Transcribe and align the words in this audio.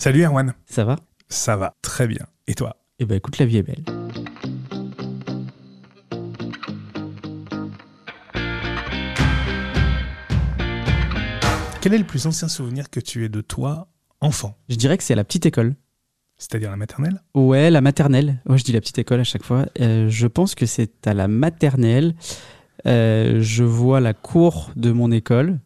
Salut 0.00 0.22
Erwan. 0.22 0.54
Ça 0.66 0.84
va? 0.84 0.94
Ça 1.28 1.56
va, 1.56 1.74
très 1.82 2.06
bien. 2.06 2.24
Et 2.46 2.54
toi? 2.54 2.76
Eh 3.00 3.04
ben 3.04 3.16
écoute, 3.16 3.36
la 3.38 3.46
vie 3.46 3.56
est 3.56 3.64
belle. 3.64 3.82
Quel 11.80 11.94
est 11.94 11.98
le 11.98 12.04
plus 12.04 12.28
ancien 12.28 12.46
souvenir 12.46 12.90
que 12.90 13.00
tu 13.00 13.24
aies 13.24 13.28
de 13.28 13.40
toi, 13.40 13.88
enfant? 14.20 14.56
Je 14.68 14.76
dirais 14.76 14.96
que 14.96 15.02
c'est 15.02 15.14
à 15.14 15.16
la 15.16 15.24
petite 15.24 15.46
école. 15.46 15.74
C'est-à-dire 16.36 16.70
la 16.70 16.76
maternelle? 16.76 17.20
Ouais, 17.34 17.68
la 17.68 17.80
maternelle. 17.80 18.40
Ouais, 18.46 18.56
je 18.56 18.62
dis 18.62 18.70
la 18.70 18.80
petite 18.80 18.98
école 18.98 19.18
à 19.18 19.24
chaque 19.24 19.42
fois. 19.42 19.66
Euh, 19.80 20.08
je 20.08 20.28
pense 20.28 20.54
que 20.54 20.66
c'est 20.66 21.08
à 21.08 21.14
la 21.14 21.26
maternelle. 21.26 22.14
Euh, 22.86 23.40
je 23.40 23.64
vois 23.64 23.98
la 23.98 24.14
cour 24.14 24.70
de 24.76 24.92
mon 24.92 25.10
école. 25.10 25.58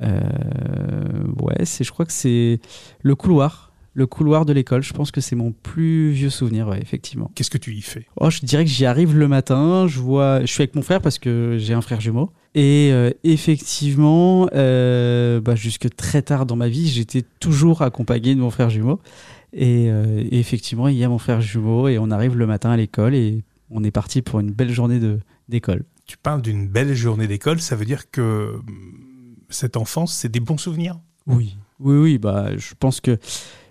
Euh, 0.00 0.22
ouais, 1.40 1.64
c'est, 1.64 1.84
je 1.84 1.92
crois 1.92 2.06
que 2.06 2.12
c'est 2.12 2.60
le 3.02 3.14
couloir. 3.14 3.72
Le 3.94 4.06
couloir 4.06 4.46
de 4.46 4.54
l'école, 4.54 4.82
je 4.82 4.94
pense 4.94 5.10
que 5.10 5.20
c'est 5.20 5.36
mon 5.36 5.52
plus 5.52 6.12
vieux 6.12 6.30
souvenir, 6.30 6.66
ouais, 6.66 6.80
effectivement. 6.80 7.30
Qu'est-ce 7.34 7.50
que 7.50 7.58
tu 7.58 7.74
y 7.74 7.82
fais? 7.82 8.06
Oh, 8.16 8.30
je 8.30 8.40
dirais 8.40 8.64
que 8.64 8.70
j'y 8.70 8.86
arrive 8.86 9.14
le 9.14 9.28
matin. 9.28 9.86
Je 9.86 9.98
vois, 9.98 10.40
je 10.40 10.46
suis 10.46 10.62
avec 10.62 10.74
mon 10.74 10.80
frère 10.80 11.02
parce 11.02 11.18
que 11.18 11.56
j'ai 11.58 11.74
un 11.74 11.82
frère 11.82 12.00
jumeau. 12.00 12.32
Et 12.54 12.88
euh, 12.90 13.10
effectivement, 13.22 14.48
euh, 14.54 15.42
bah, 15.42 15.56
jusque 15.56 15.94
très 15.94 16.22
tard 16.22 16.46
dans 16.46 16.56
ma 16.56 16.68
vie, 16.68 16.88
j'étais 16.88 17.22
toujours 17.38 17.82
accompagné 17.82 18.34
de 18.34 18.40
mon 18.40 18.50
frère 18.50 18.70
jumeau. 18.70 18.98
Et, 19.52 19.90
euh, 19.90 20.24
et 20.30 20.38
effectivement, 20.38 20.88
il 20.88 20.96
y 20.96 21.04
a 21.04 21.10
mon 21.10 21.18
frère 21.18 21.42
jumeau 21.42 21.88
et 21.88 21.98
on 21.98 22.10
arrive 22.10 22.34
le 22.34 22.46
matin 22.46 22.70
à 22.70 22.78
l'école 22.78 23.14
et 23.14 23.44
on 23.68 23.84
est 23.84 23.90
parti 23.90 24.22
pour 24.22 24.40
une 24.40 24.52
belle 24.52 24.70
journée 24.70 25.00
d'école. 25.50 25.84
Tu 26.06 26.16
parles 26.16 26.40
d'une 26.40 26.66
belle 26.66 26.94
journée 26.94 27.26
d'école, 27.26 27.60
ça 27.60 27.76
veut 27.76 27.84
dire 27.84 28.10
que 28.10 28.56
cette 29.52 29.76
enfance, 29.76 30.12
c'est 30.12 30.28
des 30.28 30.40
bons 30.40 30.58
souvenirs 30.58 30.98
Oui, 31.26 31.56
oui, 31.80 31.96
oui. 31.96 32.18
Bah, 32.18 32.56
je 32.56 32.74
pense 32.78 33.00
que 33.00 33.18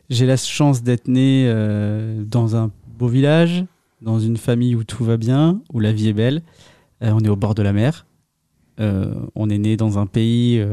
j'ai 0.09 0.25
la 0.25 0.37
chance 0.37 0.83
d'être 0.83 1.07
né 1.07 1.45
euh, 1.47 2.23
dans 2.23 2.55
un 2.55 2.71
beau 2.97 3.07
village, 3.07 3.65
dans 4.01 4.19
une 4.19 4.37
famille 4.37 4.75
où 4.75 4.83
tout 4.83 5.03
va 5.03 5.17
bien, 5.17 5.61
où 5.73 5.79
la 5.79 5.91
vie 5.91 6.09
est 6.09 6.13
belle. 6.13 6.43
Euh, 7.03 7.11
on 7.13 7.19
est 7.19 7.29
au 7.29 7.35
bord 7.35 7.55
de 7.55 7.63
la 7.63 7.73
mer. 7.73 8.05
Euh, 8.79 9.13
on 9.35 9.49
est 9.49 9.57
né 9.57 9.77
dans 9.77 9.99
un 9.99 10.05
pays. 10.05 10.63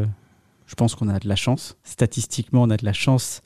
je 0.67 0.75
pense 0.75 0.95
qu'on 0.95 1.09
a 1.09 1.19
de 1.19 1.29
la 1.29 1.37
chance. 1.37 1.77
Statistiquement, 1.83 2.63
on 2.63 2.71
a 2.71 2.77
de 2.77 2.85
la 2.85 2.93
chance 2.93 3.43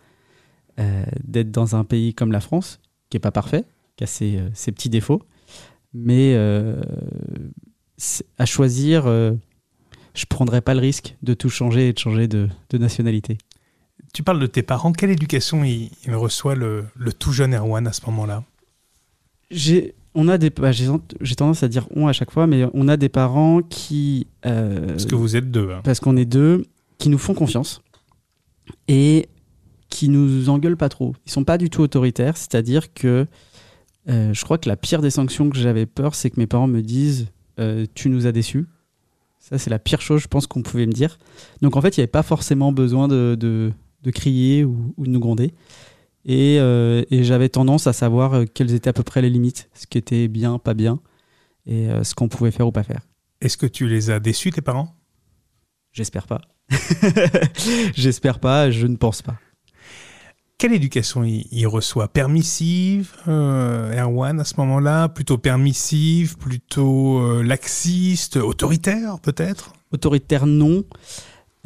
d'être 1.23 1.53
dans 1.53 1.77
un 1.77 1.85
pays 1.85 2.13
comme 2.15 2.33
la 2.33 2.41
France, 2.41 2.81
qui 3.09 3.17
est 3.19 3.21
pas 3.21 3.31
parfait, 3.31 3.65
qui 3.97 4.05
a 4.05 4.07
ses, 4.07 4.41
ses 4.55 4.73
petits 4.73 4.89
défauts. 4.89 5.23
Mais 5.95 6.35
à 8.39 8.47
choisir, 8.47 9.07
je 10.15 10.25
prendrais 10.27 10.61
pas 10.61 10.75
le 10.75 10.81
risque 10.81 11.17
de 11.23 11.35
tout 11.35 11.49
changer 11.51 11.89
et 11.89 11.93
de 11.93 11.99
changer 11.99 12.29
de, 12.29 12.49
de 12.71 12.79
nationalité. 12.79 13.39
Tu 14.13 14.23
parles 14.23 14.41
de 14.41 14.47
tes 14.47 14.63
parents, 14.63 14.93
quelle 14.93 15.11
éducation 15.11 15.65
il, 15.65 15.91
il 16.07 16.15
reçoit 16.15 16.55
le, 16.55 16.85
le 16.97 17.13
tout 17.13 17.33
jeune 17.33 17.55
Erwan 17.55 17.87
à 17.87 17.93
ce 17.93 18.05
moment-là? 18.07 18.45
J'ai, 19.51 19.95
on 20.15 20.29
a 20.29 20.39
des, 20.39 20.51
bah, 20.51 20.73
j'ai, 20.73 20.89
j'ai 21.21 21.35
tendance 21.35 21.63
à 21.63 21.69
dire 21.69 21.87
on 21.95 22.07
à 22.09 22.13
chaque 22.13 22.31
fois, 22.31 22.47
mais 22.47 22.67
on 22.75 22.89
a 22.89 22.97
des 22.97 23.09
parents 23.09 23.63
qui, 23.63 24.27
euh, 24.47 24.87
Parce 24.89 25.07
que 25.07 25.15
vous 25.15 25.37
êtes 25.37 25.51
deux. 25.51 25.71
hein. 25.71 25.81
parce 25.85 26.01
qu'on 26.01 26.17
est 26.17 26.25
deux, 26.27 26.65
qui 26.99 27.09
nous 27.09 27.19
font 27.19 27.35
confiance 27.35 27.81
et 28.89 29.29
qui 29.89 30.09
nous 30.09 30.49
engueulent 30.49 30.77
pas 30.77 30.89
trop. 30.89 31.15
Ils 31.27 31.33
sont 31.33 31.45
pas 31.45 31.59
du 31.59 31.69
tout 31.71 31.83
autoritaires, 31.83 32.37
c'est-à-dire 32.37 32.93
que 32.95 33.27
euh, 34.09 34.33
je 34.33 34.45
crois 34.45 34.59
que 34.59 34.69
la 34.69 34.77
pire 34.77 35.01
des 35.03 35.11
sanctions 35.11 35.49
que 35.51 35.57
j'avais 35.59 35.87
peur, 35.87 36.15
c'est 36.15 36.31
que 36.31 36.41
mes 36.41 36.47
parents 36.47 36.67
me 36.67 36.81
disent 36.83 37.29
euh, 37.59 37.87
tu 37.95 38.09
nous 38.09 38.27
as 38.27 38.33
déçus. 38.33 38.67
Ça, 39.43 39.59
c'est 39.59 39.71
la 39.71 39.81
pire 39.81 40.01
chose, 40.01 40.23
je 40.23 40.29
pense, 40.29 40.47
qu'on 40.47 40.63
pouvait 40.63 40.87
me 40.87 40.93
dire. 40.93 41.19
Donc, 41.63 41.75
en 41.75 41.81
fait, 41.81 41.97
il 41.97 42.01
n'y 42.01 42.03
avait 42.03 42.11
pas 42.11 42.23
forcément 42.23 42.71
besoin 42.71 43.09
de, 43.09 43.37
de, 43.39 43.73
de 44.05 44.11
crier 44.13 44.63
ou, 44.63 44.95
ou 44.97 45.05
de 45.05 45.11
nous 45.11 45.19
gronder. 45.19 45.53
Et, 46.25 46.59
euh, 46.61 47.03
et 47.11 47.25
j'avais 47.25 47.49
tendance 47.49 47.89
à 47.89 47.93
savoir 47.93 48.35
euh, 48.35 48.45
quelles 48.45 48.73
étaient 48.73 48.89
à 48.89 48.93
peu 48.93 49.03
près 49.03 49.21
les 49.21 49.31
limites, 49.31 49.69
ce 49.75 49.89
qui 49.89 49.99
était 49.99 50.29
bien, 50.29 50.61
pas 50.61 50.75
bien, 50.75 51.01
et 51.67 51.89
euh, 51.91 52.05
ce 52.05 52.15
qu'on 52.15 52.29
pouvait 52.29 52.53
faire 52.53 52.69
ou 52.69 52.71
pas 52.71 52.85
faire. 52.85 53.01
Est-ce 53.41 53.57
que 53.57 53.67
tu 53.67 53.89
les 53.89 54.11
as 54.11 54.21
déçus, 54.21 54.53
tes 54.53 54.61
parents? 54.61 54.95
J'espère 55.91 56.29
pas. 56.29 56.41
J'espère 57.97 58.39
pas, 58.39 58.71
je 58.71 58.87
ne 58.87 58.95
pense 58.95 59.23
pas. 59.23 59.37
Quelle 60.59 60.73
éducation 60.75 61.25
il, 61.25 61.47
il 61.51 61.67
reçoit? 61.67 62.09
Permissive, 62.09 63.13
euh, 63.27 63.93
Erwan, 64.01 64.39
à 64.41 64.45
ce 64.45 64.55
moment-là? 64.59 65.09
Plutôt 65.09 65.37
permissive, 65.39 66.37
plutôt 66.39 67.19
euh, 67.21 67.43
laxiste, 67.43 68.37
autoritaire, 68.37 69.19
peut-être? 69.21 69.73
Autoritaire, 69.93 70.47
non. 70.47 70.85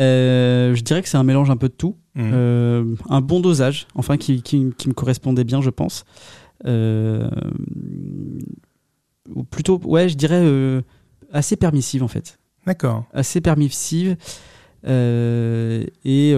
Euh, 0.01 0.75
je 0.75 0.81
dirais 0.83 1.03
que 1.03 1.09
c'est 1.09 1.17
un 1.19 1.25
mélange 1.25 1.51
un 1.51 1.57
peu 1.57 1.69
de 1.69 1.75
tout. 1.75 1.97
Mhm. 2.15 2.31
Euh, 2.33 2.95
un 3.11 3.21
bon 3.21 3.41
dosage, 3.41 3.87
enfin, 3.95 4.17
qui, 4.17 4.41
qui- 4.43 4.73
qui 4.79 4.89
me 4.89 4.95
correspondait 4.95 5.45
bien, 5.45 5.61
je 5.61 5.71
pense. 5.71 6.05
Ou 9.35 9.43
plutôt, 9.45 9.79
ouais, 9.85 10.09
je 10.09 10.17
dirais 10.17 10.83
assez 11.33 11.57
permissive, 11.57 12.03
en 12.03 12.09
fait. 12.09 12.39
D'accord. 12.67 13.05
Assez 13.13 13.41
permissive. 13.43 14.17
Et 14.87 16.35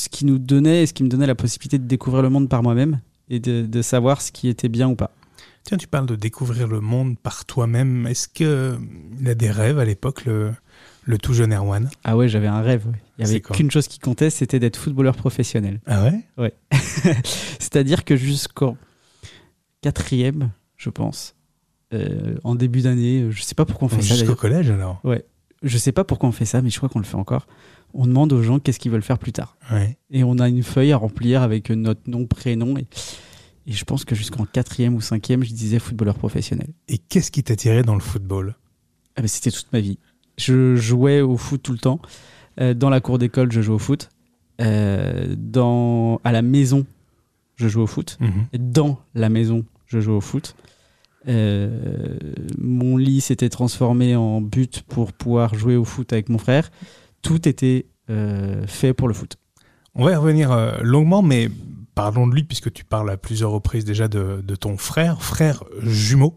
ce 0.00 0.08
qui 0.08 0.24
nous 0.24 0.38
donnait, 0.38 0.86
ce 0.86 0.94
qui 0.94 1.04
me 1.04 1.08
donnait 1.10 1.26
la 1.26 1.34
possibilité 1.34 1.78
de 1.78 1.84
découvrir 1.86 2.22
le 2.22 2.30
monde 2.30 2.48
par 2.48 2.62
moi-même 2.62 3.00
et 3.28 3.38
de, 3.38 3.66
de 3.66 3.82
savoir 3.82 4.22
ce 4.22 4.32
qui 4.32 4.48
était 4.48 4.68
bien 4.70 4.88
ou 4.88 4.94
pas. 4.94 5.10
Tiens, 5.64 5.76
tu 5.76 5.86
parles 5.86 6.06
de 6.06 6.16
découvrir 6.16 6.68
le 6.68 6.80
monde 6.80 7.18
par 7.18 7.44
toi-même. 7.44 8.06
Est-ce 8.06 8.26
qu'il 8.28 9.28
a 9.28 9.34
des 9.34 9.50
rêves 9.50 9.78
à 9.78 9.84
l'époque, 9.84 10.24
le, 10.24 10.52
le 11.04 11.18
tout 11.18 11.34
jeune 11.34 11.52
Erwan? 11.52 11.90
Ah 12.02 12.16
ouais, 12.16 12.28
j'avais 12.28 12.46
un 12.46 12.62
rêve. 12.62 12.86
ouais. 12.86 12.94
Il 13.18 13.24
y 13.24 13.26
C'est 13.26 13.32
avait 13.34 13.40
qu'une 13.42 13.70
chose 13.70 13.86
qui 13.88 13.98
comptait, 13.98 14.30
c'était 14.30 14.58
d'être 14.58 14.78
footballeur 14.78 15.14
professionnel. 15.16 15.80
Ah 15.86 16.08
ouais? 16.38 16.54
C'est-à-dire 17.58 18.06
que 18.06 18.16
jusqu'en 18.16 18.78
quatrième, 19.82 20.50
je 20.78 20.88
pense, 20.88 21.34
euh, 21.92 22.36
en 22.42 22.54
début 22.54 22.80
d'année, 22.80 23.26
je 23.30 23.42
sais 23.42 23.54
pas 23.54 23.66
pourquoi 23.66 23.86
on 23.86 23.88
fait 23.90 24.00
ça 24.02 24.14
Jusqu'au 24.14 24.34
collège, 24.34 24.70
alors? 24.70 25.02
Je 25.62 25.76
sais 25.76 25.92
pas 25.92 26.04
pourquoi 26.04 26.26
on 26.30 26.32
fait 26.32 26.46
ça, 26.46 26.62
mais 26.62 26.70
je 26.70 26.78
crois 26.78 26.88
qu'on 26.88 27.00
le 27.00 27.04
fait 27.04 27.16
encore. 27.16 27.46
On 27.94 28.06
demande 28.06 28.32
aux 28.32 28.42
gens 28.42 28.58
qu'est-ce 28.58 28.78
qu'ils 28.78 28.90
veulent 28.92 29.02
faire 29.02 29.18
plus 29.18 29.32
tard. 29.32 29.56
Ouais. 29.70 29.98
Et 30.10 30.24
on 30.24 30.38
a 30.38 30.48
une 30.48 30.62
feuille 30.62 30.92
à 30.92 30.96
remplir 30.96 31.42
avec 31.42 31.70
notre 31.70 32.08
nom, 32.08 32.26
prénom. 32.26 32.76
Et, 32.76 32.86
et 33.66 33.72
je 33.72 33.84
pense 33.84 34.04
que 34.04 34.14
jusqu'en 34.14 34.44
quatrième 34.44 34.94
ou 34.94 35.00
cinquième, 35.00 35.44
je 35.44 35.52
disais 35.52 35.78
footballeur 35.78 36.16
professionnel. 36.16 36.68
Et 36.88 36.98
qu'est-ce 36.98 37.30
qui 37.30 37.42
t'a 37.42 37.56
tiré 37.56 37.82
dans 37.82 37.94
le 37.94 38.00
football? 38.00 38.56
Ah, 39.16 39.22
mais 39.22 39.28
c'était 39.28 39.50
toute 39.50 39.72
ma 39.72 39.80
vie. 39.80 39.98
Je 40.38 40.76
jouais 40.76 41.20
au 41.20 41.36
foot 41.36 41.62
tout 41.62 41.72
le 41.72 41.78
temps. 41.78 42.00
Euh, 42.60 42.74
dans 42.74 42.90
la 42.90 43.00
cour 43.00 43.18
d'école, 43.18 43.52
je 43.52 43.60
jouais 43.60 43.74
au 43.74 43.78
foot. 43.78 44.08
Euh, 44.60 45.34
dans, 45.36 46.20
à 46.24 46.32
la 46.32 46.42
maison, 46.42 46.86
je 47.56 47.68
jouais 47.68 47.82
au 47.82 47.86
foot. 47.86 48.18
Mhm. 48.20 48.72
dans 48.72 48.98
la 49.14 49.28
maison, 49.28 49.64
je 49.86 50.00
jouais 50.00 50.14
au 50.14 50.20
foot. 50.20 50.54
Euh, 51.28 52.18
mon 52.58 52.96
lit 52.96 53.20
s'était 53.20 53.50
transformé 53.50 54.16
en 54.16 54.40
but 54.40 54.82
pour 54.88 55.12
pouvoir 55.12 55.54
jouer 55.54 55.76
au 55.76 55.84
foot 55.84 56.12
avec 56.12 56.28
mon 56.28 56.38
frère. 56.38 56.70
Tout 57.22 57.48
était 57.48 57.86
euh, 58.08 58.66
fait 58.66 58.94
pour 58.94 59.08
le 59.08 59.14
foot. 59.14 59.36
On 59.94 60.04
va 60.04 60.12
y 60.12 60.14
revenir 60.14 60.52
euh, 60.52 60.78
longuement, 60.82 61.22
mais 61.22 61.48
parlons 61.94 62.26
de 62.26 62.34
lui, 62.34 62.44
puisque 62.44 62.72
tu 62.72 62.84
parles 62.84 63.10
à 63.10 63.16
plusieurs 63.16 63.50
reprises 63.50 63.84
déjà 63.84 64.08
de, 64.08 64.40
de 64.42 64.54
ton 64.54 64.76
frère, 64.76 65.22
frère 65.22 65.64
jumeau. 65.82 66.34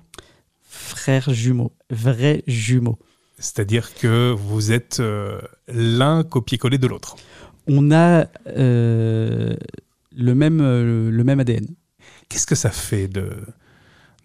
Frère 0.62 1.34
jumeau, 1.34 1.72
vrai 1.90 2.44
jumeau. 2.48 2.98
C'est-à-dire 3.38 3.94
que 3.96 4.32
vous 4.32 4.72
êtes 4.72 5.00
euh, 5.00 5.42
l'un 5.68 6.24
copié-collé 6.24 6.78
de 6.78 6.88
l'autre. 6.88 7.16
On 7.68 7.92
a 7.92 8.28
euh, 8.48 9.56
le, 10.16 10.36
même, 10.36 10.62
euh, 10.62 11.12
le 11.12 11.24
même 11.24 11.40
ADN. 11.40 11.68
Qu'est-ce 12.30 12.48
que 12.48 12.56
ça 12.56 12.70
fait 12.70 13.08
de, 13.08 13.32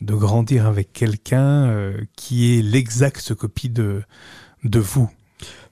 de 0.03 0.15
grandir 0.15 0.67
avec 0.67 0.93
quelqu'un 0.93 1.93
qui 2.17 2.59
est 2.59 2.63
l'exacte 2.63 3.35
copie 3.35 3.69
de, 3.69 4.03
de 4.65 4.79
vous? 4.79 5.11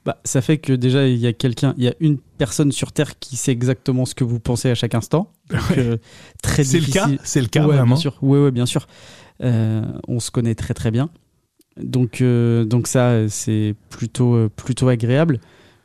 Bah, 0.07 0.21
ça 0.23 0.41
fait 0.41 0.59
que 0.59 0.73
déjà, 0.73 1.09
il 1.09 1.19
y 1.19 1.27
a 1.27 1.33
quelqu'un, 1.33 1.75
il 1.77 1.83
y 1.83 1.89
a 1.89 1.95
une 1.99 2.19
personne 2.39 2.71
sur 2.71 2.93
Terre 2.93 3.19
qui 3.19 3.37
sait 3.37 3.51
exactement 3.51 4.05
ce 4.05 4.15
que 4.15 4.23
vous 4.23 4.39
pensez 4.39 4.71
à 4.71 4.77
chaque 4.77 4.95
instant. 4.95 5.33
Donc, 5.51 5.79
euh, 5.79 5.97
très 6.45 6.63
C'est 6.63 6.79
le 6.79 6.87
cas 6.87 7.09
C'est 7.25 7.41
le 7.41 7.49
cas, 7.49 7.63
ouais, 7.67 7.75
vraiment 7.75 7.95
bien 7.95 7.97
sûr. 7.97 8.17
Ouais, 8.23 8.39
ouais, 8.39 8.53
bien 8.53 8.67
sûr. 8.67 8.87
Euh, 9.43 9.83
on 10.07 10.21
se 10.21 10.31
connaît 10.31 10.55
très 10.55 10.75
très 10.75 10.93
bien. 10.93 11.11
Donc, 11.77 12.21
euh, 12.21 12.65
donc 12.65 12.87
ça, 12.87 13.29
c'est 13.29 13.75
plutôt, 13.91 14.35
euh, 14.35 14.49
plutôt 14.49 14.87
agréable. 14.87 15.41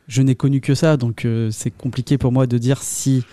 Je 0.08 0.22
n'ai 0.22 0.36
connu 0.36 0.62
que 0.62 0.76
ça, 0.76 0.98
donc 0.98 1.26
c'est 1.52 1.72
compliqué 1.72 2.18
pour 2.18 2.32
moi 2.32 2.46
de 2.46 2.58
dire 2.58 2.84
si 2.84 3.24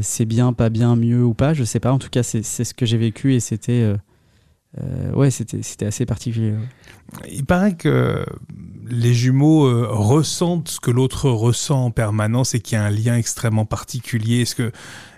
c'est 0.00 0.26
bien, 0.26 0.52
pas 0.52 0.68
bien, 0.68 0.96
mieux 0.96 1.24
ou 1.24 1.34
pas. 1.34 1.54
Je 1.54 1.64
sais 1.64 1.80
pas. 1.80 1.92
En 1.92 1.98
tout 1.98 2.10
cas, 2.10 2.22
c'est 2.22 2.42
c'est 2.42 2.64
ce 2.64 2.74
que 2.74 2.84
j'ai 2.84 2.98
vécu 2.98 3.34
et 3.34 3.40
c'était, 3.40 3.94
euh, 4.80 5.12
ouais, 5.12 5.30
c'était 5.30 5.62
c'était 5.62 5.86
assez 5.86 6.06
particulier. 6.06 6.52
ouais. 6.52 7.28
Il 7.30 7.44
paraît 7.46 7.76
que 7.76 8.24
les 8.86 9.14
jumeaux 9.14 9.66
euh, 9.66 9.86
ressentent 9.90 10.68
ce 10.68 10.80
que 10.80 10.90
l'autre 10.90 11.30
ressent 11.30 11.84
en 11.86 11.90
permanence 11.90 12.54
et 12.54 12.60
qu'il 12.60 12.76
y 12.76 12.78
a 12.80 12.84
un 12.84 12.90
lien 12.90 13.16
extrêmement 13.16 13.64
particulier. 13.66 14.42
Est-ce 14.42 14.54
que, 14.54 14.70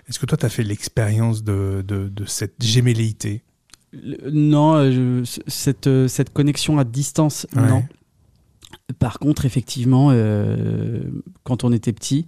est 0.07 0.17
que 0.17 0.25
toi, 0.25 0.37
tu 0.37 0.45
as 0.45 0.49
fait 0.49 0.63
l'expérience 0.63 1.43
de, 1.43 1.83
de, 1.87 2.07
de 2.09 2.25
cette 2.25 2.61
gémelléité 2.63 3.43
Non, 4.31 4.75
euh, 4.75 5.23
je- 5.23 5.41
cette, 5.47 5.87
euh, 5.87 6.07
cette 6.07 6.31
connexion 6.33 6.79
à 6.79 6.83
distance, 6.85 7.45
Ouais. 7.55 7.67
non. 7.67 7.83
Par 8.99 9.19
contre, 9.19 9.45
effectivement, 9.45 10.09
euh, 10.11 11.01
quand 11.43 11.63
on 11.65 11.71
était 11.73 11.93
petit, 11.93 12.27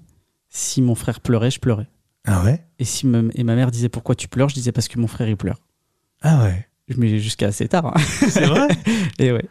si 0.49 0.81
mon 0.81 0.95
frère 0.95 1.19
pleurait, 1.21 1.51
je 1.51 1.59
pleurais. 1.59 1.87
Ah 2.25 2.43
ouais? 2.43 2.65
Et, 2.79 2.85
si 2.85 3.05
me- 3.07 3.29
et 3.37 3.43
ma 3.43 3.55
mère 3.55 3.71
disait 3.71 3.89
pourquoi 3.89 4.15
tu 4.15 4.27
pleures, 4.27 4.49
je 4.49 4.53
disais 4.55 4.71
parce 4.71 4.87
que 4.87 4.97
mon 4.99 5.07
frère 5.07 5.27
il 5.27 5.35
pleure. 5.37 5.59
Ah 6.21 6.43
ouais. 6.43 6.67
Mais 6.97 7.19
jusqu'à 7.19 7.47
assez 7.47 7.67
tard. 7.67 7.87
hein. 7.87 7.93
C'est 8.29 8.45
vrai 8.45 8.67
Et 9.19 9.31
ouais. 9.31 9.45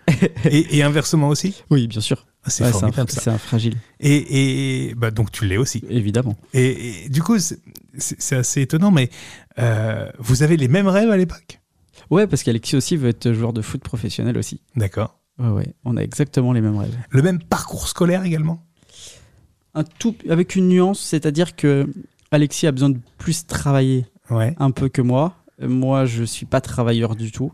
et, 0.45 0.79
et 0.79 0.83
inversement 0.83 1.29
aussi 1.29 1.63
Oui, 1.71 1.87
bien 1.87 2.01
sûr. 2.01 2.27
Ah, 2.45 2.51
C'est 2.51 2.65
Ouais, 2.65 2.71
un, 2.71 2.73
formidable 2.73 3.11
ça. 3.11 3.21
c'est 3.21 3.31
un 3.31 3.39
fragile, 3.39 3.75
Et, 4.01 4.89
et 4.89 4.95
bah, 4.95 5.11
donc 5.11 5.31
tu 5.31 5.47
l'es 5.47 5.57
aussi. 5.57 5.83
évidemment. 5.89 6.37
Et, 6.55 7.09
du 7.09 7.23
coup, 7.23 7.37
c'est 7.39 8.37
assez 8.37 8.63
étonnant, 8.63 8.91
mais 8.91 9.11
euh, 9.59 10.11
vous 10.19 10.43
avez 10.43 10.57
les 10.57 10.69
mêmes 10.69 10.89
rêves 10.89 11.11
à 11.11 11.17
l'époque? 11.17 11.61
Ouais, 12.11 12.27
parce 12.27 12.43
qu'Alexis 12.43 12.77
aussi 12.77 12.97
veut 12.97 13.09
être 13.11 13.33
joueur 13.33 13.53
de 13.53 13.63
foot 13.63 13.81
professionnel 13.83 14.37
aussi. 14.37 14.61
D'accord. 14.77 15.19
Ouais, 15.39 15.49
ouais. 15.49 15.75
On 15.85 15.97
a 15.97 16.03
exactement 16.03 16.53
les 16.53 16.61
mêmes 16.61 16.77
rêves. 16.77 16.95
Le 17.11 17.23
même 17.23 17.39
parcours 17.43 17.87
scolaire 17.89 18.25
également? 18.25 18.65
Un 19.75 19.85
tout, 19.85 20.15
avec 20.29 20.57
une 20.57 20.69
nuance, 20.69 21.01
c'est-à-dire 21.01 21.57
que 21.57 21.89
Alexis 22.31 22.67
a 22.67 22.73
besoin 22.73 22.91
de 22.91 22.99
plus 23.19 23.47
travailler 23.47 24.05
Ouais. 24.31 24.55
un 24.59 24.71
peu 24.71 24.89
que 24.89 25.01
moi. 25.03 25.37
Moi, 25.61 26.05
je 26.05 26.25
suis 26.25 26.47
pas 26.47 26.61
travailleur 26.61 27.17
du 27.17 27.33
tout. 27.33 27.53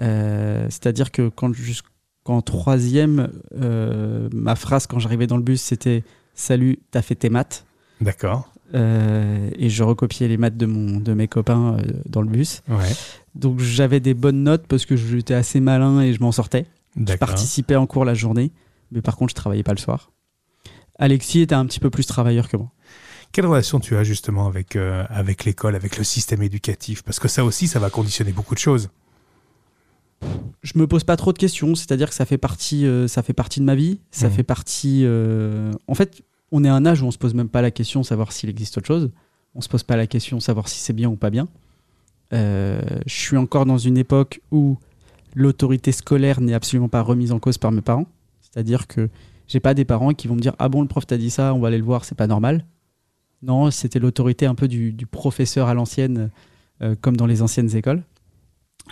Euh, 0.00 0.66
c'est-à-dire 0.70 1.10
que 1.10 1.28
quand 1.28 1.52
jusqu'en 1.52 2.42
troisième, 2.42 3.30
euh, 3.60 4.28
ma 4.32 4.54
phrase 4.54 4.86
quand 4.86 4.98
j'arrivais 4.98 5.26
dans 5.26 5.36
le 5.36 5.42
bus, 5.42 5.60
c'était 5.60 6.04
Salut, 6.34 6.78
t'as 6.92 7.02
fait 7.02 7.16
tes 7.16 7.30
maths 7.30 7.66
D'accord. 8.00 8.52
Euh, 8.74 9.50
Et 9.56 9.70
je 9.70 9.82
recopiais 9.82 10.28
les 10.28 10.36
maths 10.36 10.56
de, 10.56 10.66
mon, 10.66 11.00
de 11.00 11.14
mes 11.14 11.26
copains 11.26 11.78
dans 12.06 12.22
le 12.22 12.28
bus. 12.28 12.62
Ouais. 12.68 12.92
Donc 13.34 13.58
j'avais 13.58 13.98
des 13.98 14.14
bonnes 14.14 14.44
notes 14.44 14.66
parce 14.68 14.86
que 14.86 14.94
j'étais 14.94 15.34
assez 15.34 15.58
malin 15.58 16.00
et 16.00 16.12
je 16.12 16.20
m'en 16.20 16.30
sortais. 16.30 16.66
Je 16.96 17.14
participais 17.16 17.76
en 17.76 17.86
cours 17.86 18.04
la 18.04 18.14
journée, 18.14 18.52
mais 18.92 19.02
par 19.02 19.16
contre, 19.16 19.30
je 19.30 19.36
travaillais 19.36 19.62
pas 19.62 19.72
le 19.72 19.78
soir. 19.78 20.12
Alexis 20.98 21.40
était 21.40 21.54
un 21.54 21.66
petit 21.66 21.80
peu 21.80 21.90
plus 21.90 22.06
travailleur 22.06 22.48
que 22.48 22.56
moi. 22.56 22.70
Quelle 23.32 23.46
relation 23.46 23.78
tu 23.78 23.96
as 23.96 24.04
justement 24.04 24.46
avec, 24.46 24.74
euh, 24.76 25.04
avec 25.10 25.44
l'école, 25.44 25.74
avec 25.76 25.98
le 25.98 26.04
système 26.04 26.42
éducatif? 26.42 27.02
Parce 27.02 27.18
que 27.18 27.28
ça 27.28 27.44
aussi, 27.44 27.68
ça 27.68 27.78
va 27.78 27.90
conditionner 27.90 28.32
beaucoup 28.32 28.54
de 28.54 28.58
choses. 28.60 28.88
je 30.62 30.72
me 30.76 30.88
pose 30.88 31.04
pas 31.04 31.16
trop 31.16 31.32
de 31.32 31.38
questions, 31.38 31.76
c'est-à-dire 31.76 32.08
que 32.08 32.14
ça 32.14 32.24
fait 32.26 32.38
partie, 32.38 32.84
euh, 32.84 33.06
ça 33.06 33.22
fait 33.22 33.32
partie 33.32 33.60
de 33.60 33.64
ma 33.64 33.76
vie, 33.76 34.00
ça 34.10 34.26
Mhm. 34.28 34.34
fait 34.34 34.42
partie. 34.42 35.02
euh, 35.04 35.70
En 35.86 35.94
fait, 35.94 36.22
on 36.50 36.64
est 36.64 36.68
à 36.68 36.74
un 36.74 36.84
âge 36.86 37.02
où 37.02 37.06
on 37.06 37.12
se 37.12 37.18
pose 37.18 37.34
même 37.34 37.48
pas 37.48 37.62
la 37.62 37.70
question 37.70 38.00
de 38.00 38.04
savoir 38.06 38.32
s'il 38.32 38.50
existe 38.50 38.76
autre 38.78 38.86
chose. 38.88 39.10
On 39.54 39.60
se 39.60 39.68
pose 39.68 39.84
pas 39.84 39.96
la 39.96 40.08
question 40.08 40.36
de 40.38 40.42
savoir 40.42 40.68
si 40.68 40.80
c'est 40.80 40.92
bien 40.92 41.08
ou 41.08 41.14
pas 41.16 41.30
bien. 41.30 41.46
Je 42.32 42.96
suis 43.06 43.36
encore 43.36 43.64
dans 43.66 43.78
une 43.78 43.96
époque 43.96 44.40
où 44.50 44.76
l'autorité 45.34 45.92
scolaire 45.92 46.40
n'est 46.40 46.54
absolument 46.54 46.88
pas 46.88 47.00
remise 47.02 47.30
en 47.32 47.38
cause 47.38 47.56
par 47.58 47.70
mes 47.70 47.80
parents. 47.80 48.06
C'est-à-dire 48.40 48.86
que 48.88 49.08
j'ai 49.46 49.60
pas 49.60 49.74
des 49.74 49.84
parents 49.84 50.12
qui 50.14 50.26
vont 50.26 50.34
me 50.34 50.40
dire 50.40 50.56
ah 50.58 50.68
bon 50.68 50.82
le 50.82 50.88
prof 50.88 51.06
t'a 51.06 51.16
dit 51.16 51.30
ça, 51.30 51.54
on 51.54 51.60
va 51.60 51.68
aller 51.68 51.78
le 51.78 51.84
voir, 51.84 52.04
c'est 52.04 52.16
pas 52.16 52.26
normal. 52.26 52.64
Non, 53.42 53.70
c'était 53.70 53.98
l'autorité 53.98 54.46
un 54.46 54.54
peu 54.54 54.66
du, 54.66 54.92
du 54.92 55.06
professeur 55.06 55.68
à 55.68 55.74
l'ancienne, 55.74 56.30
euh, 56.82 56.96
comme 57.00 57.16
dans 57.16 57.26
les 57.26 57.40
anciennes 57.42 57.74
écoles. 57.76 58.02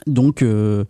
Donc 0.06 0.42
euh, 0.42 0.84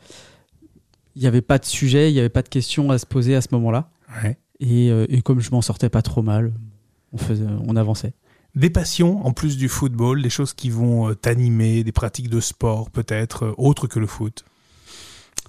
il 1.15 1.23
n'y 1.23 1.29
avait 1.29 1.41
pas 1.41 1.59
de 1.59 1.65
sujet, 1.65 2.11
il 2.11 2.15
n'y 2.15 2.21
avait 2.21 2.29
pas 2.29 2.43
de 2.43 2.49
questions 2.49 2.91
à 2.91 2.99
se 2.99 3.07
poser 3.07 3.35
à 3.35 3.41
ce 3.41 3.49
moment-là. 3.53 3.89
Ouais. 4.23 4.37
Et, 4.61 4.91
euh, 4.91 5.07
et 5.09 5.23
comme 5.23 5.41
je 5.41 5.51
m'en 5.51 5.63
sortais 5.63 5.89
pas 5.89 6.03
trop 6.03 6.23
mal, 6.23 6.53
on, 7.13 7.19
faisait, 7.19 7.47
on 7.67 7.77
avançait. 7.77 8.13
Des 8.55 8.71
passions, 8.71 9.25
en 9.27 9.33
plus 9.33 9.57
du 9.57 9.69
football, 9.69 10.23
des 10.23 10.31
choses 10.31 10.53
qui 10.53 10.71
vont 10.71 11.15
t'animer, 11.15 11.85
des 11.85 11.93
pratiques 11.93 12.31
de 12.31 12.41
sport 12.41 12.91
peut-être, 12.91 13.55
autres 13.59 13.87
que 13.87 13.99
le 13.99 14.07
foot? 14.07 14.45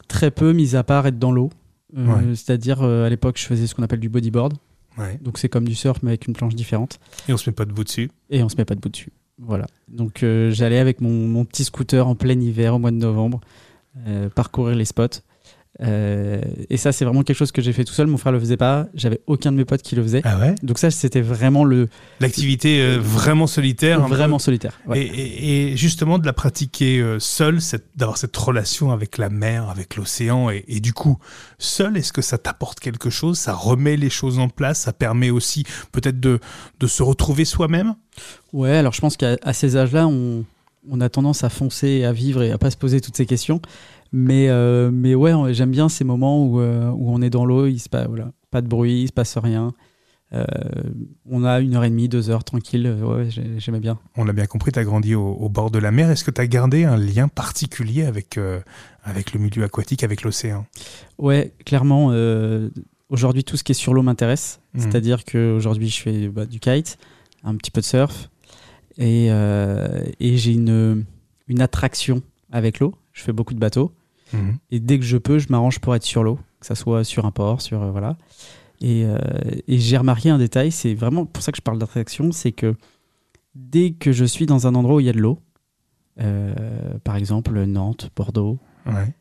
Très 0.07 0.31
peu, 0.31 0.53
mis 0.53 0.75
à 0.75 0.83
part 0.83 1.07
être 1.07 1.19
dans 1.19 1.31
l'eau. 1.31 1.49
Ouais. 1.95 2.35
C'est-à-dire, 2.35 2.83
à 2.83 3.09
l'époque, 3.09 3.37
je 3.37 3.45
faisais 3.45 3.65
ce 3.65 3.75
qu'on 3.75 3.83
appelle 3.83 4.01
du 4.01 4.09
bodyboard. 4.09 4.53
Ouais. 4.97 5.17
Donc, 5.21 5.37
c'est 5.37 5.49
comme 5.49 5.67
du 5.67 5.75
surf, 5.75 5.99
mais 6.03 6.11
avec 6.11 6.27
une 6.27 6.33
planche 6.33 6.55
différente. 6.55 6.99
Et 7.27 7.33
on 7.33 7.37
se 7.37 7.49
met 7.49 7.53
pas 7.53 7.65
debout 7.65 7.83
dessus. 7.83 8.09
Et 8.29 8.43
on 8.43 8.49
se 8.49 8.55
met 8.57 8.65
pas 8.65 8.75
debout 8.75 8.89
dessus. 8.89 9.11
Voilà. 9.39 9.67
Donc, 9.87 10.23
euh, 10.23 10.51
j'allais 10.51 10.79
avec 10.79 11.01
mon, 11.01 11.27
mon 11.27 11.45
petit 11.45 11.63
scooter 11.63 12.07
en 12.07 12.15
plein 12.15 12.39
hiver, 12.39 12.73
au 12.75 12.79
mois 12.79 12.91
de 12.91 12.97
novembre, 12.97 13.41
euh, 14.07 14.29
parcourir 14.29 14.75
les 14.75 14.85
spots. 14.85 15.21
Euh, 15.81 16.41
et 16.69 16.77
ça, 16.77 16.91
c'est 16.91 17.05
vraiment 17.05 17.21
quelque 17.23 17.35
chose 17.37 17.51
que 17.51 17.61
j'ai 17.61 17.71
fait 17.73 17.83
tout 17.83 17.93
seul. 17.93 18.07
Mon 18.07 18.17
frère 18.17 18.31
le 18.33 18.39
faisait 18.39 18.57
pas. 18.57 18.87
J'avais 18.95 19.21
aucun 19.27 19.51
de 19.51 19.57
mes 19.57 19.65
potes 19.65 19.81
qui 19.83 19.95
le 19.95 20.01
faisait. 20.03 20.21
Ah 20.23 20.39
ouais? 20.39 20.55
Donc, 20.63 20.79
ça, 20.79 20.89
c'était 20.89 21.21
vraiment 21.21 21.63
le 21.63 21.87
L'activité 22.19 22.81
euh, 22.81 22.97
vraiment 22.99 23.45
solitaire. 23.47 24.01
vraiment 24.07 24.39
solitaire. 24.39 24.79
Ouais. 24.87 25.01
Et, 25.01 25.05
et- 25.05 25.71
et 25.73 25.77
justement 25.77 26.17
de 26.17 26.25
la 26.25 26.33
pratiquer 26.33 26.99
euh, 26.99 27.19
seul, 27.19 27.59
d'avoir 27.95 28.17
cette 28.17 28.35
relation 28.35 28.91
avec 28.91 29.17
la 29.17 29.29
mer, 29.29 29.69
avec 29.69 29.95
l'océan, 29.97 30.49
et, 30.49 30.65
et 30.67 30.79
du 30.79 30.93
coup, 30.93 31.19
seul, 31.59 31.95
est-ce 31.97 32.11
que 32.13 32.21
ça 32.23 32.37
t'apporte 32.37 32.79
quelque 32.79 33.09
chose? 33.09 33.37
Ça 33.37 33.53
remet 33.53 33.97
les 33.97 34.09
choses 34.09 34.39
en 34.39 34.49
place? 34.49 34.79
Ça 34.81 34.93
permet 34.93 35.29
aussi 35.29 35.63
peut-être 35.91 36.19
de, 36.19 36.39
de 36.79 36.87
se 36.87 37.03
retrouver 37.03 37.45
soi-même? 37.45 37.93
Ouais, 38.51 38.77
alors 38.77 38.93
je 38.93 39.01
pense 39.01 39.15
qu'à 39.15 39.37
ces 39.53 39.77
âges-là, 39.77 40.07
on, 40.07 40.43
on 40.89 41.01
a 41.01 41.09
tendance 41.09 41.43
à 41.43 41.49
foncer 41.49 42.03
à 42.03 42.11
vivre 42.13 42.41
et 42.41 42.51
à 42.51 42.57
pas 42.57 42.71
se 42.71 42.77
poser 42.77 42.99
toutes 43.01 43.15
ces 43.17 43.25
questions. 43.25 43.61
Mais, 44.11 44.49
euh, 44.49 44.89
mais 44.91 45.15
ouais, 45.15 45.53
j'aime 45.53 45.71
bien 45.71 45.89
ces 45.89 46.03
moments 46.03 46.45
où, 46.45 46.59
euh, 46.59 46.89
où 46.89 47.11
on 47.11 47.21
est 47.21 47.29
dans 47.29 47.45
l'eau, 47.45 47.65
il 47.67 47.79
se 47.79 47.89
passe, 47.89 48.07
voilà, 48.07 48.31
pas 48.51 48.61
de 48.61 48.67
bruit, 48.67 49.01
il 49.03 49.07
se 49.07 49.13
passe 49.13 49.37
rien. 49.37 49.73
Euh, 50.33 50.43
on 51.29 51.43
a 51.45 51.59
une 51.61 51.75
heure 51.75 51.83
et 51.85 51.89
demie, 51.89 52.09
deux 52.09 52.29
heures 52.29 52.43
tranquille. 52.43 52.87
Ouais, 53.01 53.29
j'ai- 53.29 53.59
j'aimais 53.59 53.79
bien. 53.79 53.97
On 54.17 54.25
l'a 54.25 54.33
bien 54.33 54.45
compris, 54.45 54.71
tu 54.73 54.79
as 54.79 54.83
grandi 54.83 55.15
au, 55.15 55.23
au 55.25 55.47
bord 55.49 55.71
de 55.71 55.79
la 55.79 55.91
mer. 55.91 56.09
Est-ce 56.11 56.23
que 56.25 56.31
tu 56.31 56.41
as 56.41 56.47
gardé 56.47 56.83
un 56.83 56.97
lien 56.97 57.27
particulier 57.29 58.03
avec, 58.03 58.37
avec 59.03 59.33
le 59.33 59.39
milieu 59.39 59.63
aquatique, 59.63 60.03
avec 60.03 60.23
l'océan? 60.23 60.65
Ouais, 61.17 61.53
clairement, 61.65 62.11
aujourd'hui, 63.09 63.43
tout 63.45 63.55
ce 63.55 63.63
qui 63.63 63.71
est 63.71 63.75
sur 63.75 63.93
l'eau 63.93 64.01
m'intéresse. 64.03 64.59
Mhm. 64.73 64.81
C'est-à-dire 64.81 65.23
qu'aujourd'hui, 65.23 65.87
je 65.89 66.01
fais 66.01 66.27
bah, 66.27 66.45
du 66.45 66.59
kite, 66.59 66.97
un 67.45 67.55
petit 67.55 67.71
peu 67.71 67.79
de 67.79 67.85
surf, 67.85 68.29
et, 68.97 69.27
et 69.27 70.37
j'ai 70.37 70.51
une, 70.51 71.05
une 71.47 71.61
attraction 71.61 72.21
avec 72.51 72.79
l'eau. 72.81 72.95
Je 73.13 73.23
fais 73.23 73.31
beaucoup 73.33 73.53
de 73.53 73.59
bateaux. 73.59 73.91
Mhm. 74.33 74.57
Et 74.71 74.79
dès 74.79 74.99
que 74.99 75.05
je 75.05 75.17
peux, 75.17 75.39
je 75.39 75.47
m'arrange 75.49 75.79
pour 75.79 75.95
être 75.95 76.03
sur 76.03 76.23
l'eau, 76.23 76.39
que 76.59 76.65
ça 76.65 76.75
soit 76.75 77.03
sur 77.03 77.25
un 77.25 77.31
port, 77.31 77.61
sur 77.61 77.81
euh, 77.81 77.91
voilà. 77.91 78.17
Et, 78.81 79.03
euh, 79.05 79.17
et 79.67 79.79
j'ai 79.79 79.97
remarqué 79.97 80.29
un 80.29 80.37
détail, 80.37 80.71
c'est 80.71 80.93
vraiment 80.93 81.25
pour 81.25 81.41
ça 81.43 81.51
que 81.51 81.57
je 81.57 81.61
parle 81.61 81.79
d'attraction, 81.79 82.31
c'est 82.31 82.51
que 82.51 82.75
dès 83.55 83.91
que 83.91 84.11
je 84.11 84.25
suis 84.25 84.45
dans 84.45 84.67
un 84.67 84.75
endroit 84.75 84.97
où 84.97 84.99
il 84.99 85.05
y 85.05 85.09
a 85.09 85.13
de 85.13 85.19
l'eau, 85.19 85.39
euh, 86.19 86.53
par 87.03 87.15
exemple 87.15 87.59
Nantes, 87.65 88.09
Bordeaux, 88.15 88.59
Ouais. 88.85 89.13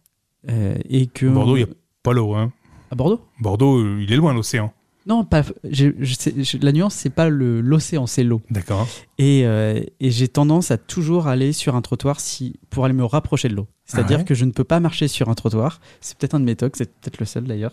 et 0.89 1.07
que 1.07 1.27
Bordeaux, 1.27 1.57
il 1.57 1.65
n'y 1.65 1.71
a 1.71 1.75
pas 2.03 2.13
l'eau. 2.13 2.35
Hein. 2.35 2.53
à 2.91 2.95
Bordeaux? 2.95 3.21
Bordeaux, 3.41 3.99
il 3.99 4.13
est 4.13 4.17
loin, 4.17 4.33
l'océan. 4.35 4.73
Non, 5.07 5.25
pas. 5.25 5.43
j'ai- 5.65 5.95
je 6.01 6.15
sais- 6.15 6.35
je- 6.37 6.59
la 6.59 6.73
nuance, 6.73 6.95
c'est 6.95 7.11
pas 7.11 7.29
le- 7.29 7.61
l'océan, 7.61 8.07
c'est 8.07 8.25
l'eau. 8.25 8.41
D'accord. 8.51 8.89
Et, 9.19 9.47
euh, 9.47 9.81
et 10.01 10.11
j'ai 10.11 10.27
tendance 10.29 10.71
à 10.73 10.79
toujours 10.79 11.29
aller 11.29 11.53
sur 11.53 11.77
un 11.77 11.83
trottoir 11.83 12.19
si, 12.21 12.55
pour 12.71 12.85
aller 12.85 12.95
me 12.95 13.05
rapprocher 13.05 13.49
de 13.49 13.55
l'eau. 13.55 13.67
C'est-à-dire 13.85 14.17
Ah 14.17 14.21
ouais 14.21 14.25
que 14.25 14.35
je 14.35 14.45
ne 14.45 14.51
peux 14.51 14.65
pas 14.65 14.81
marcher 14.81 15.07
sur 15.07 15.29
un 15.29 15.35
trottoir. 15.35 15.81
C'est 16.01 16.19
peut-être 16.19 16.35
un 16.35 16.41
de 16.41 16.45
mes 16.45 16.57
tocs, 16.57 16.75
c'est 16.77 16.91
peut-être 17.01 17.19
le 17.21 17.27
seul 17.27 17.45
d'ailleurs. 17.45 17.73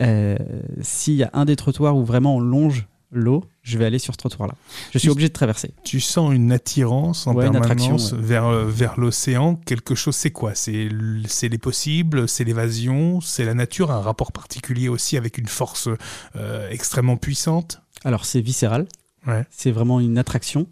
Euh, 0.00 0.36
S'il 0.80 1.14
y 1.14 1.22
a 1.22 1.30
un 1.34 1.44
des 1.44 1.56
trottoirs 1.56 1.94
où 1.96 2.04
vraiment 2.04 2.36
on 2.36 2.40
longe 2.40 2.86
l'eau, 3.12 3.44
je 3.62 3.76
vais 3.78 3.84
aller 3.84 3.98
sur 3.98 4.14
ce 4.14 4.18
trottoir-là. 4.18 4.54
Je 4.92 4.98
suis 4.98 5.10
obligé 5.10 5.28
de 5.28 5.32
traverser. 5.34 5.72
Tu 5.84 6.00
sens 6.00 6.32
une 6.34 6.50
attirance 6.50 7.26
en 7.26 7.34
Ouais, 7.34 7.48
permanence 7.50 8.12
vers, 8.14 8.46
euh, 8.46 8.64
vers 8.66 8.98
l'océan. 8.98 9.56
Quelque 9.66 9.94
chose, 9.94 10.16
c'est 10.16 10.30
quoi? 10.30 10.54
C'est 10.54 10.88
les 10.88 11.58
possibles, 11.58 12.26
c'est 12.28 12.44
l'évasion, 12.44 13.20
c'est 13.20 13.44
la 13.44 13.54
nature, 13.54 13.90
un 13.90 14.00
rapport 14.00 14.32
particulier 14.32 14.88
aussi 14.88 15.16
avec 15.16 15.36
une 15.38 15.46
force 15.48 15.88
euh, 16.36 16.68
extrêmement 16.70 17.16
puissante? 17.16 17.80
Alors 18.04 18.24
c'est 18.24 18.40
viscéral, 18.40 18.86
Ouais. 19.26 19.44
c'est 19.50 19.70
vraiment 19.70 20.00
une 20.00 20.18
attraction 20.18 20.66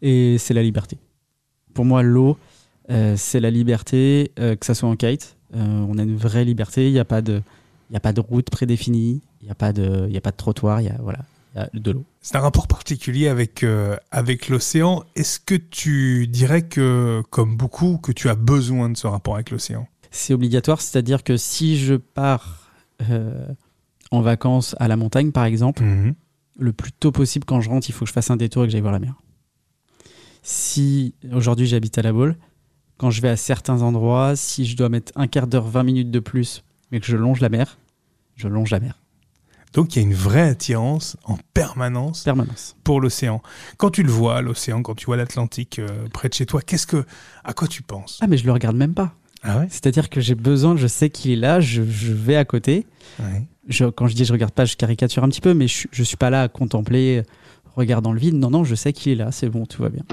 et 0.00 0.36
c'est 0.38 0.54
la 0.54 0.62
liberté. 0.62 0.96
Pour 1.74 1.84
moi, 1.84 2.02
l'eau, 2.02 2.36
euh, 2.90 3.14
c'est 3.16 3.38
la 3.40 3.50
liberté, 3.50 4.32
euh, 4.40 4.56
que 4.56 4.66
ça 4.66 4.74
soit 4.74 4.88
en 4.88 4.96
kite. 4.96 5.36
on 5.54 5.96
a 5.98 6.02
une 6.02 6.16
vraie 6.16 6.44
liberté. 6.44 6.88
Il 6.88 6.92
n'y 6.94 6.98
a 6.98 7.04
pas 7.04 7.20
de, 7.22 7.42
y 7.90 7.96
a 7.96 8.00
pas 8.00 8.12
de 8.12 8.20
route 8.20 8.48
prédéfinie. 8.50 9.20
Il 9.42 9.44
n'y 9.44 9.50
a 9.50 9.54
pas 9.54 9.72
de, 9.72 10.08
y 10.10 10.16
a 10.16 10.20
pas 10.20 10.30
de 10.32 10.36
trottoir. 10.36 10.80
Il 10.80 10.86
y 10.86 10.90
a 10.90 10.96
voilà, 11.02 11.20
il 11.54 11.58
y 11.58 11.60
a 11.62 11.68
de 11.80 11.90
l'eau. 11.90 12.04
C'est 12.20 12.36
un 12.36 12.40
rapport 12.40 12.66
particulier 12.68 13.28
avec, 13.28 13.62
euh, 13.62 13.96
avec 14.10 14.48
l'océan. 14.48 15.02
Est-ce 15.16 15.38
que 15.40 15.54
tu 15.54 16.26
dirais 16.28 16.62
que, 16.62 17.22
comme 17.30 17.56
beaucoup, 17.56 17.98
que 17.98 18.12
tu 18.12 18.28
as 18.28 18.34
besoin 18.34 18.88
de 18.90 18.96
ce 18.96 19.06
rapport 19.06 19.34
avec 19.34 19.50
l'océan? 19.50 19.86
C'est 20.10 20.34
obligatoire, 20.34 20.80
c'est-à-dire 20.80 21.24
que 21.24 21.36
si 21.36 21.78
je 21.78 21.94
pars 21.94 22.70
euh, 23.10 23.46
en 24.10 24.20
vacances 24.20 24.76
à 24.78 24.88
la 24.88 24.96
montagne, 24.96 25.32
par 25.32 25.44
exemple, 25.44 25.82
Mhm. 25.82 26.14
le 26.58 26.72
plus 26.72 26.92
tôt 26.92 27.12
possible 27.12 27.44
quand 27.44 27.60
je 27.60 27.68
rentre, 27.70 27.88
il 27.88 27.92
faut 27.92 28.04
que 28.04 28.08
je 28.08 28.12
fasse 28.12 28.30
un 28.30 28.36
détour 28.36 28.64
et 28.64 28.66
que 28.66 28.72
j'aille 28.72 28.80
voir 28.82 28.92
la 28.92 28.98
mer. 28.98 29.14
Si 30.42 31.14
aujourd'hui 31.32 31.66
j'habite 31.66 31.96
à 31.98 32.02
la 32.02 32.12
Baule, 32.12 32.36
quand 32.98 33.10
je 33.10 33.20
vais 33.22 33.28
à 33.28 33.36
certains 33.36 33.82
endroits, 33.82 34.36
si 34.36 34.64
je 34.66 34.76
dois 34.76 34.88
mettre 34.88 35.12
un 35.16 35.26
quart 35.26 35.46
d'heure, 35.46 35.66
20 35.66 35.82
minutes 35.82 36.10
de 36.10 36.20
plus, 36.20 36.64
mais 36.90 37.00
que 37.00 37.06
je 37.06 37.16
longe 37.16 37.40
la 37.40 37.48
mer, 37.48 37.78
je 38.36 38.48
longe 38.48 38.70
la 38.70 38.80
mer. 38.80 38.98
Donc 39.72 39.96
il 39.96 40.00
y 40.00 40.04
a 40.04 40.06
une 40.08 40.14
vraie 40.14 40.48
attirance 40.48 41.16
en 41.24 41.38
permanence 41.54 42.24
Permanence. 42.24 42.76
pour 42.84 43.00
l'océan. 43.00 43.40
Quand 43.78 43.90
tu 43.90 44.02
le 44.02 44.10
vois, 44.12 44.42
l'océan, 44.42 44.82
quand 44.82 44.94
tu 44.94 45.06
vois 45.06 45.16
l'Atlantique 45.16 45.78
euh, 45.78 46.08
près 46.12 46.28
de 46.28 46.34
chez 46.34 46.44
toi, 46.46 46.60
qu'est-ce 46.60 46.86
que, 46.86 47.04
à 47.44 47.52
quoi 47.54 47.68
tu 47.68 47.82
penses? 47.82 48.18
Ah 48.22 48.26
mais 48.26 48.36
je 48.36 48.44
le 48.44 48.52
regarde 48.52 48.76
même 48.76 48.94
pas. 48.94 49.14
Ah 49.42 49.58
ouais, 49.58 49.66
C'est-à-dire 49.70 50.08
que 50.10 50.20
j'ai 50.20 50.34
besoin, 50.36 50.76
je 50.76 50.86
sais 50.86 51.10
qu'il 51.10 51.30
est 51.32 51.36
là, 51.36 51.60
je, 51.60 51.82
je 51.84 52.12
vais 52.12 52.36
à 52.36 52.44
côté. 52.44 52.86
Ouais. 53.18 53.42
Je- 53.66 53.86
quand 53.86 54.06
je 54.08 54.14
dis 54.14 54.24
je 54.24 54.32
regarde 54.32 54.52
pas, 54.52 54.64
je 54.66 54.76
caricature 54.76 55.24
un 55.24 55.28
petit 55.28 55.40
peu, 55.40 55.54
mais 55.54 55.68
je, 55.68 55.88
je 55.90 56.02
suis 56.02 56.16
pas 56.16 56.30
là 56.30 56.42
à 56.42 56.48
contempler. 56.48 57.22
regarde 57.74 58.04
dans 58.04 58.12
le 58.12 58.20
vide. 58.20 58.34
Non, 58.34 58.50
non, 58.50 58.64
je 58.64 58.74
sais 58.74 58.92
qu'il 58.92 59.10
est 59.12 59.16
là, 59.16 59.32
c'est 59.32 59.48
bon, 59.48 59.64
tout 59.66 59.82
va 59.82 59.88
bien. 59.88 60.04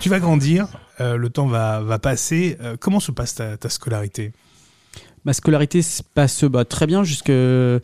Tu 0.00 0.08
vas 0.08 0.20
grandir, 0.20 0.68
euh, 1.00 1.16
le 1.16 1.30
temps 1.30 1.46
va, 1.46 1.80
va 1.80 1.98
passer. 1.98 2.56
Euh, 2.60 2.76
comment 2.78 3.00
se 3.00 3.12
passe 3.12 3.34
ta, 3.34 3.56
ta 3.56 3.68
scolarité? 3.68 4.32
Ma 5.24 5.32
scolarité 5.32 5.82
se 5.82 6.02
passe 6.02 6.44
bah, 6.44 6.64
très 6.64 6.86
bien 6.86 7.02
jusque, 7.04 7.28
je 7.28 7.80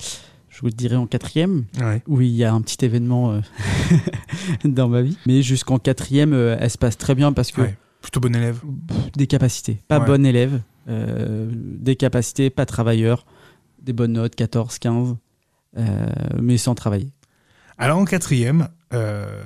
vous 0.61 0.67
le 0.67 0.73
dirais, 0.73 0.97
en 0.97 1.07
quatrième, 1.07 1.65
ouais. 1.81 2.03
où 2.07 2.21
il 2.21 2.29
y 2.31 2.45
a 2.45 2.53
un 2.53 2.61
petit 2.63 2.85
événement 2.85 3.33
euh, 3.33 3.41
dans 4.65 4.89
ma 4.89 5.03
vie. 5.03 5.19
Mais 5.27 5.43
jusqu'en 5.43 5.79
quatrième, 5.79 6.33
elle 6.35 6.71
se 6.71 6.79
passe 6.79 6.97
très 6.99 7.15
bien 7.15 7.33
parce 7.33 7.51
que 7.53 7.63
Ouais. 7.63 7.77
Plutôt 8.01 8.19
bon 8.19 8.35
élève. 8.35 8.61
des 9.15 9.29
capacités. 9.29 9.79
Pas 9.87 10.01
Ouais. 10.01 10.07
bon 10.07 10.27
élève, 10.27 10.61
des 10.89 11.95
capacités, 11.95 12.51
pas 12.51 12.67
travailleur, 12.67 13.25
des 13.81 13.93
bonnes 13.93 14.15
notes, 14.15 14.35
14, 14.35 14.79
15, 14.81 15.15
euh, 15.79 16.07
mais 16.41 16.57
sans 16.59 16.75
travailler. 16.75 17.13
Alors 17.79 17.99
en 17.99 18.05
quatrième, 18.05 18.69
euh, 18.93 19.43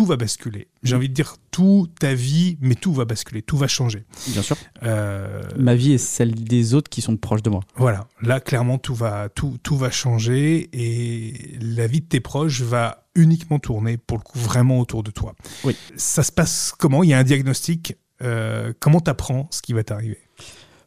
tout 0.00 0.06
va 0.06 0.16
basculer. 0.16 0.66
J'ai 0.82 0.96
envie 0.96 1.10
de 1.10 1.12
dire 1.14 1.36
tout 1.50 1.86
ta 1.98 2.14
vie, 2.14 2.56
mais 2.62 2.74
tout 2.74 2.94
va 2.94 3.04
basculer, 3.04 3.42
tout 3.42 3.58
va 3.58 3.68
changer. 3.68 4.04
Bien 4.28 4.40
sûr. 4.40 4.56
Euh, 4.82 5.42
Ma 5.58 5.74
vie 5.74 5.92
est 5.92 5.98
celle 5.98 6.32
des 6.34 6.72
autres 6.72 6.88
qui 6.88 7.02
sont 7.02 7.18
proches 7.18 7.42
de 7.42 7.50
moi. 7.50 7.60
Voilà, 7.76 8.08
là 8.22 8.40
clairement 8.40 8.78
tout 8.78 8.94
va 8.94 9.28
tout, 9.28 9.58
tout 9.62 9.76
va 9.76 9.90
changer 9.90 10.70
et 10.72 11.58
la 11.60 11.86
vie 11.86 12.00
de 12.00 12.06
tes 12.06 12.20
proches 12.20 12.62
va 12.62 13.04
uniquement 13.14 13.58
tourner 13.58 13.98
pour 13.98 14.16
le 14.16 14.22
coup 14.22 14.38
vraiment 14.38 14.80
autour 14.80 15.02
de 15.02 15.10
toi. 15.10 15.34
Oui. 15.64 15.76
Ça 15.96 16.22
se 16.22 16.32
passe 16.32 16.72
comment? 16.78 17.02
Il 17.02 17.10
y 17.10 17.12
a 17.12 17.18
un 17.18 17.24
diagnostic. 17.24 17.94
euh, 18.22 18.72
comment 18.80 19.00
t'apprends 19.00 19.48
ce 19.50 19.60
qui 19.60 19.74
va 19.74 19.84
t'arriver? 19.84 20.16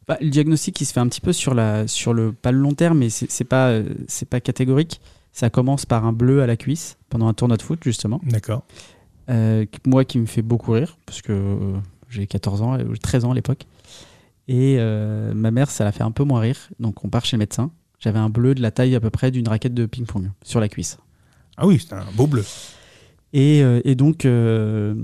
Bah, 0.08 0.18
le 0.20 0.28
diagnostic, 0.30 0.80
il 0.80 0.86
se 0.86 0.92
fait 0.92 0.98
un 0.98 1.06
petit 1.08 1.20
peu 1.20 1.32
sur, 1.32 1.54
la, 1.54 1.86
sur 1.86 2.14
le, 2.14 2.32
pas 2.32 2.50
le 2.50 2.58
long 2.58 2.72
terme, 2.72 2.98
mais 2.98 3.10
c'est 3.10 3.30
c'est 3.30 3.44
pas, 3.44 3.68
euh, 3.68 3.94
c'est 4.08 4.28
pas 4.28 4.40
catégorique. 4.40 5.00
Ça 5.32 5.50
commence 5.50 5.84
par 5.84 6.04
un 6.04 6.12
bleu 6.12 6.42
à 6.42 6.46
la 6.46 6.56
cuisse 6.56 6.96
pendant 7.10 7.26
un 7.26 7.34
tournoi 7.34 7.56
de 7.56 7.62
foot, 7.62 7.80
justement. 7.82 8.20
D'accord. 8.22 8.62
Euh, 9.30 9.64
moi 9.86 10.04
qui 10.04 10.18
me 10.18 10.26
fait 10.26 10.42
beaucoup 10.42 10.72
rire, 10.72 10.98
parce 11.06 11.22
que 11.22 11.32
euh, 11.32 11.76
j'ai 12.10 12.26
14 12.26 12.62
ans, 12.62 12.78
euh, 12.78 12.84
13 13.02 13.24
ans 13.24 13.32
à 13.32 13.34
l'époque. 13.34 13.64
Et 14.48 14.76
euh, 14.78 15.32
ma 15.34 15.50
mère, 15.50 15.70
ça 15.70 15.84
la 15.84 15.92
fait 15.92 16.02
un 16.02 16.10
peu 16.10 16.24
moins 16.24 16.40
rire. 16.40 16.58
Donc 16.78 17.04
on 17.04 17.08
part 17.08 17.24
chez 17.24 17.36
le 17.36 17.38
médecin. 17.38 17.70
J'avais 17.98 18.18
un 18.18 18.28
bleu 18.28 18.54
de 18.54 18.60
la 18.60 18.70
taille 18.70 18.94
à 18.94 19.00
peu 19.00 19.08
près 19.10 19.30
d'une 19.30 19.48
raquette 19.48 19.72
de 19.72 19.86
ping-pong 19.86 20.30
sur 20.42 20.60
la 20.60 20.68
cuisse. 20.68 20.98
Ah 21.56 21.66
oui, 21.66 21.78
c'est 21.80 21.94
un 21.94 22.04
beau 22.14 22.26
bleu. 22.26 22.44
Et, 23.32 23.62
euh, 23.62 23.80
et 23.84 23.94
donc, 23.94 24.26
euh, 24.26 24.94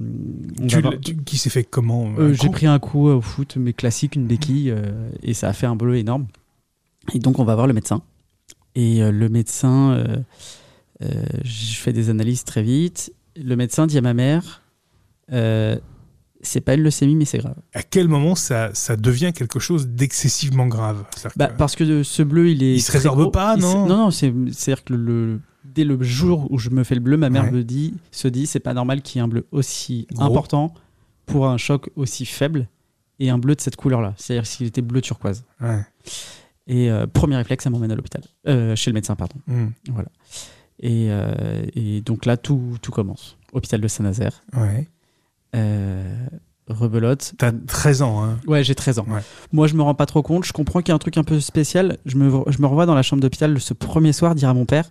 Tu 0.69 0.83
tu- 1.03 1.17
qui 1.25 1.37
s'est 1.39 1.51
fait 1.51 1.65
comment 1.65 2.13
Euh, 2.19 2.33
j'ai 2.35 2.49
pris 2.51 2.67
un 2.67 2.79
coup 2.79 3.09
au 3.09 3.21
foot, 3.21 3.57
mais 3.57 3.73
classique, 3.73 4.15
une 4.17 4.27
béquille, 4.27 4.71
euh, 4.71 5.11
et 5.23 5.35
ça 5.35 5.49
a 5.49 5.53
fait 5.53 5.67
un 5.67 5.75
bleu 5.75 5.97
énorme. 5.97 6.27
Et 7.15 7.19
donc, 7.19 7.39
on 7.41 7.45
va 7.45 7.55
voir 7.55 7.67
le 7.67 7.73
médecin. 7.73 8.03
Et 8.77 9.03
euh, 9.03 9.11
le 9.11 9.29
médecin, 9.29 9.93
euh, 9.93 10.17
euh, 11.03 11.25
je 11.43 11.75
fais 11.75 11.93
des 11.93 12.09
analyses 12.11 12.45
très 12.45 12.63
vite. 12.63 13.13
Le 13.37 13.55
médecin 13.57 13.87
dit 13.87 13.99
à 13.99 14.01
ma 14.01 14.15
mère, 14.15 14.63
euh, 15.33 15.79
c'est 16.43 16.61
pas 16.61 16.75
une 16.75 16.83
leucémie, 16.83 17.15
mais 17.15 17.25
c'est 17.25 17.39
grave. 17.39 17.57
À 17.75 17.83
quel 17.83 18.09
moment 18.09 18.35
ça, 18.35 18.71
ça 18.75 18.97
devient 18.97 19.33
quelque 19.35 19.59
chose 19.61 19.87
d'excessivement 19.89 20.67
grave? 20.67 21.05
Bah, 21.37 21.49
que- 21.49 21.57
parce 21.57 21.77
que 21.77 22.03
ce 22.03 22.23
bleu, 22.23 22.49
il 22.51 22.63
est. 22.63 22.75
Il 22.77 22.81
se 22.83 22.93
résorbe 22.93 23.21
gros. 23.21 23.31
pas, 23.31 23.57
non 23.57 23.87
Non, 23.87 23.97
non, 23.97 24.11
c'est- 24.11 24.33
c'est-à-dire 24.53 24.85
que 24.85 24.95
le, 24.95 25.41
dès 25.65 25.85
le 25.85 26.03
jour 26.03 26.51
où 26.51 26.59
je 26.59 26.71
me 26.71 26.83
fais 26.85 26.95
le 26.95 27.01
bleu, 27.01 27.17
ma 27.17 27.31
mère 27.31 27.45
Ouais. 27.45 27.51
me 27.53 27.63
dit, 27.65 27.95
se 28.11 28.27
dit, 28.29 28.47
c'est 28.47 28.61
pas 28.61 28.75
normal 28.75 29.03
qu'il 29.03 29.19
y 29.19 29.19
ait 29.21 29.25
un 29.25 29.29
bleu 29.29 29.47
aussi 29.53 30.07
Gros. 30.13 30.25
important 30.25 30.75
pour 31.27 31.47
un 31.47 31.57
choc 31.59 31.91
aussi 31.97 32.25
faible 32.27 32.67
et 33.21 33.31
un 33.31 33.39
bleu 33.39 33.55
de 33.55 33.61
cette 33.61 33.77
couleur-là. 33.77 34.15
C'est-à-dire 34.17 34.47
s'il 34.47 34.67
était 34.67 34.83
bleu 34.83 35.01
turquoise. 35.03 35.45
Ouais. 35.61 35.81
Et 36.67 36.91
euh, 36.91 37.07
premier 37.07 37.37
réflexe, 37.37 37.65
ça 37.65 37.71
m'emmène 37.71 37.93
à 37.93 37.95
l'hôpital. 37.95 38.23
Euh, 38.49 38.75
chez 38.77 38.91
le 38.91 38.95
médecin, 38.95 39.15
pardon. 39.15 39.35
Hmm. 39.47 39.69
Et, 40.81 41.09
euh, 41.11 41.65
et 41.75 42.01
donc 42.01 42.27
là, 42.27 42.37
tout, 42.37 42.77
tout 42.83 42.93
commence. 42.93 43.37
Hôpital 43.53 43.81
de 43.81 43.89
Saint-Nazaire. 43.89 44.43
Ouais. 44.57 44.89
Euh, 45.55 46.27
rebelote. 46.69 47.35
T'as 47.39 47.53
13 47.53 48.03
ans, 48.03 48.25
hein 48.25 48.39
Ouais, 48.47 48.65
j'ai 48.65 48.75
13 48.75 49.01
ans. 49.01 49.07
Ouais. 49.09 49.21
Moi, 49.53 49.67
je 49.67 49.75
me 49.75 49.83
rends 49.83 49.95
pas 49.95 50.07
trop 50.07 50.23
compte. 50.23 50.45
Je 50.45 50.53
comprends 50.53 50.81
qu'il 50.81 50.89
y 50.89 50.93
a 50.93 50.95
un 50.95 50.99
truc 50.99 51.19
un 51.19 51.25
peu 51.25 51.41
spécial. 51.41 51.99
Je 52.07 52.17
me, 52.17 52.43
je 52.51 52.59
me 52.61 52.67
revois 52.67 52.87
dans 52.87 52.95
la 52.95 53.03
chambre 53.03 53.21
d'hôpital 53.23 53.61
ce 53.61 53.75
premier 53.75 54.13
soir 54.13 54.35
dire 54.35 54.49
à 54.49 54.55
mon 54.55 54.65
père 54.65 54.91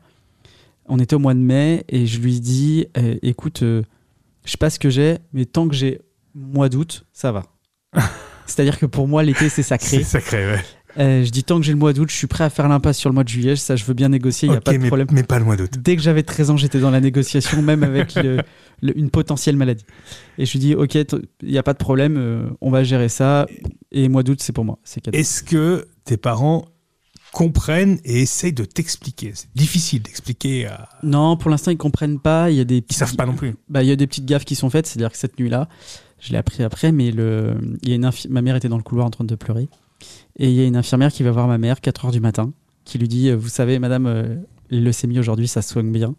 on 0.89 0.99
était 0.99 1.15
au 1.15 1.19
mois 1.19 1.35
de 1.35 1.39
mai 1.39 1.85
et 1.87 2.05
je 2.05 2.19
lui 2.19 2.41
dis 2.41 2.87
euh, 2.97 3.15
écoute, 3.21 3.63
euh, 3.63 3.83
je 4.43 4.51
sais 4.51 4.57
pas 4.57 4.69
ce 4.69 4.79
que 4.79 4.89
j'ai, 4.89 5.19
mais 5.31 5.45
tant 5.45 5.69
que 5.69 5.75
j'ai 5.75 6.01
mois 6.33 6.67
d'août, 6.67 7.05
ça 7.13 7.31
va. 7.31 7.43
C'est-à-dire 8.45 8.79
que 8.79 8.87
pour 8.87 9.07
moi, 9.07 9.21
l'été, 9.21 9.47
c'est 9.47 9.63
sacré. 9.63 9.97
C'est 9.97 10.03
sacré, 10.03 10.47
ouais. 10.47 10.65
Euh, 10.99 11.23
je 11.23 11.29
dis 11.29 11.43
tant 11.45 11.57
que 11.59 11.65
j'ai 11.65 11.71
le 11.71 11.77
mois 11.77 11.93
d'août, 11.93 12.09
je 12.09 12.15
suis 12.15 12.27
prêt 12.27 12.43
à 12.43 12.49
faire 12.49 12.67
l'impasse 12.67 12.97
sur 12.97 13.09
le 13.09 13.13
mois 13.13 13.23
de 13.23 13.29
juillet. 13.29 13.55
Ça, 13.55 13.75
je 13.77 13.85
veux 13.85 13.93
bien 13.93 14.09
négocier, 14.09 14.47
il 14.47 14.51
n'y 14.51 14.57
a 14.57 14.61
pas 14.61 14.73
de 14.73 14.77
mais, 14.79 14.87
problème. 14.87 15.07
mais 15.11 15.23
pas 15.23 15.39
le 15.39 15.45
mois 15.45 15.55
d'août. 15.55 15.71
Dès 15.79 15.95
que 15.95 16.01
j'avais 16.01 16.23
13 16.23 16.49
ans, 16.51 16.57
j'étais 16.57 16.79
dans 16.79 16.91
la 16.91 16.99
négociation, 16.99 17.61
même 17.61 17.83
avec 17.83 18.15
le- 18.15 18.37
le- 18.81 18.97
une 18.97 19.09
potentielle 19.09 19.55
maladie. 19.55 19.85
Et 20.37 20.45
je 20.45 20.51
lui 20.53 20.59
dis, 20.59 20.75
ok, 20.75 20.95
il 20.95 21.07
n'y 21.43 21.57
a 21.57 21.63
pas 21.63 21.73
de 21.73 21.77
problème, 21.77 22.17
euh, 22.17 22.49
on 22.59 22.69
va 22.69 22.83
gérer 22.83 23.07
ça. 23.07 23.45
Et 23.91 24.09
mois 24.09 24.23
d'août, 24.23 24.39
c'est 24.41 24.51
pour 24.53 24.65
moi. 24.65 24.77
C'est. 24.83 25.07
Est-ce 25.15 25.41
que 25.43 25.87
tes 26.03 26.17
parents 26.17 26.65
comprennent 27.31 27.99
et 28.03 28.21
essayent 28.21 28.51
de 28.53 28.65
t'expliquer? 28.65 29.31
C'est 29.35 29.53
difficile 29.55 30.01
d'expliquer. 30.01 30.65
à- 30.65 30.89
Non, 31.03 31.37
pour 31.37 31.49
l'instant, 31.49 31.71
ils 31.71 31.77
comprennent 31.77 32.19
pas. 32.19 32.49
Il 32.51 32.57
y 32.57 32.61
a 32.61 32.65
des 32.65 32.77
Ils 32.77 32.81
petits- 32.81 32.97
savent 32.97 33.15
pas 33.15 33.25
non 33.25 33.35
plus. 33.35 33.55
Bah, 33.69 33.83
il 33.83 33.87
y 33.89 33.91
a 33.91 33.95
des 33.95 34.07
petites 34.07 34.25
gaffes 34.25 34.45
qui 34.45 34.55
sont 34.55 34.69
faites. 34.69 34.87
C'est-à-dire 34.87 35.11
que 35.11 35.17
cette 35.17 35.39
nuit-là, 35.39 35.69
je 36.19 36.31
l'ai 36.31 36.37
appris 36.37 36.63
après, 36.63 36.91
mais 36.91 37.11
le, 37.11 37.55
il 37.83 37.89
y 37.89 37.91
a 37.93 37.95
une 37.95 38.05
infi- 38.05 38.27
ma 38.29 38.41
mère 38.41 38.55
était 38.57 38.67
dans 38.69 38.77
le 38.77 38.83
couloir 38.83 39.07
en 39.07 39.11
train 39.11 39.23
de 39.23 39.35
pleurer. 39.35 39.69
Et 40.37 40.49
il 40.49 40.55
y 40.55 40.61
a 40.61 40.65
une 40.65 40.75
infirmière 40.77 41.11
qui 41.11 41.23
va 41.23 41.31
voir 41.31 41.47
ma 41.47 41.57
mère 41.57 41.81
4 41.81 42.05
heures 42.05 42.11
du 42.11 42.19
matin, 42.21 42.51
qui 42.85 42.97
lui 42.97 43.07
dit, 43.07 43.29
euh, 43.29 43.35
vous 43.35 43.49
savez, 43.49 43.79
madame, 43.79 44.05
euh, 44.07 44.35
les 44.69 44.79
leucémies 44.81 45.19
aujourd'hui, 45.19 45.47
ça 45.47 45.61
se 45.61 45.69
soigne 45.73 45.91
bien. 45.91 46.15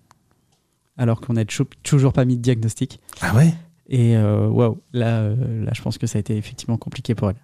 Alors 0.97 1.21
qu'on 1.21 1.33
n'a 1.35 1.45
toujours 1.83 2.13
pas 2.13 2.25
mis 2.25 2.37
de 2.37 2.43
diagnostic. 2.43 3.01
Ah 3.23 3.35
ouais? 3.35 3.55
Et 3.89 4.17
euh, 4.17 4.47
waouh, 4.49 4.79
là, 4.93 5.21
euh, 5.21 5.65
là, 5.65 5.73
je 5.75 5.81
pense 5.83 5.97
que 5.99 6.07
ça 6.07 6.19
a 6.19 6.21
été 6.21 6.37
effectivement 6.37 6.77
compliqué 6.77 7.15
pour 7.15 7.31
elle. 7.31 7.37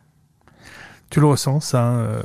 Tu 1.10 1.20
le 1.20 1.26
ressens, 1.26 1.60
ça 1.60 1.94
euh, 1.96 2.22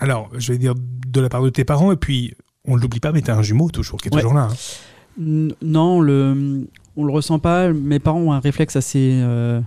Alors, 0.00 0.28
je 0.36 0.52
vais 0.52 0.58
dire 0.58 0.74
de 0.76 1.20
la 1.20 1.28
part 1.28 1.42
de 1.42 1.50
tes 1.50 1.64
parents, 1.64 1.92
et 1.92 1.96
puis, 1.96 2.34
on 2.66 2.76
ne 2.76 2.80
l'oublie 2.82 3.00
pas, 3.00 3.12
mais 3.12 3.22
t'as 3.22 3.36
un 3.36 3.42
jumeau 3.42 3.70
toujours, 3.70 4.00
qui 4.00 4.08
est 4.08 4.14
Ouais. 4.14 4.20
toujours 4.20 4.34
là. 4.36 4.48
hein. 4.50 5.48
Non, 5.62 6.00
le, 6.00 6.66
on 6.96 7.04
le 7.04 7.12
ressent 7.12 7.38
pas. 7.38 7.72
Mes 7.72 8.00
parents 8.00 8.20
ont 8.20 8.32
un 8.32 8.40
réflexe 8.40 8.74
assez. 8.76 9.12
euh, 9.22 9.60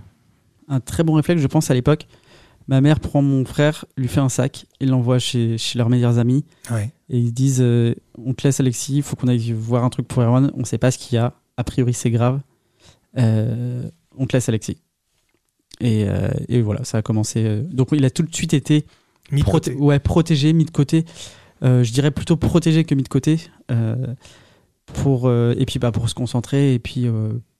un 0.68 0.80
très 0.80 1.02
bon 1.04 1.14
réflexe, 1.14 1.40
je 1.40 1.46
pense, 1.46 1.70
à 1.70 1.74
l'époque. 1.74 2.06
Ma 2.68 2.80
mère 2.82 3.00
prend 3.00 3.22
mon 3.22 3.44
frère, 3.46 3.86
lui 3.96 4.08
fait 4.08 4.20
un 4.20 4.28
sac, 4.28 4.66
et 4.78 4.84
l'envoie 4.86 5.18
chez, 5.18 5.56
chez 5.56 5.78
leurs 5.78 5.88
meilleurs 5.88 6.18
amis. 6.18 6.44
Ouais. 6.70 6.90
Et 7.08 7.18
ils 7.18 7.32
disent 7.32 7.62
euh, 7.62 7.94
On 8.22 8.34
te 8.34 8.46
laisse, 8.46 8.60
Alexis, 8.60 8.96
il 8.96 9.02
faut 9.02 9.16
qu'on 9.16 9.28
aille 9.28 9.52
voir 9.52 9.84
un 9.84 9.88
truc 9.88 10.06
pour 10.06 10.22
Erwan. 10.22 10.50
On 10.54 10.64
sait 10.64 10.76
pas 10.78 10.90
ce 10.90 10.98
qu'il 10.98 11.16
y 11.16 11.18
a. 11.18 11.32
A 11.56 11.64
priori, 11.64 11.94
c'est 11.94 12.10
grave. 12.10 12.40
Euh, 13.16 13.88
on 14.18 14.26
te 14.26 14.36
laisse, 14.36 14.48
Alexis. 14.50 14.76
Et, 15.80 16.04
euh, 16.06 16.28
et 16.48 16.60
voilà, 16.60 16.84
ça 16.84 16.98
a 16.98 17.02
commencé. 17.02 17.62
Donc, 17.70 17.88
il 17.92 18.04
a 18.04 18.10
tout 18.10 18.22
de 18.22 18.34
suite 18.34 18.52
été 18.52 18.84
Mis 19.32 19.42
Proté- 19.42 19.74
ouais, 19.74 19.98
protégé, 19.98 20.52
mis 20.52 20.64
de 20.64 20.70
côté. 20.70 21.04
Je 21.62 21.90
dirais 21.92 22.10
plutôt 22.10 22.36
protégé 22.36 22.84
que 22.84 22.94
mis 22.94 23.02
de 23.02 23.08
côté. 23.08 23.40
Pour, 24.86 25.30
et 25.30 25.64
puis 25.66 25.78
bah, 25.78 25.92
pour 25.92 26.08
se 26.08 26.14
concentrer. 26.14 26.74
Et 26.74 26.78
puis 26.78 27.06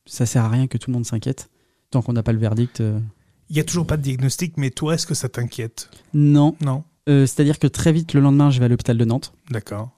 ça 0.06 0.24
sert 0.26 0.44
à 0.44 0.48
rien 0.48 0.66
que 0.66 0.78
tout 0.78 0.90
le 0.90 0.94
monde 0.94 1.04
s'inquiète. 1.06 1.50
Tant 1.90 2.00
qu'on 2.02 2.12
n'a 2.14 2.22
pas 2.22 2.32
le 2.32 2.38
verdict. 2.38 2.82
Il 3.50 3.54
n'y 3.54 3.60
a 3.60 3.64
toujours 3.64 3.86
pas 3.86 3.96
de 3.96 4.02
diagnostic, 4.02 4.54
mais 4.56 4.70
toi, 4.70 4.94
est-ce 4.94 5.06
que 5.06 5.14
ça 5.14 5.28
t'inquiète? 5.28 5.90
Non. 6.14 6.54
Non 6.60 6.84
Euh, 7.08 7.26
C'est-à-dire 7.26 7.58
que 7.58 7.66
très 7.66 7.92
vite, 7.92 8.12
le 8.14 8.20
lendemain, 8.20 8.50
je 8.50 8.58
vais 8.58 8.66
à 8.66 8.68
l'hôpital 8.68 8.98
de 8.98 9.04
Nantes. 9.04 9.32
D'accord. 9.50 9.90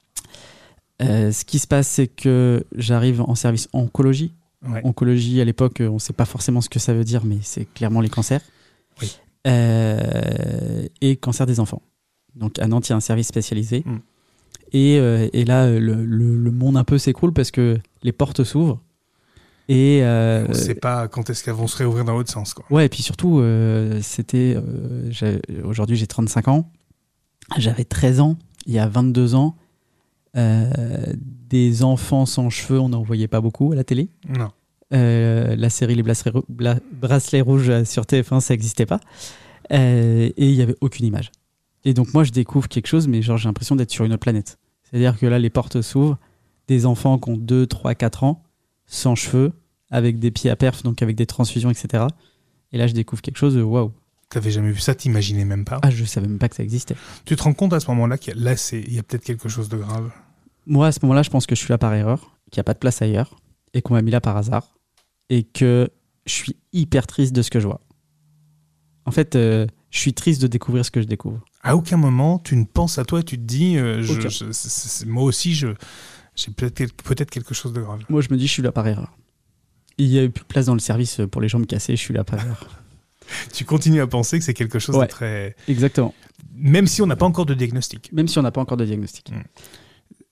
Euh, 1.03 1.33
ce 1.33 1.45
qui 1.45 1.59
se 1.59 1.67
passe, 1.67 1.89
c'est 1.89 2.07
que 2.07 2.65
j'arrive 2.77 3.23
en 3.23 3.35
service 3.35 3.69
oncologie. 3.73 4.33
Ouais. 4.69 4.83
Oncologie, 4.85 5.41
à 5.41 5.45
l'époque, 5.45 5.79
on 5.81 5.95
ne 5.95 5.99
sait 5.99 6.13
pas 6.13 6.27
forcément 6.27 6.61
ce 6.61 6.69
que 6.69 6.79
ça 6.79 6.93
veut 6.93 7.05
dire, 7.05 7.25
mais 7.25 7.39
c'est 7.43 7.65
clairement 7.65 8.01
les 8.03 8.11
cancers. 8.11 8.43
Oui. 9.01 9.11
Euh, 9.47 10.87
et 11.01 11.17
cancer 11.17 11.47
des 11.47 11.61
enfants. 11.61 11.83
Donc 12.35 12.59
à 12.59 12.67
Nantes, 12.67 12.89
il 12.89 12.91
y 12.91 12.93
a 12.93 12.97
un 12.97 13.01
service 13.01 13.29
spécialisé. 13.29 13.83
Mm. 13.87 13.97
Et, 14.73 14.95
et 15.33 15.45
là, 15.45 15.69
le, 15.71 16.05
le- 16.05 16.37
le 16.37 16.51
monde 16.53 16.77
un 16.77 16.85
peu 16.85 16.99
s'écroule 16.99 17.33
parce 17.33 17.51
que 17.51 17.79
les 18.05 18.13
portes 18.13 18.45
s'ouvrent. 18.45 18.81
Et, 19.73 20.01
euh, 20.03 20.47
On 20.47 20.49
ne 20.49 20.55
sait 20.55 20.75
pas 20.75 21.07
quand 21.07 21.31
est-ce 21.31 21.45
qu'elles 21.45 21.55
vont 21.55 21.69
se 21.69 21.77
réouvrir 21.77 22.05
dans 22.05 22.15
l'autre 22.15 22.31
sens. 22.33 22.55
Quoi. 22.55 22.65
Ouais, 22.71 22.87
et 22.87 22.89
puis 22.89 23.03
surtout, 23.03 23.39
euh, 23.39 24.01
c'était. 24.03 24.57
euh, 24.57 25.39
Aujourd'hui, 25.65 25.97
j'ai 25.97 26.07
35 26.09 26.49
ans. 26.49 26.71
J'avais 27.57 27.85
13 27.85 28.19
ans, 28.21 28.37
il 28.67 28.73
y 28.75 28.79
a 28.81 28.89
22 28.89 29.35
ans. 29.37 29.55
des 30.35 31.83
enfants 31.83 32.27
sans 32.27 32.51
cheveux, 32.51 32.79
on 32.81 32.89
n'en 32.89 33.03
voyait 33.03 33.29
pas 33.29 33.41
beaucoup 33.41 33.73
à 33.73 33.75
la 33.77 33.85
télé. 33.85 34.09
Non. 34.29 34.51
La 34.93 35.71
série 35.71 35.95
Les 35.95 36.03
Bracelets, 36.03 36.31
Rou- 36.33 36.45
Bla- 36.49 36.79
Bracelets 36.93 37.41
Rouges 37.41 37.85
sur 37.85 38.05
TF1, 38.05 38.41
ça 38.41 38.55
n'existait 38.55 38.87
pas. 38.87 39.01
Et 39.71 40.33
il 40.37 40.55
n'y 40.57 40.63
avait 40.63 40.77
aucune 40.81 41.07
image. 41.07 41.31
Et 41.85 41.95
donc, 41.95 42.13
moi, 42.13 42.25
je 42.25 42.31
découvre 42.33 42.69
quelque 42.69 42.87
chose, 42.89 43.09
mais 43.09 43.23
genre, 43.23 43.37
j'ai 43.39 43.49
l'impression 43.49 43.75
d'être 43.77 43.91
sur 43.91 44.05
une 44.05 44.13
autre 44.13 44.21
planète. 44.21 44.59
C'est-à-dire 44.85 45.19
que 45.19 45.27
là, 45.27 45.39
les 45.39 45.51
portes 45.51 45.81
s'ouvrent, 45.81 46.19
des 46.69 46.87
enfants 46.87 47.19
qui 47.19 47.31
ont 47.31 47.37
2, 47.37 47.67
3, 47.67 47.95
4 47.95 48.25
ans, 48.25 48.43
sans 48.87 49.15
cheveux, 49.15 49.53
avec 49.91 50.19
des 50.19 50.31
pieds 50.31 50.51
à 50.51 50.57
perf, 50.57 50.83
donc 50.83 51.03
avec 51.03 51.17
des 51.17 51.27
transfusions, 51.27 51.71
etc. 51.71 52.05
Et 52.73 52.79
là, 52.79 52.87
je 52.87 52.93
découvre 52.95 53.23
quelque 53.23 53.37
chose 53.39 53.55
de 53.55 53.63
waouh. 53.63 53.93
T'avais 54.29 54.51
jamais 54.53 54.71
vu 54.71 54.79
ça, 54.79 54.95
t'imaginais 54.95 55.45
même 55.45 55.65
pas. 55.65 55.81
Ah, 55.83 55.91
je 55.91 56.05
savais 56.05 56.29
même 56.29 56.39
pas 56.39 56.49
que 56.49 56.55
ça 56.55 56.63
existait. 56.63 56.95
Tu 57.25 57.35
te 57.35 57.43
rends 57.43 57.53
compte 57.55 57.73
à 57.73 57.81
ce 57.81 57.89
moment-là 57.91 58.17
qu'il 58.17 58.33
y 58.41 58.49
a, 58.49 58.53
y 58.53 59.03
peut-être 59.03 59.25
quelque 59.25 59.49
chose 59.49 59.69
de 59.69 59.77
grave? 59.77 60.11
Moi, 60.67 60.87
à 60.87 60.93
ce 60.93 61.01
moment-là, 61.03 61.23
je 61.25 61.31
pense 61.31 61.47
que 61.47 61.57
je 61.57 61.61
suis 61.61 61.71
là 61.71 61.79
par 61.79 61.93
erreur, 61.95 62.37
qu'il 62.51 62.59
n'y 62.59 62.63
a 62.63 62.65
pas 62.65 62.75
de 62.75 62.79
place 62.79 63.03
ailleurs, 63.03 63.41
et 63.75 63.83
qu'on 63.83 63.95
m'a 63.95 64.03
mis 64.03 64.13
là 64.13 64.21
par 64.21 64.37
hasard, 64.37 64.79
et 65.31 65.43
que 65.43 65.89
je 66.27 66.33
suis 66.33 66.57
hyper 66.73 67.09
triste 67.09 67.33
de 67.35 67.43
ce 67.43 67.51
que 67.51 67.59
je 67.59 67.67
vois. 67.67 67.81
En 69.05 69.11
fait, 69.11 69.35
euh, 69.35 69.67
je 69.91 69.99
suis 69.99 70.13
triste 70.15 70.41
de 70.43 70.47
découvrir 70.47 70.85
ce 70.85 70.93
que 70.93 71.01
je 71.03 71.07
découvre. 71.07 71.41
À 71.63 71.75
aucun 71.75 71.97
moment, 71.97 72.39
tu 72.39 72.55
ne 72.55 72.65
penses 72.65 72.99
à 72.99 73.05
toi 73.05 73.23
tu 73.25 73.37
te 73.37 73.43
dis, 73.43 73.77
euh, 73.77 74.03
je- 74.03 74.29
je- 74.29 75.07
moi 75.07 75.25
aussi, 75.25 75.55
j'ai 75.55 75.75
peut-être 76.57 77.31
quelque 77.31 77.53
chose 77.55 77.73
de 77.73 77.81
grave. 77.81 78.01
Moi, 78.09 78.21
je 78.21 78.29
me 78.31 78.37
dis, 78.37 78.47
je 78.47 78.53
suis 78.53 78.63
là 78.63 78.71
par 78.71 78.87
erreur. 78.87 79.13
Il 80.01 80.07
y 80.09 80.19
a 80.19 80.25
eu 80.25 80.31
plus 80.31 80.43
de 80.43 80.47
place 80.49 80.67
dans 80.67 80.75
le 80.75 80.81
service 80.81 81.21
pour 81.31 81.41
les 81.41 81.49
jambes 81.49 81.67
cassées, 81.67 81.95
je 81.97 82.01
suis 82.01 82.15
là 82.15 82.25
erreur. 82.33 82.69
Tu 83.53 83.65
continues 83.65 84.01
à 84.01 84.09
penser 84.09 84.39
que 84.41 84.45
c'est 84.45 84.55
quelque 84.55 84.81
chose 84.81 84.97
Ouais. 84.97 85.07
de 85.07 85.11
très. 85.11 85.55
Exactement. 85.69 86.13
Même 86.57 86.89
si 86.89 87.01
on 87.01 87.07
n'a 87.07 87.15
pas 87.17 87.27
encore 87.27 87.47
de 87.47 87.55
diagnostic. 87.55 88.11
Même 88.13 88.27
si 88.27 88.39
on 88.39 88.43
n'a 88.43 88.51
pas 88.51 88.61
encore 88.61 88.77
de 88.77 88.85
diagnostic. 88.85 89.31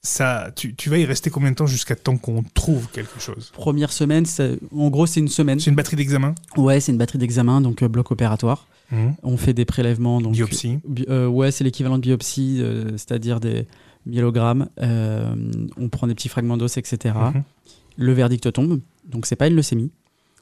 Ça, 0.03 0.51
tu, 0.57 0.75
tu 0.75 0.89
vas 0.91 0.99
y 0.99 1.05
rester 1.05 1.29
combien 1.29 1.51
de 1.51 1.57
temps 1.57 1.67
jusqu'à 1.67 1.97
temps 1.97 2.17
qu'on 2.17 2.43
trouve 2.55 2.89
quelque 2.91 3.21
chose? 3.21 3.51
Première 3.53 3.93
semaine, 3.93 4.27
ça- 4.27 4.49
en 4.75 4.89
gros, 4.91 5.07
c'est 5.07 5.21
une 5.21 5.29
semaine. 5.29 5.61
C'est 5.61 5.71
une 5.71 5.77
batterie 5.77 5.97
d'examen? 5.97 6.35
Ouais, 6.57 6.81
c'est 6.81 6.93
une 6.93 6.99
batterie 6.99 7.19
d'examen, 7.19 7.61
donc 7.61 7.83
euh, 7.83 7.89
bloc 7.89 8.11
opératoire. 8.11 8.67
Mhm. 8.91 9.15
On 9.23 9.37
fait 9.37 9.53
des 9.55 9.65
prélèvements. 9.65 10.21
Donc, 10.21 10.33
Biopsie? 10.33 10.79
Bi- 10.89 11.05
euh, 11.09 11.27
ouais, 11.27 11.51
c'est 11.51 11.63
l'équivalent 11.65 11.97
de 11.99 12.03
biopsie, 12.03 12.59
euh, 12.61 12.93
c'est-à-dire 12.93 13.39
des 13.39 13.67
myélogrammes. 14.07 14.69
Euh, 14.81 15.35
on 15.77 15.89
prend 15.89 16.07
des 16.07 16.15
petits 16.15 16.29
fragments 16.31 16.57
d'os, 16.57 16.77
etc. 16.79 17.15
Mhm. 17.35 17.43
Le 17.97 18.13
verdict 18.13 18.53
tombe. 18.53 18.81
Donc, 19.09 19.27
c'est 19.27 19.37
pas 19.37 19.49
une 19.49 19.57
leucémie. 19.57 19.91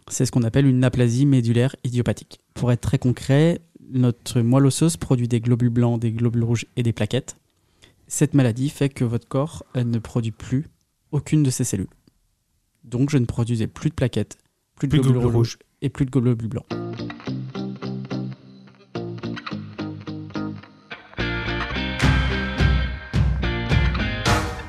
C'est 0.08 0.26
ce 0.26 0.32
qu'on 0.32 0.42
appelle 0.42 0.66
une 0.66 0.84
aplasie 0.84 1.24
médulaire 1.24 1.74
idiopathique. 1.84 2.40
Pour 2.54 2.70
être 2.72 2.80
très 2.80 2.98
concret, 2.98 3.60
notre 3.90 4.40
moelle 4.40 4.66
osseuse 4.66 4.96
produit 4.96 5.28
des 5.28 5.40
globules 5.40 5.70
blancs, 5.70 6.00
des 6.00 6.12
globules 6.12 6.44
rouges 6.44 6.66
et 6.76 6.82
des 6.82 6.92
plaquettes. 6.92 7.36
Cette 8.08 8.34
maladie 8.34 8.68
fait 8.68 8.88
que 8.88 9.04
votre 9.04 9.26
corps 9.26 9.64
ne 9.74 9.98
produit 9.98 10.32
plus 10.32 10.66
aucune 11.12 11.42
de 11.42 11.50
ces 11.50 11.64
cellules. 11.64 11.88
Donc, 12.84 13.10
je 13.10 13.18
ne 13.18 13.24
produisais 13.24 13.66
plus 13.66 13.90
de 13.90 13.94
plaquettes, 13.94 14.36
plus 14.76 14.88
de 14.88 14.92
Plus 14.92 14.98
de 14.98 15.02
globules, 15.04 15.20
globules 15.22 15.36
rouges 15.36 15.58
et 15.82 15.88
plus 15.88 16.04
de 16.04 16.10
globules 16.10 16.48
blancs. 16.48 16.66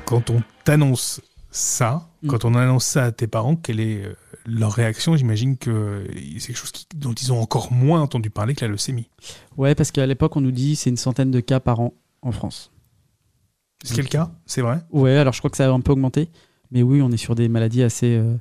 Quand 0.04 0.30
on 0.30 0.42
t'annonce 0.64 1.20
ça, 1.50 2.08
Mm. 2.22 2.26
quand 2.28 2.44
on 2.44 2.54
annonce 2.54 2.84
ça 2.84 3.04
à 3.04 3.12
tes 3.12 3.26
parents, 3.26 3.56
quelle 3.56 3.80
est 3.80 4.04
euh, 4.04 4.14
leur 4.46 4.72
réaction? 4.72 5.16
J'imagine 5.16 5.56
que 5.56 5.70
euh, 5.70 6.06
c'est 6.38 6.48
quelque 6.48 6.56
chose 6.56 6.72
qui- 6.72 6.86
dont 6.94 7.12
ils 7.14 7.32
ont 7.32 7.40
encore 7.40 7.72
moins 7.72 8.00
entendu 8.00 8.28
parler 8.30 8.54
que 8.54 8.64
la 8.64 8.70
leucémie. 8.70 9.08
Ouais, 9.56 9.74
parce 9.74 9.90
qu'à 9.92 10.06
l'époque, 10.06 10.36
on 10.36 10.40
nous 10.40 10.50
dit 10.50 10.76
c'est 10.76 10.90
une 10.90 10.96
centaine 10.96 11.30
de 11.30 11.40
cas 11.40 11.60
par 11.60 11.80
an 11.80 11.94
en 12.22 12.32
France. 12.32 12.70
C'est 13.84 13.96
le 13.98 14.08
cas? 14.08 14.32
C'est 14.44 14.60
vrai? 14.62 14.80
Ouais, 14.90 15.16
alors 15.16 15.32
je 15.32 15.38
crois 15.38 15.50
que 15.50 15.56
ça 15.56 15.66
a 15.66 15.70
un 15.70 15.80
peu 15.80 15.92
augmenté. 15.92 16.28
Mais 16.72 16.82
oui, 16.82 17.00
on 17.00 17.10
est 17.12 17.16
sur 17.16 17.34
des 17.36 17.48
maladies 17.48 17.82
assez. 17.82 18.16
euh, 18.16 18.34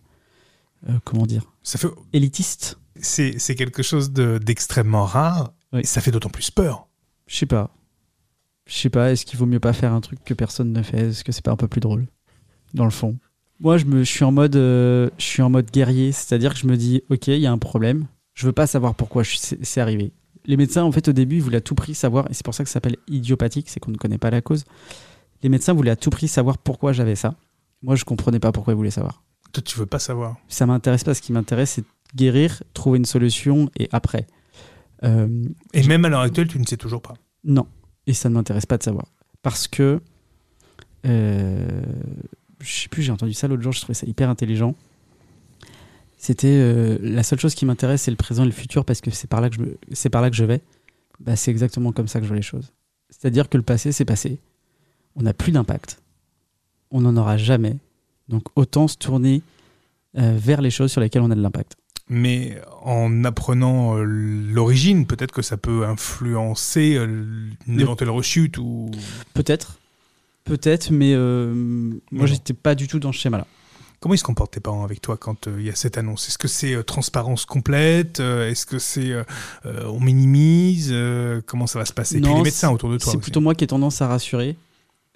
euh, 0.90 0.94
comment 1.06 1.26
dire? 1.26 1.44
Ça 1.64 1.78
fait, 1.78 1.88
Élitistes 2.14 2.80
c'est, 3.00 3.38
quelque 3.56 3.84
chose 3.84 4.12
de- 4.12 4.40
d'extrêmement 4.40 5.06
rare. 5.06 5.54
Oui. 5.74 5.82
Et 5.82 5.86
ça 5.86 6.02
fait 6.02 6.10
d'autant 6.12 6.30
plus 6.30 6.50
peur. 6.50 6.88
Je 7.28 7.36
sais 7.38 7.46
pas. 7.46 7.70
Je 8.66 8.74
sais 8.76 8.90
pas, 8.90 9.12
est-ce 9.12 9.26
qu'il 9.26 9.38
vaut 9.38 9.46
mieux 9.46 9.60
pas 9.60 9.74
faire 9.74 9.94
un 9.94 10.02
truc 10.02 10.24
que 10.24 10.34
personne 10.34 10.74
ne 10.74 10.82
fait? 10.82 11.10
Est-ce 11.10 11.24
que 11.24 11.32
c'est 11.32 11.44
pas 11.46 11.52
un 11.52 11.56
peu 11.58 11.68
plus 11.68 11.80
drôle? 11.82 12.08
Dans 12.74 12.86
le 12.86 12.92
fond. 12.92 13.18
Moi, 13.60 13.78
je, 13.78 13.86
me, 13.86 14.04
je, 14.04 14.12
suis 14.12 14.24
en 14.24 14.32
mode, 14.32 14.56
euh, 14.56 15.10
je 15.18 15.24
suis 15.24 15.42
en 15.42 15.50
mode 15.50 15.72
guerrier, 15.72 16.12
c'est-à-dire 16.12 16.54
que 16.54 16.60
je 16.60 16.68
me 16.68 16.78
dis, 16.78 17.02
ok, 17.10 17.28
il 17.28 17.40
y 17.40 17.48
a 17.48 17.52
un 17.52 17.58
problème, 17.58 18.06
je 18.36 18.46
veux 18.46 18.52
pas 18.54 18.68
savoir 18.68 18.94
pourquoi 18.94 19.24
c'est 19.24 19.82
arrivé. 19.82 20.12
Les 20.46 20.58
médecins, 20.58 20.84
en 20.84 20.92
fait, 20.92 21.08
au 21.08 21.12
début, 21.12 21.38
ils 21.38 21.42
voulaient 21.42 21.58
à 21.58 21.62
tout 21.62 21.76
prix 21.76 21.96
savoir, 21.96 22.30
et 22.30 22.34
c'est 22.34 22.46
pour 22.46 22.54
ça 22.54 22.64
que 22.64 22.70
ça 22.70 22.74
s'appelle 22.74 22.98
idiopathique, 23.08 23.68
c'est 23.70 23.80
qu'on 23.80 23.92
ne 23.92 23.98
connaît 23.98 24.20
pas 24.20 24.30
la 24.30 24.42
cause. 24.42 24.64
Les 25.42 25.50
médecins 25.50 25.74
voulaient 25.74 25.92
à 25.92 25.96
tout 25.96 26.10
prix 26.12 26.28
savoir 26.28 26.58
pourquoi 26.58 26.94
j'avais 26.94 27.16
ça. 27.16 27.36
Moi, 27.82 27.96
je 27.96 28.06
comprenais 28.06 28.40
pas 28.40 28.52
pourquoi 28.52 28.74
ils 28.74 28.78
voulaient 28.78 28.92
savoir. 28.92 29.24
Toi, 29.52 29.64
tu 29.64 29.78
veux 29.80 29.86
pas 29.86 30.00
savoir. 30.00 30.38
ça 30.48 30.66
m'intéresse 30.66 31.04
pas. 31.04 31.14
Ce 31.14 31.22
qui 31.22 31.32
m'intéresse, 31.32 31.72
c'est 31.72 31.86
guérir, 32.16 32.62
trouver 32.74 32.98
une 32.98 33.06
solution 33.06 33.70
et 33.78 33.90
après. 33.92 34.28
Euh, 35.04 35.44
Et 35.74 35.84
même 35.88 36.06
à 36.06 36.10
l'heure 36.10 36.22
actuelle, 36.22 36.48
tu 36.48 36.60
ne 36.60 36.66
sais 36.66 36.78
toujours 36.78 37.02
pas. 37.02 37.16
non. 37.44 37.68
Et 38.08 38.14
ça 38.14 38.30
ne 38.30 38.36
m'intéresse 38.36 38.66
pas 38.66 38.78
de 38.78 38.84
savoir. 38.84 39.08
Parce 39.42 39.68
que. 39.68 40.00
Euh, 41.06 41.82
je 42.60 42.72
sais 42.72 42.90
plus, 42.90 43.04
j'ai 43.04 43.12
entendu 43.12 43.34
ça 43.34 43.48
l'autre 43.48 43.62
jour, 43.64 43.72
je 43.72 43.80
trouvais 43.82 43.94
ça 43.94 44.06
hyper 44.08 44.30
intelligent. 44.30 44.76
C'était 46.18 46.48
euh, 46.48 46.98
la 47.02 47.24
seule 47.24 47.40
chose 47.40 47.54
qui 47.56 47.66
m'intéresse, 47.66 48.02
c'est 48.04 48.12
le 48.12 48.18
présent 48.18 48.44
et 48.44 48.48
le 48.48 48.52
futur 48.52 48.86
parce 48.86 49.02
que 49.02 49.12
c'est 49.12 49.28
par 49.28 49.40
là 49.42 49.50
que 49.50 49.56
je, 49.56 49.62
c'est 49.94 50.10
par 50.10 50.22
là 50.22 50.30
que 50.30 50.36
je 50.36 50.46
vais. 50.46 50.62
Bah, 51.20 51.36
c'est 51.36 51.52
exactement 51.52 51.92
comme 51.92 52.08
ça 52.08 52.20
que 52.20 52.26
je 52.26 52.30
vois 52.30 52.38
les 52.38 52.42
choses. 52.44 52.72
C'est-à-dire 53.10 53.50
que 53.50 53.58
le 53.58 53.64
passé, 53.64 53.92
c'est 53.92 54.06
passé. 54.06 54.40
On 55.16 55.22
n'a 55.24 55.34
plus 55.34 55.52
d'impact. 55.52 56.02
On 56.92 57.02
n'en 57.02 57.16
aura 57.18 57.38
jamais. 57.38 57.76
Donc 58.30 58.44
autant 58.56 58.88
se 58.88 58.98
tourner 58.98 59.42
euh, 60.18 60.36
vers 60.38 60.62
les 60.62 60.72
choses 60.72 60.92
sur 60.92 61.02
lesquelles 61.02 61.22
on 61.22 61.32
a 61.32 61.36
de 61.36 61.42
l'impact. 61.42 61.76
Mais 62.10 62.60
en 62.84 63.24
apprenant 63.26 63.98
euh, 63.98 64.04
l'origine, 64.04 65.06
peut-être 65.06 65.32
que 65.34 65.42
ça 65.42 65.58
peut 65.58 65.86
influencer 65.86 66.96
une 66.96 67.52
Le- 67.68 67.82
éventuelle 67.82 68.10
rechute 68.10 68.58
ou. 68.58 68.90
Peut-être. 69.34 69.78
Peut-être, 70.48 70.92
mais 70.92 71.14
euh, 71.14 71.54
Non. 71.54 72.00
moi, 72.12 72.26
j'étais 72.28 72.54
pas 72.54 72.76
du 72.76 72.88
tout 72.88 73.00
dans 73.00 73.12
ce 73.12 73.20
schéma-là. 73.20 73.46
Comment 74.00 74.14
ils 74.14 74.20
se 74.20 74.24
comportent 74.24 74.54
tes 74.54 74.60
parents 74.60 74.84
avec 74.84 75.02
toi 75.02 75.18
quand 75.18 75.48
euh, 75.48 75.56
il 75.60 75.66
y 75.66 75.70
a 75.70 75.76
cette 75.76 75.98
annonce? 75.98 76.28
Est-ce 76.28 76.38
que 76.38 76.48
c'est 76.48 76.74
euh, 76.76 76.84
transparence 76.84 77.46
complète 77.46 78.20
Euh, 78.20 78.50
Est-ce 78.50 78.66
que 78.66 78.78
c'est 78.80 79.12
on 79.66 80.00
minimise 80.00 80.94
Comment 81.48 81.68
ça 81.68 81.80
va 81.80 81.86
se 81.86 81.94
passer? 81.94 82.18
Et 82.18 82.22
puis 82.22 82.30
Non, 82.30 82.38
les 82.38 82.44
médecins 82.44 82.70
autour 82.72 82.90
de 82.92 82.98
toi. 82.98 83.12
C'est 83.12 83.18
plutôt 83.20 83.42
moi 83.42 83.56
qui 83.56 83.64
ai 83.64 83.68
tendance 83.68 84.02
à 84.02 84.08
rassurer. 84.08 84.56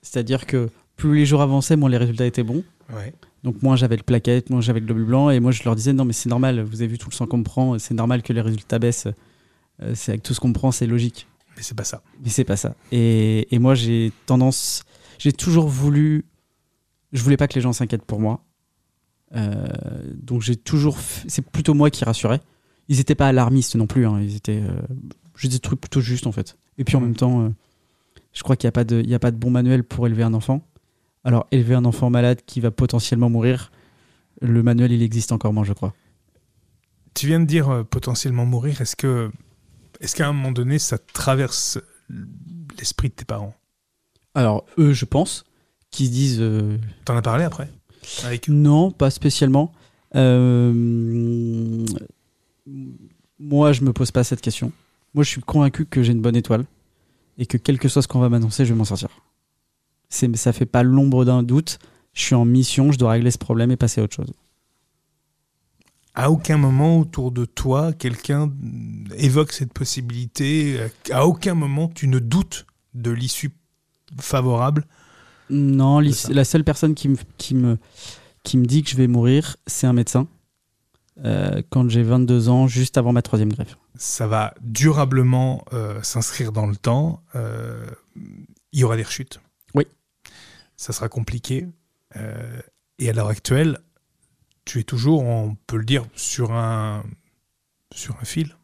C'est-à-dire 0.02 0.46
que 0.48 0.70
plus 0.98 1.16
les 1.16 1.26
jours 1.26 1.42
avançaient, 1.42 1.76
moins 1.76 1.90
les 1.90 1.98
résultats 1.98 2.26
étaient 2.26 2.44
bons. 2.44 2.64
Ouais. 2.94 3.14
Donc 3.44 3.62
moins 3.62 3.76
j'avais 3.76 3.98
de 3.98 4.02
plaquettes, 4.04 4.50
moins 4.50 4.62
j'avais 4.62 4.82
de 4.82 4.86
globules 4.86 5.06
blancs. 5.06 5.32
Et 5.32 5.40
moi, 5.40 5.52
je 5.52 5.62
leur 5.64 5.76
disais, 5.76 5.94
non, 5.94 6.06
mais 6.06 6.14
c'est 6.14 6.30
normal, 6.30 6.62
vous 6.62 6.82
avez 6.82 6.88
vu 6.88 6.98
tout 6.98 7.10
le 7.10 7.16
sang 7.16 7.28
qu'on 7.28 7.44
prend, 7.44 7.78
c'est 7.80 7.94
normal 7.94 8.22
que 8.24 8.34
les 8.34 8.42
résultats 8.42 8.80
baissent. 8.80 9.08
C'est 9.96 10.12
avec 10.12 10.22
tout 10.24 10.34
ce 10.36 10.40
qu'on 10.40 10.54
prend, 10.54 10.72
c'est 10.72 10.86
logique. 10.88 11.28
Mais 11.58 11.64
c'est 11.64 11.76
pas 11.76 11.84
ça. 11.84 12.02
Mais 12.24 12.30
c'est 12.30 12.44
pas 12.44 12.56
ça. 12.58 12.76
Et, 12.92 13.48
et 13.54 13.60
moi, 13.60 13.74
j'ai 13.76 14.12
tendance. 14.26 14.84
J'ai 15.22 15.32
toujours 15.34 15.68
voulu. 15.68 16.26
Je 17.14 17.22
voulais 17.22 17.38
pas 17.38 17.48
que 17.48 17.54
les 17.54 17.62
gens 17.62 17.74
s'inquiètent 17.74 18.06
pour 18.06 18.20
moi. 18.20 18.44
Euh, 19.36 19.68
donc 20.16 20.42
j'ai 20.42 20.56
toujours. 20.56 20.98
f- 20.98 21.24
C'est 21.28 21.44
plutôt 21.48 21.76
moi 21.76 21.92
qui 21.92 22.04
rassurais. 22.04 22.40
Ils 22.88 23.00
étaient 23.00 23.14
pas 23.14 23.28
alarmistes 23.28 23.76
non 23.76 23.86
plus. 23.86 24.08
hein. 24.08 24.20
Ils 24.20 24.36
étaient. 24.36 24.64
Euh... 24.64 24.82
Je 25.36 25.48
dis 25.48 25.58
des 25.58 25.60
trucs 25.60 25.80
plutôt 25.80 26.02
justes 26.02 26.26
en 26.26 26.32
fait. 26.32 26.58
Et 26.80 26.84
puis 26.84 26.96
en 26.96 27.02
même 27.02 27.16
temps, 27.16 27.46
euh, 27.46 27.50
je 28.34 28.42
crois 28.42 28.56
qu'il 28.56 28.66
n'y 28.66 28.70
a, 28.70 28.72
pas 28.72 28.84
de- 28.84 29.00
il 29.04 29.10
y 29.12 29.14
a 29.14 29.20
pas 29.20 29.30
de 29.30 29.38
bon 29.38 29.52
manuel 29.52 29.84
pour 29.84 30.08
élever 30.08 30.24
un 30.24 30.34
enfant. 30.34 30.68
Alors 31.24 31.46
élever 31.52 31.76
un 31.76 31.86
enfant 31.86 32.10
malade 32.10 32.42
qui 32.48 32.60
va 32.60 32.72
potentiellement 32.72 33.30
mourir, 33.30 33.72
le 34.42 34.64
manuel 34.64 34.92
il 34.92 35.04
existe 35.04 35.32
encore 35.32 35.54
moins, 35.54 35.64
je 35.64 35.74
crois. 35.74 35.94
Tu 37.14 37.28
viens 37.28 37.40
de 37.40 37.46
dire 37.46 37.70
euh, 37.70 37.84
potentiellement 37.84 38.48
mourir. 38.48 38.82
Est-ce 38.82 38.96
que, 38.96 39.32
est-ce 40.00 40.16
qu'à 40.16 40.28
un 40.28 40.34
moment 40.34 40.52
donné, 40.52 40.80
ça 40.80 40.98
traverse 40.98 41.78
l'esprit 42.80 43.10
de 43.10 43.14
tes 43.14 43.26
parents? 43.26 43.54
Alors 44.36 44.66
eux, 44.78 44.94
je 44.94 45.06
pense, 45.06 45.44
qui 45.90 46.08
se 46.08 46.12
disent. 46.12 46.38
euh, 46.42 46.78
T'en 47.06 47.16
as 47.18 47.22
parlé 47.22 47.44
après 47.44 47.70
avec 48.24 48.48
Non, 48.48 48.92
pas 48.92 49.10
spécialement. 49.12 49.72
Euh, 50.16 50.74
moi, 53.40 53.74
je 53.74 53.82
me 53.84 53.94
pose 53.94 54.12
pas 54.12 54.24
cette 54.24 54.42
question. 54.42 54.72
Moi, 55.14 55.24
je 55.24 55.30
suis 55.30 55.42
convaincu 55.42 55.86
que 55.86 56.04
j'ai 56.04 56.12
une 56.12 56.22
bonne 56.22 56.36
étoile 56.36 56.66
et 57.38 57.46
que 57.46 57.58
quel 57.58 57.78
que 57.80 57.88
soit 57.90 58.02
ce 58.02 58.08
qu'on 58.08 58.20
va 58.20 58.30
m'annoncer, 58.30 58.66
je 58.66 58.74
vais 58.74 58.78
m'en 58.78 58.86
sortir. 58.86 59.10
C'est, 60.10 60.36
ça 60.36 60.54
fait 60.54 60.66
pas 60.66 60.84
l'ombre 60.84 61.26
d'un 61.26 61.44
doute. 61.44 61.80
Je 62.14 62.22
suis 62.24 62.36
en 62.36 62.46
mission, 62.46 62.92
je 62.92 62.98
dois 62.98 63.12
régler 63.12 63.32
ce 63.32 63.38
problème 63.38 63.72
et 63.72 63.78
passer 63.78 64.02
à 64.02 64.04
autre 64.04 64.16
chose. 64.16 64.32
À 66.14 66.30
aucun 66.30 66.58
moment 66.58 67.00
autour 67.00 67.32
de 67.32 67.46
toi, 67.46 67.94
quelqu'un 67.94 68.52
évoque 69.18 69.54
cette 69.54 69.72
possibilité. 69.74 70.78
À 71.12 71.26
aucun 71.26 71.54
moment, 71.54 71.88
tu 71.88 72.08
ne 72.08 72.20
doutes 72.20 72.66
de 72.94 73.12
l'issue 73.12 73.52
favorable. 74.20 74.86
Non, 75.50 76.00
la 76.00 76.46
seule 76.46 76.64
personne 76.64 76.96
qui 76.96 77.10
me, 77.10 77.18
qui, 77.38 77.56
me, 77.56 77.78
qui 78.44 78.58
me 78.58 78.66
dit 78.66 78.84
que 78.84 78.90
je 78.90 78.96
vais 78.96 79.08
mourir, 79.08 79.58
c'est 79.68 79.88
un 79.88 79.94
médecin. 79.94 80.28
Euh, 81.26 81.62
quand 81.70 81.90
j'ai 81.90 82.04
22 82.04 82.50
ans, 82.50 82.68
juste 82.68 82.98
avant 82.98 83.12
ma 83.12 83.22
troisième 83.22 83.52
greffe. 83.52 83.78
Ça 83.96 84.28
va 84.28 84.54
durablement 84.62 85.66
euh, 85.74 86.02
s'inscrire 86.02 86.52
dans 86.52 86.68
le 86.68 86.76
temps. 86.76 87.22
euh, 87.36 87.86
il 88.74 88.80
y 88.80 88.84
aura 88.86 88.96
des 88.96 89.04
rechutes. 89.04 89.42
Oui. 89.76 89.86
Ça 90.78 90.94
sera 90.94 91.10
compliqué. 91.10 91.68
et 92.98 93.10
à 93.10 93.14
l'heure 93.14 93.28
actuelle, 93.28 93.80
tu 94.64 94.80
es 94.80 94.84
toujours, 94.84 95.24
on 95.24 95.58
peut 95.68 95.76
le 95.78 95.84
dire, 95.84 96.06
sur 96.16 96.54
un, 96.54 97.04
sur 97.94 98.16
un 98.22 98.24
fil. 98.24 98.56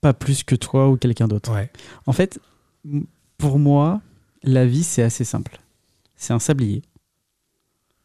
Pas 0.00 0.14
plus 0.14 0.44
que 0.44 0.54
toi 0.54 0.88
ou 0.88 0.96
quelqu'un 0.96 1.26
d'autre. 1.26 1.52
Ouais. 1.52 1.72
En 2.06 2.12
fait, 2.12 2.38
pour 3.38 3.58
moi, 3.58 4.00
la 4.42 4.66
vie, 4.66 4.84
c'est 4.84 5.02
assez 5.02 5.24
simple. 5.24 5.60
C'est 6.16 6.32
un 6.32 6.38
sablier. 6.38 6.82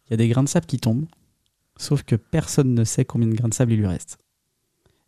Il 0.05 0.11
y 0.11 0.13
a 0.13 0.17
des 0.17 0.27
grains 0.27 0.43
de 0.43 0.49
sable 0.49 0.65
qui 0.65 0.77
tombent, 0.77 1.07
sauf 1.77 2.03
que 2.03 2.15
personne 2.15 2.73
ne 2.73 2.83
sait 2.83 3.05
combien 3.05 3.27
de 3.27 3.35
grains 3.35 3.49
de 3.49 3.53
sable 3.53 3.73
il 3.73 3.79
lui 3.79 3.87
reste. 3.87 4.17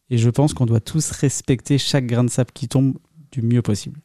Et 0.09 0.17
je 0.17 0.29
pense 0.29 0.53
qu'on 0.53 0.65
doit 0.65 0.79
tous 0.79 1.11
respecter 1.11 1.77
chaque 1.77 2.05
grain 2.05 2.23
de 2.23 2.29
sable 2.29 2.51
qui 2.53 2.67
tombe 2.67 2.97
du 3.31 3.41
mieux 3.41 3.61
possible. 3.61 3.99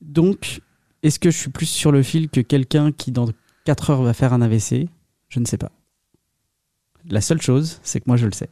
Donc, 0.00 0.60
est-ce 1.02 1.18
que 1.18 1.30
je 1.30 1.38
suis 1.38 1.50
plus 1.50 1.66
sur 1.66 1.92
le 1.92 2.02
fil 2.02 2.28
que 2.28 2.40
quelqu'un 2.40 2.92
qui 2.92 3.10
dans 3.10 3.28
4 3.64 3.90
heures 3.90 4.02
va 4.02 4.12
faire 4.12 4.32
un 4.32 4.42
AVC 4.42 4.88
Je 5.28 5.40
ne 5.40 5.46
sais 5.46 5.58
pas. 5.58 5.72
La 7.08 7.20
seule 7.20 7.40
chose, 7.40 7.80
c'est 7.82 8.00
que 8.00 8.04
moi 8.06 8.16
je 8.16 8.26
le 8.26 8.32
sais. 8.32 8.50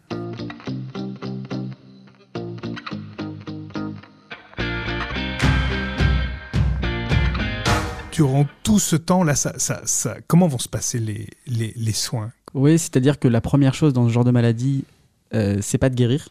Durant 8.14 8.46
tout 8.62 8.78
ce 8.78 8.96
temps, 8.96 9.22
là, 9.24 9.34
ça, 9.34 9.52
ça, 9.58 9.82
ça, 9.84 10.16
comment 10.26 10.46
vont 10.48 10.58
se 10.58 10.68
passer 10.68 10.98
les, 10.98 11.28
les, 11.46 11.72
les 11.76 11.92
soins? 11.92 12.32
Oui, 12.54 12.78
c'est-à-dire 12.78 13.18
que 13.18 13.28
la 13.28 13.40
première 13.40 13.74
chose 13.74 13.92
dans 13.92 14.06
ce 14.08 14.12
genre 14.12 14.24
de 14.24 14.30
maladie, 14.30 14.84
euh, 15.34 15.58
c'est 15.60 15.78
pas 15.78 15.90
de 15.90 15.94
guérir, 15.96 16.28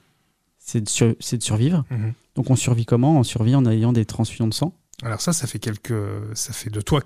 c'est 0.60 0.82
de, 0.82 0.88
sur- 0.90 1.16
c'est 1.20 1.38
de 1.38 1.44
survivre. 1.44 1.84
Mhm. 1.92 2.14
Donc 2.36 2.50
on 2.50 2.56
survit 2.56 2.86
comment? 2.86 3.20
On 3.20 3.24
survit 3.24 3.54
en 3.56 3.66
ayant 3.66 3.92
des 3.94 4.06
transfusions 4.06 4.48
de 4.48 4.54
sang. 4.54 4.74
Alors 5.04 5.20
ça, 5.22 5.34
ça 5.34 5.46
fait 5.48 5.60
quelques, 5.60 5.94
ça 6.34 6.54
fait 6.54 6.70
de 6.70 6.80
toi 6.82 7.02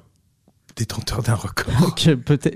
détenteur 0.75 1.23
d'un 1.23 1.33
record. 1.35 1.95
Euh, 2.07 2.15
peut-être, 2.15 2.55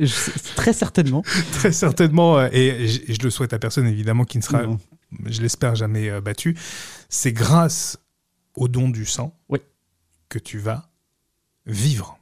très 0.56 0.74
certainement. 0.74 1.24
Très 1.54 1.72
certainement, 1.72 2.38
euh, 2.38 2.50
et 2.52 2.88
je, 2.88 3.02
et 3.08 3.14
je 3.16 3.24
le 3.24 3.32
souhaite 3.32 3.54
à 3.54 3.58
personne 3.60 3.88
évidemment 3.88 4.24
qui 4.26 4.38
ne 4.38 4.44
sera, 4.44 4.62
Non. 4.64 4.78
je 5.26 5.42
l'espère, 5.42 5.74
jamais 5.74 6.10
euh, 6.12 6.22
battu. 6.22 6.56
C'est 7.10 7.34
grâce 7.34 7.98
au 8.54 8.68
don 8.68 8.90
du 8.90 9.06
sang 9.06 9.36
Oui. 9.50 9.58
que 10.30 10.38
tu 10.38 10.60
vas 10.60 10.91
vivre. 11.66 12.18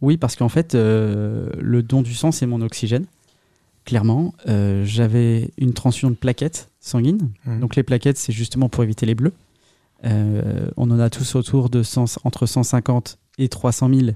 Oui, 0.00 0.16
parce 0.16 0.36
qu'en 0.36 0.48
fait, 0.48 0.74
euh, 0.74 1.50
le 1.58 1.82
don 1.82 2.02
du 2.02 2.14
sang, 2.14 2.32
c'est 2.32 2.46
mon 2.46 2.60
oxygène. 2.60 3.06
Clairement, 3.84 4.34
euh, 4.48 4.84
j'avais 4.84 5.50
une 5.58 5.72
transfusion 5.72 6.10
de 6.10 6.16
plaquettes 6.16 6.68
sanguines. 6.80 7.30
Mhm. 7.46 7.60
Donc 7.60 7.76
les 7.76 7.82
plaquettes, 7.82 8.18
c'est 8.18 8.32
justement 8.32 8.68
pour 8.68 8.82
éviter 8.82 9.06
les 9.06 9.14
bleus. 9.14 9.32
Euh, 10.04 10.70
on 10.76 10.90
en 10.90 10.98
a 10.98 11.10
tous 11.10 11.34
autour 11.34 11.70
de 11.70 11.82
100 11.82 12.18
entre 12.24 12.46
150 12.46 13.18
et 13.38 13.48
300 13.48 13.88
000. 13.88 14.10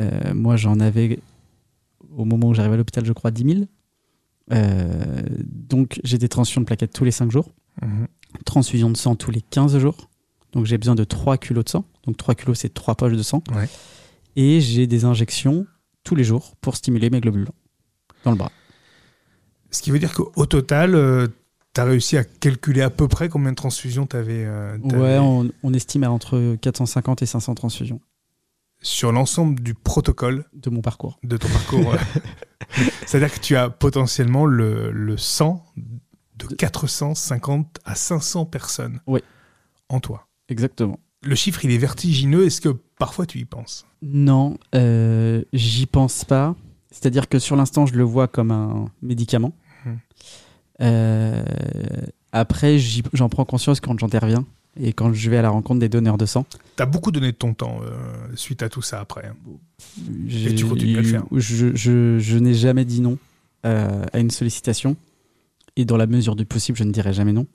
Euh, 0.00 0.34
moi, 0.34 0.56
j'en 0.56 0.80
avais, 0.80 1.20
au 2.16 2.24
moment 2.24 2.48
où 2.48 2.54
j'arrive 2.54 2.72
à 2.72 2.76
l'hôpital, 2.76 3.04
je 3.04 3.12
crois, 3.12 3.30
10 3.30 3.54
000. 3.54 3.64
Euh, 4.52 5.22
donc 5.46 6.00
j'ai 6.02 6.18
des 6.18 6.28
transfusions 6.28 6.60
de 6.60 6.66
plaquettes 6.66 6.92
tous 6.92 7.04
les 7.04 7.10
5 7.10 7.30
jours. 7.30 7.48
Mhm. 7.80 8.06
transfusion 8.44 8.90
de 8.90 8.96
sang 8.96 9.14
tous 9.16 9.30
les 9.30 9.40
15 9.40 9.78
jours. 9.78 10.10
Donc 10.52 10.66
j'ai 10.66 10.78
besoin 10.78 10.94
de 10.94 11.04
3 11.04 11.38
kilos 11.38 11.64
de 11.64 11.70
sang. 11.70 11.84
Donc 12.04 12.16
3 12.16 12.34
kilos, 12.34 12.58
c'est 12.58 12.72
3 12.72 12.94
poches 12.94 13.12
de 13.16 13.22
sang. 13.22 13.42
Ouais. 13.54 13.68
Et 14.36 14.60
j'ai 14.60 14.86
des 14.86 15.04
injections 15.04 15.66
tous 16.04 16.14
les 16.14 16.24
jours 16.24 16.54
pour 16.60 16.76
stimuler 16.76 17.10
mes 17.10 17.20
globules 17.20 17.44
blancs 17.44 17.54
dans 18.24 18.30
le 18.32 18.36
bras. 18.36 18.52
Ce 19.70 19.80
qui 19.82 19.90
veut 19.90 19.98
dire 19.98 20.12
qu'au 20.12 20.46
total, 20.46 20.92
tu 21.74 21.80
as 21.80 21.84
réussi 21.84 22.16
à 22.18 22.24
calculer 22.24 22.82
à 22.82 22.90
peu 22.90 23.08
près 23.08 23.28
combien 23.28 23.50
de 23.50 23.56
transfusions 23.56 24.06
tu 24.06 24.16
avais 24.16 24.46
Ouais, 24.82 25.18
on, 25.18 25.50
on 25.62 25.72
estime 25.74 26.04
à 26.04 26.10
entre 26.10 26.56
450 26.60 27.22
et 27.22 27.26
500 27.26 27.54
transfusions 27.54 28.00
sur 28.84 29.12
l'ensemble 29.12 29.60
du 29.62 29.74
protocole 29.74 30.44
de 30.54 30.68
mon 30.68 30.80
parcours. 30.82 31.20
de 31.22 31.36
ton 31.36 31.48
parcours. 31.48 31.94
euh. 31.94 31.98
C'est-à-dire 33.06 33.32
que 33.32 33.38
tu 33.38 33.54
as 33.56 33.70
potentiellement 33.70 34.44
le, 34.44 34.90
le 34.90 35.16
sang 35.16 35.64
de 36.36 36.46
450 36.46 37.78
à 37.84 37.94
500 37.94 38.46
personnes 38.46 39.00
Oui. 39.06 39.20
en 39.88 40.00
toi. 40.00 40.26
Exactement. 40.52 41.00
Le 41.24 41.34
chiffre, 41.34 41.64
il 41.64 41.70
est 41.70 41.78
vertigineux. 41.78 42.44
Est-ce 42.46 42.60
que 42.60 42.76
parfois 42.98 43.26
tu 43.26 43.38
y 43.38 43.44
penses? 43.44 43.86
Non, 44.02 44.58
euh, 44.74 45.42
j'y 45.52 45.86
pense 45.86 46.24
pas. 46.24 46.54
C'est-à-dire 46.90 47.28
que 47.28 47.38
sur 47.38 47.56
l'instant, 47.56 47.86
je 47.86 47.94
le 47.94 48.02
vois 48.04 48.28
comme 48.28 48.50
un 48.50 48.86
médicament. 49.00 49.52
Mhm. 49.86 49.98
Euh, 50.82 51.42
après, 52.32 52.78
j'en 53.12 53.28
prends 53.28 53.44
conscience 53.44 53.80
quand 53.80 53.98
j'interviens 53.98 54.44
et 54.80 54.92
quand 54.92 55.12
je 55.12 55.30
vais 55.30 55.36
à 55.36 55.42
la 55.42 55.50
rencontre 55.50 55.80
des 55.80 55.88
donneurs 55.88 56.18
de 56.18 56.26
sang. 56.26 56.44
Tu 56.76 56.82
as 56.82 56.86
beaucoup 56.86 57.12
donné 57.12 57.32
de 57.32 57.36
ton 57.36 57.54
temps 57.54 57.80
euh, 57.82 57.92
suite 58.34 58.62
à 58.62 58.68
tout 58.68 58.82
ça 58.82 59.00
après. 59.00 59.26
hein. 59.26 59.36
J'ai- 60.26 60.54
tu 60.54 60.64
continues 60.66 60.96
à 60.98 61.02
le 61.02 61.06
faire. 61.08 61.24
Je, 61.32 61.74
je- 61.74 62.18
je 62.18 62.38
n'ai 62.38 62.54
jamais 62.54 62.84
dit 62.84 63.00
non 63.00 63.18
euh, 63.66 64.04
à 64.12 64.18
une 64.18 64.30
sollicitation. 64.30 64.96
Et 65.76 65.84
dans 65.84 65.96
la 65.96 66.06
mesure 66.06 66.36
du 66.36 66.44
possible, 66.46 66.76
je 66.76 66.84
ne 66.84 66.92
dirai 66.92 67.12
jamais 67.12 67.32
non. 67.32 67.46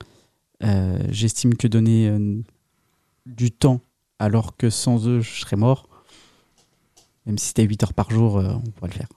J'estime 1.10 1.54
que 1.54 1.68
donner 1.68 2.12
du 3.28 3.50
temps 3.50 3.80
alors 4.18 4.56
que 4.56 4.70
sans 4.70 5.06
eux, 5.06 5.20
je 5.20 5.40
serais 5.40 5.56
mort, 5.56 5.88
même 7.26 7.38
si 7.38 7.48
c'était 7.48 7.64
8 7.64 7.84
heures 7.84 7.94
par 7.94 8.10
jour, 8.10 8.38
euh, 8.38 8.52
on 8.52 8.70
pourrait 8.70 8.90
le 8.90 8.96
faire. 8.96 9.08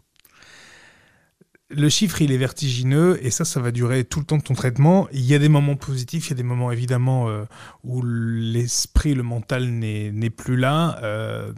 Le 1.70 1.88
chiffre, 1.88 2.22
il 2.22 2.32
est 2.34 2.38
vertigineux 2.38 3.18
et 3.26 3.32
ça, 3.32 3.46
ça 3.46 3.62
va 3.62 3.72
durer 3.72 4.04
tout 4.04 4.20
le 4.20 4.26
temps 4.26 4.38
de 4.38 4.44
ton 4.44 4.54
traitement. 4.54 5.08
Il 5.14 5.22
y 5.22 5.34
a 5.34 5.40
des 5.40 5.48
moments 5.48 5.78
positifs, 5.78 6.28
il 6.28 6.30
y 6.32 6.34
a 6.34 6.36
des 6.36 6.44
moments 6.44 6.72
évidemment 6.72 7.30
euh, 7.30 7.46
où 7.84 8.02
l'esprit, 8.04 9.14
le 9.14 9.24
mental 9.24 9.70
n'est 9.70 10.12
n'est 10.12 10.30
plus 10.30 10.58
là. 10.58 11.00
Euh, 11.02 11.54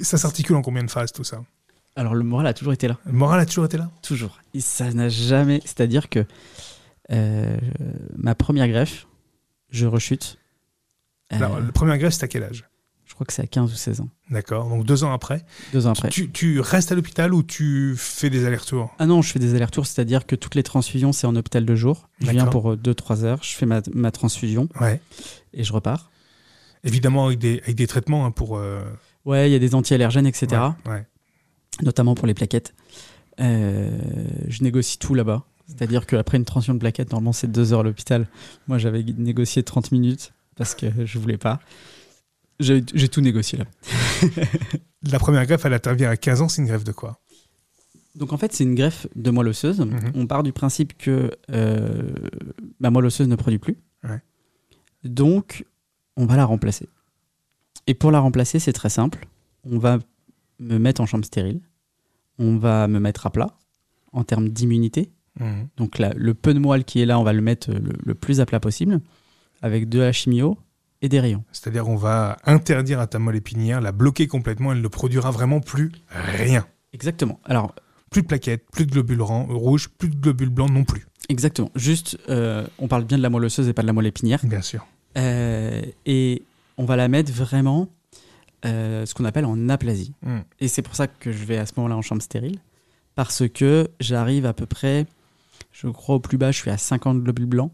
ça 0.00 0.16
s'articule 0.16 0.54
en 0.54 0.62
combien 0.62 0.84
de 0.84 0.90
phases 0.90 1.12
tout 1.12 1.24
ça? 1.24 1.42
Alors 1.96 2.14
le 2.14 2.22
moral 2.24 2.46
a 2.46 2.54
toujours 2.54 2.72
été 2.72 2.86
là. 2.86 2.98
Le 3.04 3.12
moral 3.12 3.40
a 3.40 3.46
toujours 3.46 3.64
été 3.64 3.76
là? 3.76 3.90
Toujours. 4.00 4.40
Et 4.54 4.60
ça 4.60 4.92
n'a 4.92 5.08
jamais. 5.08 5.60
C'est-à-dire 5.64 6.08
que 6.08 6.24
euh, 7.10 7.58
ma 8.16 8.34
première 8.34 8.68
greffe, 8.68 9.06
je 9.70 9.86
rechute. 9.86 10.38
Euh, 11.32 11.36
Alors, 11.36 11.60
Le 11.60 11.72
premier 11.72 11.96
greffe, 11.98 12.14
c'est 12.14 12.24
à 12.24 12.28
quel 12.28 12.42
âge? 12.42 12.64
Je 13.06 13.14
crois 13.14 13.26
que 13.26 13.32
c'est 13.34 13.42
à 13.42 13.46
15 13.46 13.70
ou 13.70 13.76
16 13.76 14.00
ans. 14.00 14.08
D'accord, 14.30 14.68
donc 14.70 14.86
deux 14.86 15.04
ans 15.04 15.12
après. 15.12 15.44
Deux 15.74 15.86
ans 15.86 15.90
après. 15.90 16.08
Tu, 16.08 16.30
tu 16.30 16.60
restes 16.60 16.92
à 16.92 16.94
l'hôpital 16.94 17.34
ou 17.34 17.42
tu 17.42 17.94
fais 17.98 18.30
des 18.30 18.46
allers-retours? 18.46 18.94
Ah 18.98 19.04
non, 19.04 19.20
je 19.20 19.30
fais 19.30 19.38
des 19.38 19.54
allers-retours, 19.54 19.86
c'est-à-dire 19.86 20.24
que 20.24 20.34
toutes 20.34 20.54
les 20.54 20.62
transfusions, 20.62 21.12
c'est 21.12 21.26
en 21.26 21.36
hôpital 21.36 21.66
de 21.66 21.74
jour. 21.74 22.08
Je 22.20 22.30
viens 22.30 22.46
pour 22.46 22.74
2-3 22.74 23.24
heures, 23.24 23.42
je 23.42 23.54
fais 23.54 23.66
ma, 23.66 23.82
ma 23.92 24.10
transfusion 24.12 24.68
Ouais. 24.80 25.00
et 25.52 25.62
je 25.62 25.72
repars. 25.74 26.10
Évidemment, 26.84 27.26
avec 27.26 27.38
des, 27.38 27.60
avec 27.64 27.76
des 27.76 27.86
traitements 27.86 28.24
hein, 28.24 28.30
pour. 28.30 28.56
euh, 28.56 28.80
Ouais, 29.26 29.48
il 29.50 29.52
y 29.52 29.56
a 29.56 29.58
des 29.60 29.74
anti-allergènes, 29.74 30.26
etc. 30.26 30.46
ouais, 30.86 30.92
ouais. 30.92 31.06
Notamment 31.82 32.14
pour 32.14 32.26
les 32.26 32.34
plaquettes. 32.34 32.74
Euh, 33.40 33.90
je 34.48 34.62
négocie 34.64 34.98
tout 34.98 35.14
là-bas. 35.14 35.44
C'est-à-dire 35.68 36.06
qu'après 36.06 36.38
une 36.38 36.44
transfusion 36.44 36.74
de 36.74 36.78
plaquettes, 36.80 37.10
normalement 37.12 37.32
c'est 37.32 37.50
2 37.50 37.72
heures 37.72 37.80
à 37.80 37.82
l'hôpital. 37.84 38.26
Moi, 38.68 38.78
j'avais 38.78 39.02
négocié 39.02 39.62
30 39.62 39.92
minutes 39.92 40.32
parce 40.56 40.74
que 40.74 40.86
je 41.04 41.18
voulais 41.18 41.38
pas. 41.38 41.60
J'ai 42.60 43.08
tout 43.08 43.20
négocié 43.20 43.58
là. 43.58 43.64
La 45.10 45.18
première 45.18 45.46
greffe, 45.46 45.64
elle 45.64 45.74
intervient 45.74 46.10
à 46.10 46.16
15 46.16 46.42
ans, 46.42 46.48
c'est 46.48 46.62
une 46.62 46.68
greffe 46.68 46.84
de 46.84 46.92
quoi? 46.92 47.18
Donc 48.14 48.32
en 48.32 48.36
fait, 48.36 48.52
c'est 48.52 48.64
une 48.64 48.74
greffe 48.74 49.06
de 49.16 49.30
moelle 49.30 49.48
osseuse. 49.48 49.80
Mhm. 49.80 50.12
On 50.14 50.26
part 50.26 50.42
du 50.42 50.52
principe 50.52 50.96
que 50.96 51.30
euh, 51.50 52.12
ma 52.78 52.90
moelle 52.90 53.06
osseuse 53.06 53.26
ne 53.26 53.36
produit 53.36 53.58
plus. 53.58 53.76
Ouais. 54.04 54.20
Donc, 55.04 55.64
on 56.16 56.26
va 56.26 56.36
la 56.36 56.44
remplacer. 56.44 56.88
Et 57.86 57.94
pour 57.94 58.10
la 58.10 58.20
remplacer, 58.20 58.58
c'est 58.58 58.72
très 58.72 58.90
simple. 58.90 59.26
On 59.64 59.78
va 59.78 59.98
me 60.60 60.78
mettre 60.78 61.00
en 61.00 61.06
chambre 61.06 61.24
stérile. 61.24 61.60
On 62.38 62.56
va 62.58 62.86
me 62.86 63.00
mettre 63.00 63.26
à 63.26 63.30
plat 63.30 63.56
en 64.12 64.24
termes 64.24 64.48
d'immunité. 64.48 65.10
Mhm. 65.40 65.68
Donc 65.78 65.98
là, 65.98 66.12
le 66.14 66.34
peu 66.34 66.54
de 66.54 66.58
moelle 66.58 66.84
qui 66.84 67.00
est 67.00 67.06
là, 67.06 67.18
on 67.18 67.24
va 67.24 67.32
le 67.32 67.40
mettre 67.40 67.72
le, 67.72 67.92
le 68.04 68.14
plus 68.14 68.40
à 68.40 68.46
plat 68.46 68.60
possible, 68.60 69.00
avec 69.62 69.88
de 69.88 70.00
la 70.00 70.12
chimio 70.12 70.58
et 71.00 71.08
des 71.08 71.20
rayons. 71.20 71.44
C'est-à-dire, 71.52 71.88
on 71.88 71.96
va 71.96 72.36
interdire 72.44 73.00
à 73.00 73.06
ta 73.06 73.18
moelle 73.18 73.36
épinière, 73.36 73.80
la 73.80 73.92
bloquer 73.92 74.26
complètement, 74.28 74.72
elle 74.72 74.80
ne 74.82 74.88
produira 74.88 75.30
vraiment 75.30 75.60
plus 75.60 75.90
rien. 76.10 76.66
Exactement. 76.92 77.40
Alors, 77.44 77.74
Plus 78.10 78.22
de 78.22 78.26
plaquettes, 78.26 78.64
plus 78.70 78.84
de 78.86 78.92
globules 78.92 79.22
ran- 79.22 79.46
rouges, 79.48 79.88
plus 79.88 80.08
de 80.10 80.16
globules 80.16 80.50
blancs 80.50 80.70
non 80.70 80.84
plus. 80.84 81.06
exactement. 81.28 81.70
Juste, 81.74 82.18
euh, 82.28 82.66
on 82.78 82.86
parle 82.88 83.04
bien 83.04 83.16
de 83.16 83.22
la 83.22 83.30
moelle 83.30 83.44
osseuse 83.46 83.68
et 83.68 83.72
pas 83.72 83.82
de 83.82 83.86
la 83.86 83.92
moelle 83.94 84.06
épinière. 84.06 84.40
Bien 84.44 84.60
sûr. 84.62 84.86
Euh, 85.16 85.82
et 86.06 86.42
on 86.78 86.84
va 86.84 86.96
la 86.96 87.08
mettre 87.08 87.32
vraiment 87.32 87.88
euh, 88.64 89.06
ce 89.06 89.14
qu'on 89.14 89.24
appelle 89.24 89.44
en 89.46 89.68
aplasie. 89.68 90.12
Mhm. 90.22 90.42
Et 90.60 90.68
c'est 90.68 90.82
pour 90.82 90.94
ça 90.94 91.06
que 91.06 91.32
je 91.32 91.44
vais 91.44 91.56
à 91.58 91.66
ce 91.66 91.72
moment-là 91.78 91.96
en 91.96 92.02
chambre 92.02 92.22
stérile. 92.22 92.58
Parce 93.14 93.46
que 93.48 93.88
j'arrive 94.00 94.46
à 94.46 94.52
peu 94.52 94.66
près, 94.66 95.06
je 95.72 95.88
crois 95.88 96.14
au 96.16 96.20
plus 96.20 96.38
bas, 96.38 96.50
je 96.52 96.58
suis 96.58 96.70
à 96.70 96.78
50 96.78 97.22
globules 97.22 97.46
blancs. 97.46 97.72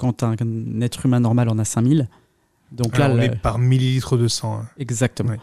Quand 0.00 0.22
un, 0.22 0.34
être 0.80 1.04
humain 1.04 1.20
normal 1.20 1.50
en 1.50 1.58
a 1.58 1.64
5000. 1.66 2.08
Donc 2.72 2.96
là, 2.96 3.10
on 3.10 3.18
est 3.20 3.36
par 3.36 3.58
millilitre 3.58 4.16
de 4.16 4.28
sang. 4.28 4.60
hein. 4.62 4.68
exactement. 4.78 5.30
Ouais. 5.32 5.38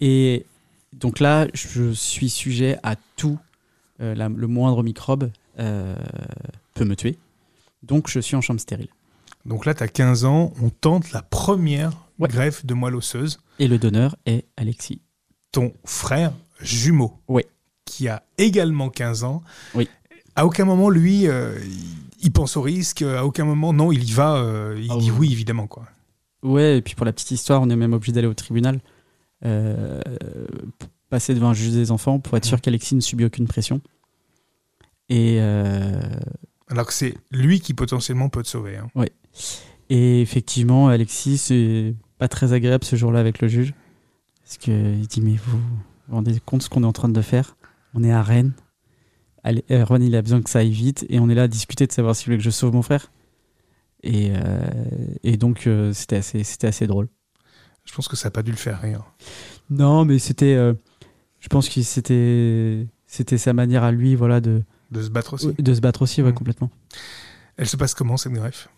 Et 0.00 0.46
donc 0.94 1.20
là, 1.20 1.46
je 1.52 1.92
suis 1.92 2.30
sujet 2.30 2.78
à 2.82 2.96
tout. 3.16 3.38
Euh, 4.00 4.14
la- 4.14 4.28
le 4.30 4.46
moindre 4.46 4.82
microbe 4.82 5.30
euh, 5.58 5.94
peut 6.74 6.84
me 6.86 6.96
tuer. 6.96 7.18
Donc 7.82 8.08
je 8.08 8.18
suis 8.20 8.34
en 8.36 8.40
chambre 8.40 8.60
stérile. 8.60 8.88
Donc 9.44 9.66
là, 9.66 9.74
tu 9.74 9.82
as 9.82 9.88
15 9.88 10.24
ans, 10.24 10.52
on 10.62 10.70
tente 10.70 11.12
la 11.12 11.20
première 11.22 11.92
Ouais. 12.18 12.28
greffe 12.28 12.64
de 12.64 12.74
moelle 12.74 12.94
osseuse. 12.96 13.40
Et 13.58 13.68
le 13.68 13.78
donneur 13.78 14.16
est 14.24 14.44
Alexis. 14.56 15.00
Ton 15.52 15.72
frère 15.84 16.32
jumeau, 16.60 17.12
Oui. 17.28 17.42
qui 17.84 18.08
a 18.08 18.22
également 18.38 18.88
15 18.88 19.22
ans. 19.24 19.42
Oui. 19.74 19.88
À 20.36 20.46
aucun 20.46 20.64
moment, 20.64 20.88
lui, 20.90 21.26
euh, 21.28 21.58
il- 21.62 22.07
il 22.20 22.32
pense 22.32 22.56
au 22.56 22.62
risque. 22.62 23.02
À 23.02 23.24
aucun 23.24 23.44
moment, 23.44 23.72
non, 23.72 23.92
il 23.92 24.04
y 24.08 24.12
va. 24.12 24.36
euh, 24.36 24.76
il 24.80 24.90
Ah 24.90 24.96
dit 24.98 25.10
oui. 25.10 25.16
oui, 25.28 25.32
évidemment. 25.32 25.66
quoi. 25.66 25.84
Ouais, 26.42 26.78
et 26.78 26.82
puis 26.82 26.94
pour 26.94 27.04
la 27.06 27.12
petite 27.12 27.30
histoire, 27.32 27.60
on 27.62 27.68
est 27.70 27.76
même 27.76 27.92
obligé 27.92 28.12
d'aller 28.12 28.26
au 28.28 28.34
tribunal, 28.34 28.80
euh, 29.44 30.00
pour 30.78 30.88
passer 31.10 31.34
devant 31.34 31.48
un 31.50 31.54
juge 31.54 31.72
des 31.72 31.90
enfants 31.90 32.18
pour 32.20 32.36
être 32.36 32.44
sûr 32.44 32.60
qu'Alexis 32.60 32.94
ne 32.94 33.00
subit 33.00 33.24
aucune 33.24 33.46
pression. 33.46 33.80
Et 35.08 35.38
euh, 35.40 36.00
Alors 36.68 36.86
que 36.86 36.92
c'est 36.92 37.14
lui 37.30 37.60
qui 37.60 37.74
potentiellement 37.74 38.28
peut 38.28 38.42
te 38.42 38.48
sauver. 38.48 38.76
hein. 38.76 38.88
Et 39.90 40.20
effectivement, 40.20 40.88
Alexis, 40.88 41.38
c'est 41.38 41.94
pas 42.18 42.28
très 42.28 42.52
agréable 42.52 42.84
ce 42.84 42.94
jour-là 42.96 43.20
avec 43.20 43.40
le 43.40 43.48
juge. 43.48 43.72
Parce 44.44 44.58
qu'il 44.58 45.06
dit 45.06 45.20
Mais 45.22 45.36
vous 45.36 45.58
vous 45.58 46.14
rendez 46.14 46.38
compte 46.44 46.62
ce 46.62 46.68
qu'on 46.68 46.82
est 46.82 46.86
en 46.86 46.92
train 46.92 47.08
de 47.08 47.22
faire? 47.22 47.56
On 47.94 48.04
est 48.04 48.12
à 48.12 48.22
Rennes. 48.22 48.52
Allez, 49.44 49.64
euh, 49.70 49.82
Erwan, 49.82 50.02
il 50.02 50.14
a 50.16 50.22
besoin 50.22 50.42
que 50.42 50.50
ça 50.50 50.60
aille 50.60 50.70
vite. 50.72 51.06
Et 51.08 51.20
on 51.20 51.28
est 51.28 51.34
là 51.34 51.44
à 51.44 51.48
discuter 51.48 51.86
de 51.86 51.92
savoir 51.92 52.14
s'il 52.16 52.26
voulait 52.26 52.38
que 52.38 52.44
je 52.44 52.50
sauve 52.50 52.74
mon 52.74 52.82
frère. 52.82 53.10
Et, 54.02 54.30
euh, 54.32 54.60
et 55.24 55.36
donc, 55.36 55.66
euh, 55.66 55.92
c'était 55.92 56.16
assez, 56.16 56.42
assez 56.62 56.86
drôle. 56.86 57.08
Je 57.84 57.94
pense 57.94 58.08
que 58.08 58.16
ça 58.16 58.28
n'a 58.28 58.30
pas 58.32 58.42
dû 58.42 58.50
le 58.50 58.56
faire 58.56 58.80
rire. 58.80 59.02
Non, 59.70 60.04
mais 60.04 60.18
c'était. 60.18 60.54
euh, 60.54 60.74
je 61.40 61.48
pense 61.48 61.68
que 61.68 61.80
c'était, 61.82 62.86
c'était 63.06 63.38
sa 63.38 63.52
manière 63.52 63.84
à 63.84 63.92
lui 63.92 64.14
voilà, 64.14 64.40
de, 64.40 64.62
De 64.90 65.02
se 65.02 65.08
battre 65.08 65.34
aussi. 65.34 65.54
de 65.58 65.74
se 65.74 65.80
battre 65.80 66.02
aussi, 66.02 66.20
ouais, 66.22 66.28
Mhm. 66.30 66.34
complètement. 66.34 66.70
Elle 67.56 67.66
se 67.68 67.76
passe 67.76 67.94
comment 67.94 68.16
cette 68.16 68.32
greffe? 68.32 68.68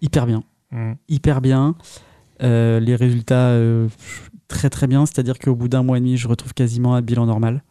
Hyper 0.00 0.26
bien. 0.26 0.42
Hmm. 0.70 0.92
hyper 1.08 1.40
bien. 1.40 1.74
Euh, 2.42 2.78
les 2.78 2.94
résultats 2.94 3.48
euh, 3.48 3.88
très 4.48 4.70
très 4.70 4.86
bien, 4.86 5.06
c'est-à-dire 5.06 5.38
qu'au 5.38 5.54
bout 5.56 5.68
d'un 5.68 5.82
mois 5.82 5.96
et 5.96 6.00
demi, 6.00 6.16
je 6.16 6.28
retrouve 6.28 6.54
quasiment 6.54 6.94
un 6.94 7.00
bilan 7.02 7.26
normal. 7.26 7.62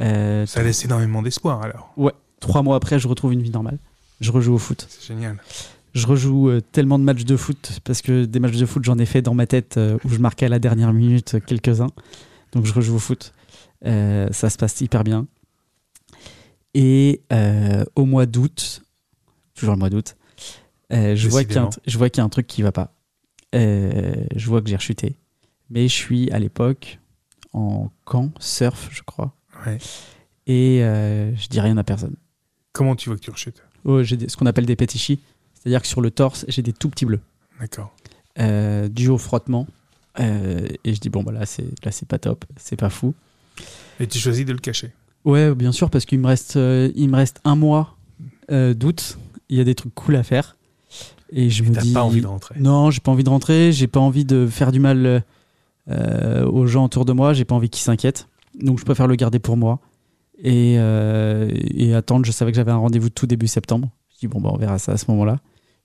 Euh, 0.00 0.46
Ça 0.46 0.62
laisse 0.62 0.84
énormément 0.84 1.22
d'espoir 1.22 1.62
alors. 1.62 1.94
trois 2.40 2.62
mois 2.62 2.76
après, 2.76 2.98
je 2.98 3.08
retrouve 3.08 3.32
une 3.32 3.42
vie 3.42 3.50
normale. 3.50 3.78
Je 4.20 4.32
rejoue 4.32 4.54
au 4.54 4.58
foot. 4.58 4.86
C'est 4.88 5.08
génial. 5.08 5.38
Je 5.92 6.06
rejoue 6.06 6.48
euh, 6.48 6.60
tellement 6.60 6.98
de 6.98 7.04
matchs 7.04 7.24
de 7.24 7.36
foot 7.36 7.80
parce 7.84 8.00
que 8.00 8.24
des 8.24 8.38
matchs 8.38 8.56
de 8.56 8.66
foot, 8.66 8.84
j'en 8.84 8.98
ai 8.98 9.06
fait 9.06 9.22
dans 9.22 9.34
ma 9.34 9.46
tête 9.46 9.76
euh, 9.76 9.98
où 10.04 10.08
je 10.08 10.18
marquais 10.18 10.46
à 10.46 10.48
la 10.48 10.58
dernière 10.58 10.92
minute 10.92 11.36
quelques-uns. 11.46 11.90
Donc 12.52 12.64
je 12.64 12.72
rejoue 12.72 12.96
au 12.96 12.98
foot. 12.98 13.32
Ça 13.82 14.50
se 14.50 14.56
passe 14.56 14.80
hyper 14.80 15.04
bien. 15.04 15.26
Et 16.74 17.22
au 17.96 18.04
mois 18.04 18.26
d'août, 18.26 18.82
toujours 19.54 19.74
le 19.74 19.78
mois 19.78 19.90
d'août, 19.90 20.16
je, 20.90 21.28
vois 21.28 21.44
qu'il 21.44 21.52
y 21.54 22.18
y 22.18 22.20
a 22.20 22.24
un 22.24 22.28
truc 22.28 22.46
qui 22.46 22.62
va 22.62 22.72
pas. 22.72 22.94
Je 23.52 24.46
vois 24.46 24.60
que 24.62 24.68
j'ai 24.68 24.76
rechuté. 24.76 25.16
Mais 25.70 25.88
je 25.88 25.94
suis 25.94 26.30
à 26.30 26.38
l'époque 26.38 26.98
en 27.52 27.90
camp 28.04 28.32
surf, 28.38 28.88
je 28.92 29.02
crois. 29.02 29.34
Ouais. 29.66 29.78
Et 30.46 30.82
euh, 30.82 31.34
je 31.36 31.48
dis 31.48 31.60
rien 31.60 31.76
à 31.76 31.84
personne. 31.84 32.14
Comment 32.72 32.96
tu 32.96 33.08
vois 33.08 33.16
que 33.16 33.22
tu 33.22 33.30
rechutes? 33.30 33.62
Oh, 33.84 34.02
j'ai 34.02 34.28
ce 34.28 34.36
qu'on 34.36 34.46
appelle 34.46 34.66
des 34.66 34.76
pétichis. 34.76 35.20
C'est-à-dire 35.54 35.82
que 35.82 35.88
sur 35.88 36.00
le 36.00 36.10
torse, 36.10 36.44
j'ai 36.48 36.62
des 36.62 36.72
tout 36.72 36.88
petits 36.88 37.04
bleus. 37.04 37.20
D'accord. 37.60 37.94
Euh, 38.38 38.88
dû 38.88 39.08
au 39.08 39.18
frottement. 39.18 39.66
Euh, 40.18 40.66
et 40.84 40.94
je 40.94 41.00
dis, 41.00 41.10
bon, 41.10 41.22
bah 41.22 41.32
là, 41.32 41.46
c'est, 41.46 41.64
là, 41.84 41.92
c'est 41.92 42.08
pas 42.08 42.18
top, 42.18 42.44
c'est 42.56 42.76
pas 42.76 42.90
fou. 42.90 43.14
Et 44.00 44.06
tu 44.06 44.18
choisis 44.18 44.44
de 44.44 44.52
le 44.52 44.58
cacher? 44.58 44.92
Ouais, 45.24 45.54
bien 45.54 45.72
sûr, 45.72 45.90
parce 45.90 46.04
qu'il 46.06 46.18
me 46.18 46.26
reste, 46.26 46.56
euh, 46.56 46.90
il 46.94 47.08
me 47.10 47.16
reste 47.16 47.40
un 47.44 47.56
mois 47.56 47.96
d'août. 48.48 49.18
Il 49.48 49.58
y 49.58 49.60
a 49.60 49.64
des 49.64 49.74
trucs 49.74 49.94
cool 49.94 50.16
à 50.16 50.22
faire. 50.22 50.56
Et 51.32 51.50
je 51.50 51.62
Et 51.62 51.68
me 51.68 51.80
dis. 51.80 51.92
pas 51.92 52.02
envie 52.02 52.20
de 52.20 52.26
rentrer? 52.26 52.56
Non, 52.58 52.90
j'ai 52.90 53.00
pas 53.00 53.12
envie 53.12 53.22
de 53.22 53.28
rentrer, 53.28 53.72
j'ai 53.72 53.86
pas 53.86 54.00
envie 54.00 54.24
de 54.24 54.46
faire 54.48 54.72
du 54.72 54.80
mal 54.80 55.22
euh, 55.88 56.44
aux 56.46 56.66
gens 56.66 56.84
autour 56.84 57.04
de 57.04 57.12
moi, 57.12 57.32
j'ai 57.32 57.44
pas 57.44 57.54
envie 57.54 57.70
qu'ils 57.70 57.82
s'inquiètent. 57.84 58.26
Donc 58.54 58.78
je 58.78 58.84
préfère 58.84 59.06
le 59.06 59.16
garder 59.16 59.38
pour 59.38 59.56
moi 59.56 59.80
et, 60.38 60.76
euh, 60.78 61.50
et 61.52 61.94
attendre. 61.94 62.24
Je 62.24 62.32
savais 62.32 62.52
que 62.52 62.56
j'avais 62.56 62.72
un 62.72 62.76
rendez-vous 62.76 63.10
tout 63.10 63.26
début 63.26 63.46
septembre. 63.46 63.90
Je 64.12 64.18
dis 64.18 64.28
bon, 64.28 64.40
bah, 64.40 64.50
on 64.52 64.56
verra 64.58 64.78
ça 64.78 64.92
à 64.92 64.96
ce 64.96 65.10
moment-là. 65.10 65.38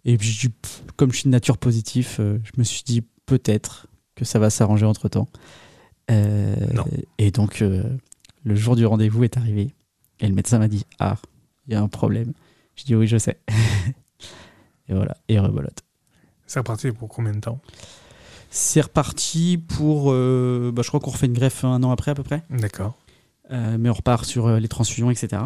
Et 0.07 0.17
puis, 0.17 0.29
je 0.29 0.39
dis, 0.41 0.49
pff, 0.49 0.83
comme 0.97 1.11
je 1.11 1.17
suis 1.17 1.25
de 1.25 1.31
nature 1.31 1.57
positive, 1.57 2.17
euh, 2.19 2.37
je 2.43 2.51
me 2.57 2.63
suis 2.63 2.83
dit 2.83 3.03
peut-être 3.25 3.87
que 4.13 4.23
ça 4.23 4.37
va 4.37 4.51
s'arranger 4.51 4.85
entre 4.85 5.09
temps. 5.09 5.27
Non. 6.09 6.85
Et 7.17 7.31
donc, 7.31 7.61
euh, 7.61 7.83
le 8.43 8.55
jour 8.55 8.75
du 8.75 8.85
rendez-vous 8.85 9.23
est 9.23 9.37
arrivé 9.37 9.73
et 10.19 10.27
le 10.27 10.35
médecin 10.35 10.59
m'a 10.59 10.67
dit 10.67 10.85
Ah, 10.99 11.17
il 11.67 11.73
y 11.73 11.75
a 11.75 11.81
un 11.81 11.87
problème. 11.87 12.33
Je 12.75 12.83
dis 12.83 12.95
Oui, 12.95 13.07
je 13.07 13.17
sais. 13.17 13.39
et 14.87 14.93
voilà, 14.93 15.17
et 15.27 15.39
rebolote. 15.39 15.83
C'est 16.45 16.59
reparti 16.59 16.91
pour 16.91 17.09
combien 17.09 17.33
de 17.33 17.39
temps? 17.39 17.59
C'est 18.57 18.79
reparti 18.79 19.57
pour. 19.57 20.11
euh, 20.13 20.71
bah, 20.73 20.81
je 20.81 20.87
crois 20.87 21.01
qu'on 21.01 21.11
refait 21.11 21.25
une 21.25 21.33
greffe 21.33 21.65
un 21.65 21.83
an 21.83 21.91
après 21.91 22.11
à 22.11 22.15
peu 22.15 22.23
près. 22.23 22.43
D'accord. 22.49 22.95
Euh, 23.51 23.75
mais 23.77 23.89
on 23.89 23.93
repart 23.93 24.23
sur 24.23 24.47
euh, 24.47 24.59
les 24.59 24.69
transfusions, 24.69 25.11
etc. 25.11 25.41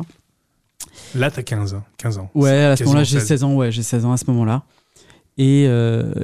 Là, 1.15 1.32
t'as 1.32 1.41
15 1.41 1.74
ans. 1.74 1.84
15 1.98 2.17
ans. 2.19 2.30
Ouais, 2.36 2.65
à 2.65 2.78
ce 2.78 2.84
moment-là, 2.84 3.04
j'ai 3.04 3.19
16. 3.19 3.28
16 3.28 3.43
ans. 3.43 3.56
Ouais, 3.56 3.72
j'ai 3.72 3.82
16 3.82 4.06
ans 4.06 4.12
à 4.12 4.17
ce 4.17 4.26
moment-là. 4.28 4.63
Et 5.38 5.67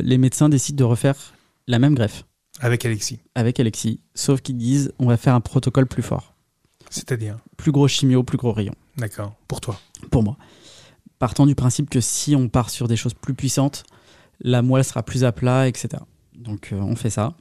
les 0.01 0.17
médecins 0.17 0.47
décident 0.49 0.77
de 0.77 0.83
refaire 0.83 1.15
la 1.67 1.79
même 1.79 1.95
greffe 1.95 2.23
Avec 2.59 2.85
Alexis. 2.85 3.19
avec 3.33 3.59
Alexis, 3.59 3.99
sauf 4.13 4.41
qu'ils 4.41 4.57
disent 4.57 4.91
on 4.99 5.07
va 5.07 5.17
faire 5.17 5.33
un 5.33 5.41
protocole 5.41 5.87
plus 5.87 6.03
fort. 6.03 6.33
C'est-à-dire 6.89 7.37
Plus 7.57 7.71
gros 7.71 7.87
chimio, 7.87 8.23
plus 8.23 8.37
gros 8.37 8.51
rayon, 8.51 8.75
D'accord. 8.97 9.33
Pour 9.47 9.61
toi. 9.61 9.79
pour 10.11 10.21
moi. 10.21 10.37
Partant 11.17 11.45
du 11.47 11.55
principe 11.55 11.89
que 11.89 12.01
si 12.01 12.35
on 12.35 12.49
part 12.49 12.69
sur 12.69 12.87
des 12.87 12.97
choses 12.97 13.13
plus 13.13 13.33
puissantes, 13.33 13.83
la 14.41 14.61
moelle 14.61 14.83
sera 14.83 15.01
plus 15.01 15.23
à 15.23 15.31
plat, 15.31 15.67
etc. 15.67 16.03
Donc 16.37 16.71
euh, 16.71 16.79
on 16.79 16.95
fait 16.95 17.09
ça. 17.09 17.33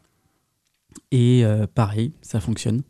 Et 1.11 1.44
euh, 1.44 1.66
pareil, 1.66 2.12
ça 2.22 2.40
fonctionne. 2.40 2.83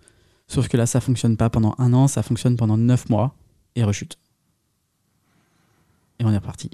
Sauf 0.47 0.69
que 0.69 0.77
là, 0.77 0.87
ça 0.87 1.01
fonctionne 1.01 1.37
pas 1.37 1.49
pendant 1.51 1.75
un 1.79 1.93
an, 1.95 2.07
ça 2.07 2.23
fonctionne 2.23 2.57
pendant 2.57 2.77
neuf 2.77 3.09
mois 3.09 3.35
et 3.77 3.83
rechute. 3.85 4.19
Et 6.19 6.25
on 6.25 6.31
est 6.33 6.37
reparti. 6.37 6.71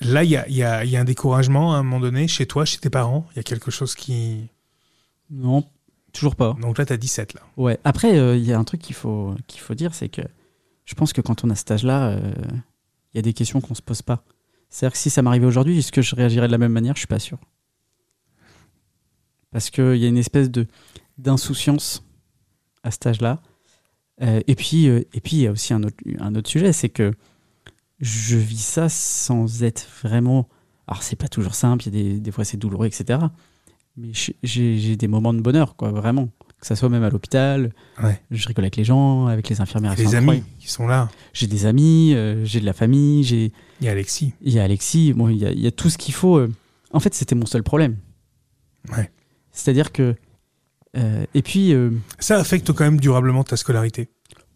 Là, 0.00 0.24
il 0.24 0.30
y 0.30 0.36
a, 0.36 0.48
y 0.48 0.62
a- 0.62 0.84
il 0.84 0.90
y 0.90 0.96
a 0.96 1.00
un 1.00 1.04
découragement 1.04 1.74
à 1.74 1.78
un 1.78 1.82
moment 1.82 2.00
donné 2.00 2.26
chez 2.26 2.46
toi, 2.46 2.64
chez 2.64 2.78
tes 2.78 2.90
parents? 2.90 3.26
Il 3.32 3.36
y 3.36 3.40
a 3.40 3.42
quelque 3.44 3.70
chose 3.70 3.94
qui. 3.94 4.48
Non, 5.30 5.64
toujours 6.12 6.34
pas. 6.34 6.56
Donc 6.60 6.78
là, 6.78 6.84
t'as 6.86 6.96
17 6.96 7.34
là. 7.34 7.40
Ouais. 7.56 7.78
Après, 7.84 8.18
euh, 8.18 8.36
il 8.36 8.44
y 8.44 8.52
a 8.52 8.58
un 8.58 8.64
truc 8.64 8.80
qu'il 8.80 8.96
faut, 8.96 9.34
qu'il 9.46 9.60
faut 9.60 9.74
dire, 9.74 9.94
c'est 9.94 10.08
que 10.08 10.22
je 10.84 10.94
pense 10.94 11.12
que 11.12 11.20
quand 11.20 11.44
on 11.44 11.50
a 11.50 11.54
cet 11.54 11.70
âge-là, 11.70 12.08
euh, 12.08 12.32
il 13.14 13.16
y 13.16 13.20
a 13.20 13.22
des 13.22 13.32
questions 13.32 13.60
qu'on 13.60 13.74
se 13.74 13.82
pose 13.82 14.02
pas. 14.02 14.24
C'est-à-dire 14.70 14.92
que 14.94 14.98
si 14.98 15.10
ça 15.10 15.22
m'arrivait 15.22 15.46
aujourd'hui, 15.46 15.78
est-ce 15.78 15.92
que 15.92 16.02
je 16.02 16.16
réagirais 16.16 16.46
de 16.48 16.52
la 16.52 16.58
même 16.58 16.72
manière? 16.72 16.94
Je 16.96 17.00
suis 17.00 17.06
pas 17.06 17.18
sûr. 17.20 17.38
Parce 19.52 19.70
qu'il 19.70 19.96
y 19.96 20.04
a 20.04 20.08
une 20.08 20.18
espèce 20.18 20.50
de 20.50 20.66
d'insouciance 21.18 22.02
à 22.82 22.90
cet 22.90 23.06
âge-là. 23.06 23.40
Euh, 24.22 24.40
et 24.46 24.54
puis, 24.54 24.88
euh, 24.88 25.02
et 25.12 25.20
puis 25.20 25.36
il 25.36 25.42
y 25.42 25.46
a 25.46 25.52
aussi 25.52 25.72
un 25.74 25.82
autre, 25.82 25.96
un 26.18 26.34
autre 26.34 26.48
sujet, 26.50 26.72
c'est 26.72 26.88
que 26.88 27.12
je 28.00 28.36
vis 28.36 28.62
ça 28.62 28.88
sans 28.88 29.62
être 29.62 29.86
vraiment. 30.02 30.48
Alors 30.88 31.02
c'est 31.02 31.16
pas 31.16 31.28
toujours 31.28 31.54
simple, 31.54 31.84
il 31.86 31.94
y 31.94 32.00
a 32.00 32.02
des, 32.14 32.20
des 32.20 32.30
fois 32.32 32.44
c'est 32.44 32.56
douloureux, 32.56 32.86
etc. 32.86 33.20
Mais 33.96 34.08
j'ai- 34.42 34.96
des 34.96 35.06
moments 35.08 35.34
de 35.34 35.40
bonheur, 35.40 35.76
quoi, 35.76 35.90
vraiment. 35.90 36.28
Que 36.60 36.66
ça 36.66 36.76
soit 36.76 36.88
même 36.88 37.02
à 37.02 37.10
l'hôpital, 37.10 37.72
Ouais. 38.02 38.20
je 38.30 38.46
rigole 38.48 38.64
avec 38.64 38.76
les 38.76 38.84
gens, 38.84 39.26
avec 39.26 39.48
les 39.48 39.60
infirmières. 39.60 39.94
Les 39.96 40.14
amis 40.14 40.42
qui 40.60 40.70
sont 40.70 40.86
là. 40.86 41.10
J'ai 41.34 41.46
des 41.46 41.66
amis, 41.66 42.14
euh, 42.14 42.44
j'ai 42.44 42.60
de 42.60 42.64
la 42.64 42.72
famille, 42.72 43.22
j'ai 43.24 43.52
Il 43.80 43.86
y 43.86 43.88
a 43.88 43.92
Alexis. 43.92 44.32
il 44.40 44.52
y 44.52 44.58
a 44.60 44.64
Alexis, 44.64 45.12
bon, 45.12 45.28
il 45.28 45.38
y 45.38 45.46
a, 45.46 45.50
il 45.52 45.60
y 45.60 45.66
a 45.66 45.72
tout 45.72 45.90
ce 45.90 45.98
qu'il 45.98 46.14
faut. 46.14 46.40
En 46.92 47.00
fait, 47.00 47.14
c'était 47.14 47.34
mon 47.34 47.46
seul 47.46 47.62
problème. 47.62 47.96
Ouais. 48.96 49.10
C'est-à-dire 49.52 49.92
que. 49.92 50.14
euh, 50.96 51.24
et 51.34 51.42
puis, 51.42 51.72
euh, 51.72 51.90
Ça 52.18 52.38
affecte 52.38 52.72
quand 52.72 52.84
même 52.84 53.00
durablement 53.00 53.44
ta 53.44 53.56
scolarité. 53.56 54.08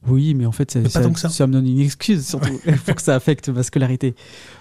oui, 0.06 0.34
mais 0.34 0.46
en 0.46 0.52
fait, 0.52 0.70
ça, 0.70 0.78
Mais 0.78 0.84
pas 0.84 0.90
ça- 0.90 1.02
tant 1.02 1.12
que 1.12 1.20
ça. 1.20 1.46
me 1.46 1.52
donne 1.52 1.66
une 1.66 1.80
excuse, 1.80 2.26
surtout. 2.26 2.58
Faut 2.86 2.94
que 2.94 3.02
ça 3.02 3.14
affecte 3.14 3.48
ma 3.48 3.62
scolarité. 3.62 4.14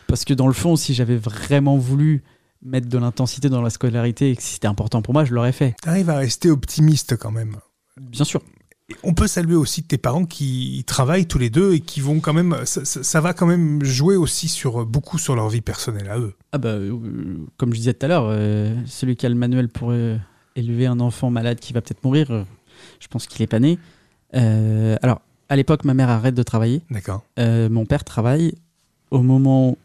Parce 0.08 0.26
que 0.26 0.34
dans 0.34 0.48
le 0.48 0.54
fond, 0.54 0.76
si 0.76 0.94
j'avais 0.94 1.18
vraiment 1.18 1.78
voulu 1.78 2.24
mettre 2.62 2.88
de 2.90 2.98
l'intensité 2.98 3.50
dans 3.50 3.62
la 3.62 3.70
scolarité 3.70 4.32
et 4.32 4.36
que 4.36 4.42
c'était 4.42 4.68
important 4.68 5.02
pour 5.02 5.14
moi, 5.14 5.24
je 5.26 5.34
l'aurais 5.36 5.52
fait. 5.52 5.76
T'arrives 5.82 6.10
à 6.10 6.18
rester 6.18 6.50
optimiste 6.50 7.16
quand 7.18 7.32
même. 7.32 7.58
Bien 8.00 8.26
sûr. 8.26 8.42
On 9.04 9.16
peut 9.16 9.26
saluer 9.28 9.56
aussi 9.56 9.82
tes 9.84 9.98
parents 9.98 10.26
qui 10.26 10.84
travaillent 10.86 11.26
tous 11.26 11.40
les 11.40 11.50
deux 11.50 11.74
et 11.74 11.80
qui 11.80 12.02
vont 12.02 12.20
quand 12.20 12.34
même. 12.34 12.56
Ça, 12.66 12.86
ça- 12.86 13.02
ça 13.04 13.20
va 13.22 13.34
quand 13.34 13.48
même 13.48 13.84
jouer 13.84 14.16
aussi 14.16 14.48
sur 14.48 14.86
beaucoup 14.86 15.18
sur 15.18 15.36
leur 15.36 15.50
vie 15.50 15.62
personnelle 15.62 16.08
à 16.10 16.20
eux. 16.20 16.36
Ah 16.52 16.60
bah, 16.60 16.70
euh, 16.70 16.96
comme 17.58 17.72
je 17.74 17.78
disais 17.80 17.94
tout 17.96 18.06
à 18.06 18.10
l'heure, 18.10 18.28
euh, 18.30 18.76
celui 18.86 19.16
qui 19.16 19.26
a 19.26 19.30
le 19.30 19.36
manuel 19.36 19.70
pour 19.70 19.90
euh, 19.92 20.18
élever 20.56 20.86
un 20.86 21.00
enfant 21.00 21.32
malade 21.32 21.60
qui 21.60 21.74
va 21.74 21.82
peut-être 21.82 22.04
mourir, 22.04 22.30
euh, 22.30 22.44
je 23.00 23.08
pense 23.08 23.26
qu'il 23.26 23.42
est 23.42 23.48
pas 23.48 23.60
né. 23.60 23.80
Euh, 24.36 24.98
alors, 25.02 25.20
à 25.50 25.56
l'époque, 25.56 25.84
ma 25.84 25.96
mère 25.96 26.10
arrête 26.10 26.36
de 26.36 26.44
travailler. 26.44 26.84
D'accord. 26.92 27.24
Euh, 27.40 27.70
mon 27.70 27.86
père 27.88 28.04
travaille. 28.04 28.54
Au 29.12 29.22
moment 29.24 29.78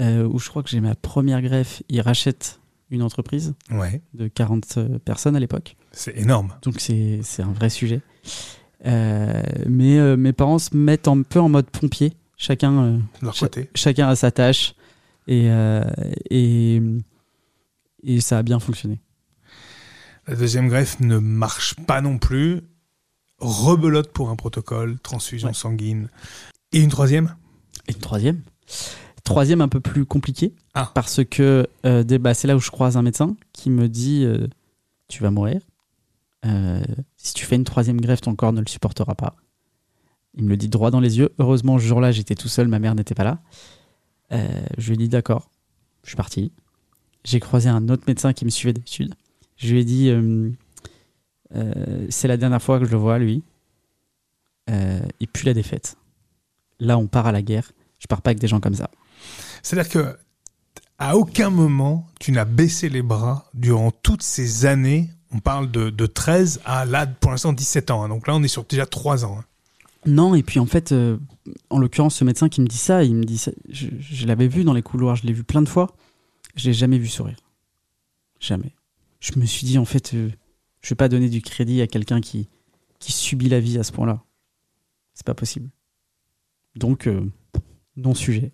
euh, 0.00 0.24
où 0.26 0.38
je 0.38 0.48
crois 0.50 0.62
que 0.62 0.68
j'ai 0.70 0.80
ma 0.80 0.94
première 0.94 1.40
greffe, 1.42 1.82
il 1.88 2.00
rachète 2.00 2.60
une 2.90 3.02
entreprise 3.02 3.54
Ouais. 3.72 4.02
de 4.12 4.28
40 4.28 4.78
personnes 5.04 5.34
à 5.34 5.40
l'époque. 5.40 5.76
C'est 5.96 6.16
énorme. 6.18 6.54
Donc 6.62 6.80
c'est 6.80 7.20
un 7.40 7.52
vrai 7.52 7.70
sujet. 7.70 8.00
Euh, 8.86 9.42
mais 9.66 9.98
euh, 9.98 10.16
mes 10.16 10.32
parents 10.32 10.58
se 10.58 10.76
mettent 10.76 11.08
un 11.08 11.22
peu 11.22 11.40
en 11.40 11.48
mode 11.48 11.66
pompier. 11.70 12.12
Chacun, 12.36 12.72
euh, 12.82 12.98
leur 13.22 13.34
Cha- 13.34 13.46
côté. 13.46 13.70
chacun 13.74 14.08
a 14.08 14.16
sa 14.16 14.30
tâche. 14.30 14.74
Et, 15.26 15.46
euh, 15.50 15.82
et, 16.28 16.82
et 18.02 18.20
ça 18.20 18.38
a 18.38 18.42
bien 18.42 18.58
fonctionné. 18.60 19.00
La 20.26 20.36
deuxième 20.36 20.68
greffe 20.68 21.00
ne 21.00 21.18
marche 21.18 21.76
pas 21.86 22.00
non 22.00 22.18
plus. 22.18 22.60
Rebelote 23.38 24.12
pour 24.12 24.30
un 24.30 24.36
protocole, 24.36 24.98
transfusion 25.00 25.48
Ouais. 25.48 25.54
sanguine. 25.54 26.08
Et 26.72 26.80
une 26.80 26.90
troisième? 26.90 27.34
Et 27.88 27.92
une 27.92 28.00
troisième 28.00 28.40
Troisième 29.22 29.60
un 29.62 29.68
peu 29.68 29.80
plus 29.80 30.04
compliqué. 30.04 30.54
Ah. 30.74 30.90
Parce 30.94 31.24
que 31.24 31.66
bah, 31.82 32.34
c'est 32.34 32.46
là 32.48 32.56
où 32.56 32.60
je 32.60 32.70
croise 32.70 32.96
un 32.98 33.02
médecin 33.02 33.34
qui 33.54 33.70
me 33.70 33.88
dit 33.88 34.26
Tu 35.08 35.22
vas 35.22 35.30
mourir. 35.30 35.62
Euh, 36.44 36.82
si 37.16 37.34
tu 37.34 37.44
fais 37.46 37.56
une 37.56 37.64
troisième 37.64 38.00
greffe, 38.00 38.20
ton 38.20 38.34
corps 38.34 38.52
ne 38.52 38.60
le 38.60 38.66
supportera 38.66 39.14
pas. 39.14 39.36
Il 40.34 40.44
me 40.44 40.50
le 40.50 40.56
dit 40.56 40.68
droit 40.68 40.90
dans 40.90 41.00
les 41.00 41.18
yeux. 41.18 41.32
Heureusement, 41.38 41.78
ce 41.78 41.84
jour-là, 41.84 42.12
j'étais 42.12 42.34
tout 42.34 42.48
seul, 42.48 42.68
ma 42.68 42.78
mère 42.78 42.94
n'était 42.94 43.14
pas 43.14 43.24
là. 43.24 43.40
Euh, 44.32 44.48
je 44.78 44.88
lui 44.88 44.94
ai 44.94 44.98
dit 44.98 45.08
d'accord, 45.08 45.50
je 46.02 46.10
suis 46.10 46.16
parti. 46.16 46.52
J'ai 47.24 47.40
croisé 47.40 47.68
un 47.68 47.88
autre 47.88 48.04
médecin 48.06 48.32
qui 48.32 48.44
me 48.44 48.50
suivait 48.50 48.72
d'habitude. 48.72 49.14
Je 49.56 49.72
lui 49.72 49.80
ai 49.80 49.84
dit 49.84 50.10
euh, 50.10 50.50
c'est 52.10 52.28
la 52.28 52.36
dernière 52.36 52.60
fois 52.60 52.78
que 52.78 52.84
je 52.84 52.90
le 52.90 52.98
vois, 52.98 53.18
lui. 53.18 53.42
et 54.68 55.26
puis 55.32 55.46
la 55.46 55.54
défaite. 55.54 55.96
Là, 56.80 56.98
on 56.98 57.06
part 57.06 57.26
à 57.26 57.32
la 57.32 57.42
guerre. 57.42 57.70
Je 57.98 58.06
pars 58.06 58.20
pas 58.20 58.30
avec 58.30 58.40
des 58.40 58.48
gens 58.48 58.60
comme 58.60 58.74
ça. 58.74 58.90
C'est-à-dire 59.62 59.90
que 59.90 60.18
à 60.98 61.16
aucun 61.16 61.50
moment 61.50 62.06
tu 62.20 62.32
n'as 62.32 62.44
baissé 62.44 62.88
les 62.88 63.02
bras 63.02 63.50
durant 63.54 63.90
toutes 63.90 64.22
ces 64.22 64.66
années. 64.66 65.10
On 65.34 65.40
parle 65.40 65.70
de, 65.70 65.90
de 65.90 66.06
13 66.06 66.60
à 66.64 66.84
là, 66.84 67.06
pour 67.06 67.30
l'instant, 67.30 67.52
17 67.52 67.90
ans. 67.90 68.04
Hein. 68.04 68.08
Donc 68.08 68.26
là, 68.26 68.34
on 68.34 68.42
est 68.42 68.48
sur 68.48 68.64
déjà 68.64 68.86
3 68.86 69.24
ans. 69.24 69.38
Hein. 69.40 69.44
Non, 70.06 70.34
et 70.34 70.42
puis 70.42 70.60
en 70.60 70.66
fait, 70.66 70.92
euh, 70.92 71.18
en 71.70 71.78
l'occurrence, 71.78 72.14
ce 72.14 72.24
médecin 72.24 72.48
qui 72.48 72.60
me 72.60 72.66
dit 72.66 72.78
ça, 72.78 73.04
il 73.04 73.14
me 73.14 73.24
dit 73.24 73.38
ça, 73.38 73.50
je, 73.68 74.26
l'avais 74.26 74.48
vu 74.48 74.64
dans 74.64 74.72
les 74.72 74.82
couloirs, 74.82 75.16
je 75.16 75.26
l'ai 75.26 75.32
vu 75.32 75.44
plein 75.44 75.62
de 75.62 75.68
fois, 75.68 75.96
je 76.54 76.66
l'ai 76.66 76.74
jamais 76.74 76.98
vu 76.98 77.08
sourire. 77.08 77.36
Jamais. 78.40 78.74
Je 79.20 79.32
me 79.38 79.46
suis 79.46 79.66
dit, 79.66 79.78
en 79.78 79.84
fait, 79.84 80.14
euh, 80.14 80.30
je 80.82 80.90
vais 80.90 80.96
pas 80.96 81.08
donner 81.08 81.28
du 81.28 81.40
crédit 81.40 81.80
à 81.80 81.86
quelqu'un 81.86 82.20
qui, 82.20 82.48
qui 82.98 83.12
subit 83.12 83.48
la 83.48 83.60
vie 83.60 83.78
à 83.78 83.82
ce 83.82 83.92
point-là. 83.92 84.22
C'est 85.14 85.26
pas 85.26 85.34
possible. 85.34 85.70
Donc, 86.76 87.06
euh, 87.06 87.30
non 87.96 88.14
sujet. 88.14 88.52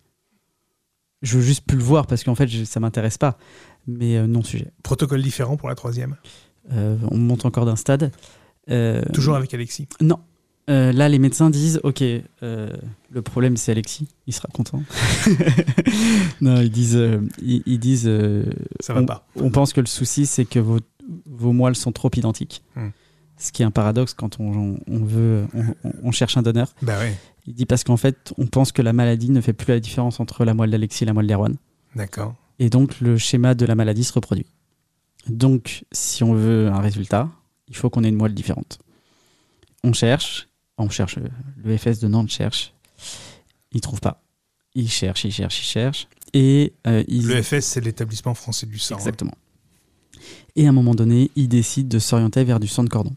Je 1.23 1.37
veux 1.37 1.43
juste 1.43 1.66
plus 1.66 1.77
le 1.77 1.85
voir 1.85 2.07
parce 2.07 2.25
qu'en 2.25 2.35
fait, 2.35 2.49
ça 2.64 2.81
m'intéresse 2.81 3.19
pas. 3.19 3.37
Mais 3.87 4.16
euh, 4.16 4.27
non 4.27 4.43
sujet. 4.43 4.73
Protocole 4.83 5.23
différent 5.23 5.57
pour 5.57 5.69
la 5.69 5.75
troisième? 5.75 6.16
On 6.70 7.16
monte 7.16 7.44
encore 7.44 7.66
d'un 7.66 7.77
stade. 7.77 8.12
Toujours 9.12 9.37
avec 9.37 9.53
Alexis 9.55 9.88
Non. 10.01 10.18
là, 10.68 11.09
les 11.09 11.18
médecins 11.18 11.51
disent 11.51 11.81
Ok, 11.83 12.01
le 12.03 13.23
problème 13.23 13.57
c'est 13.57 13.73
Alexis, 13.73 14.09
il 14.27 14.33
sera 14.33 14.49
content. 14.53 14.83
non, 16.40 16.61
ils 16.61 16.70
disent. 16.70 17.01
Ils, 17.42 17.79
disent 17.79 18.11
ça 18.81 18.94
va 18.94 19.01
on, 19.01 19.07
pas. 19.07 19.27
On 19.37 19.51
pense 19.51 19.73
que 19.73 19.81
le 19.81 19.87
souci 19.87 20.27
c'est 20.27 20.44
que 20.44 20.59
vos, 20.59 20.79
vos 21.27 21.53
moelles 21.53 21.77
sont 21.77 21.92
trop 21.92 22.11
identiques. 22.14 22.62
Hmm. 22.77 22.88
Ce 23.40 23.53
qui 23.53 23.62
est 23.62 23.64
un 23.64 23.70
paradoxe 23.70 24.12
quand 24.12 24.38
on, 24.38 24.77
veut, 24.87 25.46
on, 26.03 26.12
cherche 26.12 26.37
un 26.37 26.42
donneur. 26.42 26.75
Bah 26.83 26.99
oui. 27.01 27.14
Il 27.46 27.55
dit 27.55 27.64
parce 27.64 27.85
qu'en 27.85 27.96
fait, 27.96 28.35
on 28.37 28.46
pense 28.46 28.70
que 28.70 28.83
la 28.83 28.92
maladie 28.92 29.31
ne 29.31 29.40
fait 29.40 29.55
plus 29.55 29.73
la 29.73 29.81
différence 29.81 30.20
entre 30.20 30.44
la 30.44 30.53
moelle 30.53 30.70
d'Alexis 30.70 31.05
et 31.05 31.07
la 31.07 31.14
moelle 31.14 31.27
d'Erwan. 31.27 31.57
D'accord. 31.96 32.35
Et 32.59 32.68
donc, 32.68 33.01
le 33.01 33.16
schéma 33.16 33.55
de 33.55 33.64
la 33.64 33.75
maladie 33.75 34.05
se 34.05 34.12
reproduit. 34.12 34.44
Donc, 35.26 35.85
si 35.92 36.24
on 36.24 36.35
veut 36.35 36.68
un 36.68 36.80
résultat, 36.80 37.28
il 37.68 37.76
faut 37.76 37.90
qu'on 37.90 38.04
ait 38.04 38.09
une 38.09 38.16
moelle 38.16 38.35
différente. 38.35 38.78
On 39.85 39.92
cherche, 39.92 40.48
on 40.78 40.88
cherche, 40.88 41.18
le 41.62 41.76
FS 41.76 42.00
de 42.00 42.09
Nantes 42.09 42.30
cherche, 42.30 42.74
il 43.72 43.80
trouve 43.80 44.00
pas. 44.00 44.22
Il 44.74 44.90
cherche, 44.90 45.24
il 45.24 45.33
cherche, 45.33 45.61
il 45.61 45.66
cherche. 45.66 46.09
Et 46.33 46.74
euh, 46.87 47.02
Le 47.09 47.42
FS, 47.42 47.61
c'est 47.61 47.80
l'établissement 47.80 48.35
français 48.35 48.66
du 48.66 48.78
sang. 48.78 48.94
Hein. 48.94 48.98
Exactement. 48.98 49.35
Et 50.56 50.66
à 50.66 50.68
un 50.68 50.72
moment 50.72 50.94
donné, 50.94 51.30
il 51.37 51.48
décide 51.48 51.88
de 51.88 51.98
s'orienter 51.98 52.44
vers 52.44 52.61
du 52.61 52.68
sang 52.68 52.85
de 52.85 52.88
cordon, 52.88 53.14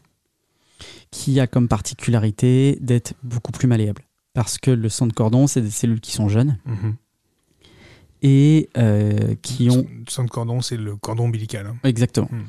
qui 1.10 1.38
a 1.40 1.46
comme 1.46 1.68
particularité 1.68 2.78
d'être 2.80 3.14
beaucoup 3.22 3.52
plus 3.52 3.68
malléable 3.68 4.02
parce 4.34 4.58
que 4.58 4.70
le 4.70 4.88
sang 4.90 5.06
de 5.06 5.12
cordon, 5.12 5.46
c'est 5.46 5.62
des 5.62 5.70
cellules 5.70 6.00
qui 6.00 6.12
sont 6.12 6.28
jeunes 6.28 6.58
mhm. 6.66 6.96
Et 8.24 8.70
euh, 8.76 9.36
qui 9.42 9.70
ont. 9.70 9.86
Le 9.88 10.10
sang 10.10 10.24
de 10.24 10.30
cordon, 10.30 10.60
c'est 10.60 10.78
le 10.78 10.96
cordon 10.96 11.26
ombilical. 11.26 11.66
Hein. 11.66 11.76
Exactement. 11.84 12.28
Mhm. 12.32 12.44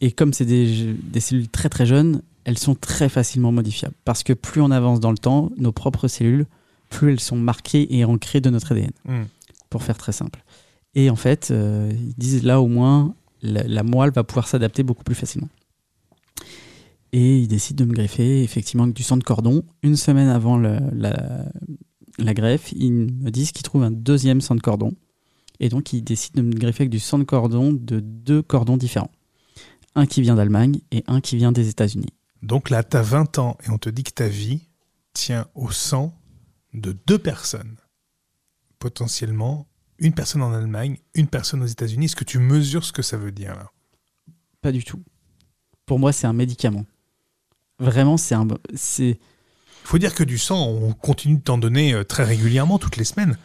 Et 0.00 0.12
comme 0.12 0.32
c'est 0.32 0.44
des, 0.44 0.94
des, 0.94 1.18
cellules 1.18 1.48
très 1.48 1.68
très 1.68 1.86
jeunes, 1.86 2.22
elles 2.44 2.58
sont 2.58 2.76
très 2.76 3.08
facilement 3.08 3.50
modifiables. 3.50 3.94
Parce 4.04 4.22
que 4.22 4.32
plus 4.32 4.60
on 4.60 4.70
avance 4.70 5.00
dans 5.00 5.10
le 5.10 5.18
temps, 5.18 5.50
nos 5.56 5.72
propres 5.72 6.06
cellules, 6.06 6.46
plus 6.90 7.10
elles 7.10 7.20
sont 7.20 7.36
marquées 7.36 7.92
et 7.96 8.04
ancrées 8.04 8.40
de 8.40 8.50
notre 8.50 8.72
ADN. 8.72 8.92
Mhm. 9.06 9.26
Pour 9.70 9.82
faire 9.82 9.98
très 9.98 10.12
simple. 10.12 10.44
Et 10.94 11.10
en 11.10 11.16
fait, 11.16 11.50
euh, 11.50 11.90
ils 11.92 12.14
disent 12.16 12.44
là 12.44 12.60
au 12.60 12.68
moins, 12.68 13.14
la 13.42 13.82
moelle 13.82 14.10
va 14.10 14.24
pouvoir 14.24 14.46
s'adapter 14.46 14.82
beaucoup 14.82 15.04
plus 15.04 15.14
facilement. 15.14 15.48
Et 17.12 17.38
il 17.38 17.48
décide 17.48 17.76
de 17.76 17.84
me 17.84 17.94
greffer 17.94 18.42
effectivement 18.42 18.84
avec 18.84 18.94
du 18.94 19.02
sang 19.02 19.16
de 19.16 19.24
cordon. 19.24 19.62
Une 19.82 19.96
semaine 19.96 20.28
avant 20.28 20.58
la, 20.58 21.44
la, 22.18 22.34
greffe, 22.34 22.72
ils 22.72 22.92
me 22.92 23.30
disent 23.30 23.52
qu'ils 23.52 23.62
trouvent 23.62 23.82
un 23.82 23.90
deuxième 23.90 24.40
sang 24.40 24.54
de 24.54 24.60
cordon. 24.60 24.92
Et 25.60 25.68
donc 25.68 25.92
ils 25.92 26.02
décident 26.02 26.42
de 26.42 26.46
me 26.46 26.52
greffer 26.52 26.82
avec 26.82 26.90
du 26.90 27.00
sang 27.00 27.18
de 27.18 27.24
cordon 27.24 27.72
de 27.72 28.00
deux 28.00 28.42
cordons 28.42 28.76
différents. 28.76 29.10
Un 29.94 30.06
qui 30.06 30.22
vient 30.22 30.36
d'Allemagne 30.36 30.80
et 30.92 31.02
un 31.06 31.20
qui 31.20 31.36
vient 31.36 31.52
des 31.52 31.68
États-Unis. 31.68 32.12
Donc 32.42 32.70
là, 32.70 32.84
tu 32.84 32.96
as 32.96 33.02
20 33.02 33.38
ans 33.38 33.58
et 33.66 33.70
on 33.70 33.78
te 33.78 33.90
dit 33.90 34.04
que 34.04 34.12
ta 34.12 34.28
vie 34.28 34.68
tient 35.12 35.48
au 35.54 35.70
sang 35.70 36.14
de 36.74 36.96
deux 37.06 37.18
personnes. 37.18 37.76
Potentiellement, 38.78 39.66
une 39.98 40.12
personne 40.12 40.42
en 40.42 40.52
Allemagne, 40.52 40.98
une 41.14 41.26
personne 41.26 41.62
aux 41.62 41.66
États-Unis. 41.66 42.04
Est-ce 42.04 42.16
que 42.16 42.24
tu 42.24 42.38
mesures 42.38 42.84
ce 42.84 42.92
que 42.92 43.02
ça 43.02 43.16
veut 43.16 43.32
dire 43.32 43.56
là? 43.56 43.72
Pas 44.60 44.70
du 44.70 44.84
tout. 44.84 45.02
Pour 45.86 45.98
moi, 45.98 46.12
c'est 46.12 46.26
un 46.26 46.32
médicament. 46.32 46.84
Vraiment, 47.80 48.16
c'est 48.16 48.34
un. 48.34 48.46
Il 48.98 49.16
faut 49.88 49.98
dire 49.98 50.14
que 50.14 50.24
du 50.24 50.38
sang, 50.38 50.68
on 50.68 50.92
continue 50.92 51.36
de 51.36 51.42
t'en 51.42 51.56
donner 51.56 51.94
euh, 51.94 52.04
très 52.04 52.24
régulièrement, 52.24 52.78
toutes 52.78 52.96
les 52.96 53.04
semaines. 53.04 53.38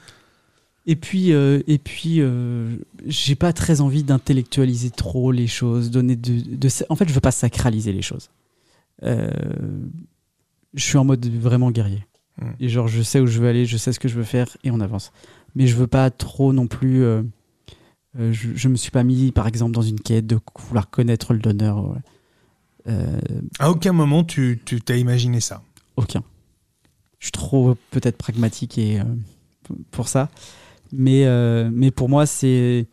Et 0.85 0.97
puis, 0.97 1.31
euh, 1.31 1.61
et 1.67 1.77
puis, 1.77 2.17
euh, 2.19 2.75
j'ai 3.05 3.35
pas 3.35 3.53
très 3.53 3.79
envie 3.79 4.03
d'intellectualiser 4.03 4.89
trop 4.89 5.31
les 5.31 5.47
choses, 5.47 5.89
donner 5.89 6.17
de, 6.17 6.41
de, 6.55 6.69
En 6.89 6.95
fait, 6.95 7.07
je 7.07 7.13
veux 7.13 7.21
pas 7.21 7.31
sacraliser 7.31 7.93
les 7.93 8.01
choses. 8.01 8.29
je 9.01 9.13
suis 10.75 10.97
en 10.97 11.05
mode 11.05 11.25
vraiment 11.25 11.71
guerrier. 11.71 12.05
Hmm. 12.41 12.51
Et 12.59 12.67
genre, 12.67 12.89
je 12.89 13.01
sais 13.01 13.21
où 13.21 13.27
je 13.27 13.39
veux 13.39 13.47
aller, 13.47 13.65
je 13.65 13.77
sais 13.77 13.93
ce 13.93 13.99
que 13.99 14.09
je 14.09 14.15
veux 14.15 14.23
faire, 14.23 14.57
et 14.65 14.71
on 14.71 14.81
avance. 14.81 15.13
Mais 15.55 15.67
je 15.67 15.75
veux 15.75 15.87
pas 15.87 16.09
trop 16.09 16.51
non 16.51 16.67
plus. 16.67 17.05
je, 18.17 18.49
je 18.53 18.67
me 18.67 18.75
suis 18.75 18.91
pas 18.91 19.03
mis, 19.03 19.31
par 19.31 19.47
exemple, 19.47 19.71
dans 19.71 19.81
une 19.81 19.99
quête 19.99 20.27
de 20.27 20.37
vouloir 20.67 20.89
connaître 20.89 21.31
le 21.31 21.39
donneur. 21.39 21.95
Euh, 22.87 23.17
à 23.59 23.71
aucun 23.71 23.93
moment 23.93 24.25
tu 24.25 24.59
t'as 24.83 24.97
imaginé 24.97 25.39
ça 25.39 25.61
Aucun. 25.95 26.21
Je 27.23 27.27
suis 27.27 27.31
trop 27.31 27.77
peut-être 27.91 28.17
pragmatique 28.17 28.77
et, 28.77 28.99
euh, 28.99 29.03
pour 29.91 30.09
ça. 30.09 30.29
Mais, 30.91 31.23
euh, 31.25 31.69
mais 31.71 31.89
pour 31.89 32.09
moi, 32.09 32.25
c'est. 32.25 32.85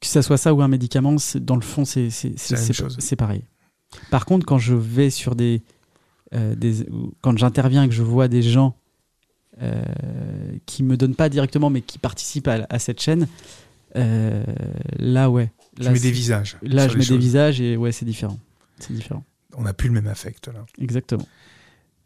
Que 0.00 0.06
ça 0.06 0.22
soit 0.22 0.38
ça 0.38 0.54
ou 0.54 0.62
un 0.62 0.68
médicament, 0.68 1.16
dans 1.34 1.56
le 1.56 1.60
fond, 1.60 1.84
c'est 1.84 3.16
pareil. 3.18 3.42
Par 4.10 4.24
contre, 4.24 4.46
quand 4.46 4.56
je 4.56 4.74
vais 4.74 5.10
sur 5.10 5.36
des. 5.36 5.60
des 6.32 6.86
quand 7.20 7.36
j'interviens 7.36 7.82
et 7.82 7.88
que 7.90 7.94
je 7.94 8.02
vois 8.02 8.26
des 8.26 8.40
gens 8.42 8.74
qui 10.64 10.82
me 10.82 10.96
donnent 10.96 11.16
pas 11.16 11.28
directement, 11.28 11.68
mais 11.68 11.82
qui 11.82 11.98
participent 11.98 12.48
à, 12.48 12.66
à 12.70 12.78
cette 12.78 13.02
chaîne, 13.02 13.28
là, 13.94 15.28
ouais, 15.28 15.52
je 15.78 15.90
mets 15.90 16.00
des 16.00 16.10
visages. 16.10 16.56
Là, 16.62 16.88
je 16.88 16.96
mets 16.96 17.04
des 17.04 17.18
visages 17.18 17.60
et 17.60 17.76
ouais, 17.76 17.92
c'est 17.92 18.06
différent. 18.06 18.38
C'est 18.78 18.94
différent. 18.94 19.24
On 19.58 19.62
n'a 19.64 19.74
plus 19.74 19.88
le 19.88 19.94
même 19.94 20.06
affect 20.06 20.48
là. 20.48 20.64
Exactement. 20.80 21.26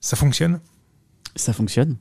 Ça 0.05 0.17
fonctionne? 0.17 0.61
Ça 1.35 1.55
fonctionne. 1.55 1.97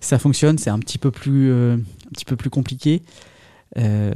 Ça 0.00 0.18
fonctionne. 0.18 0.58
C'est 0.58 0.68
un 0.68 0.78
petit 0.78 0.98
peu 0.98 1.10
plus, 1.10 1.50
euh, 1.50 1.76
un 1.76 2.10
petit 2.12 2.26
peu 2.26 2.36
plus 2.36 2.50
compliqué. 2.50 3.02
Euh, 3.78 4.12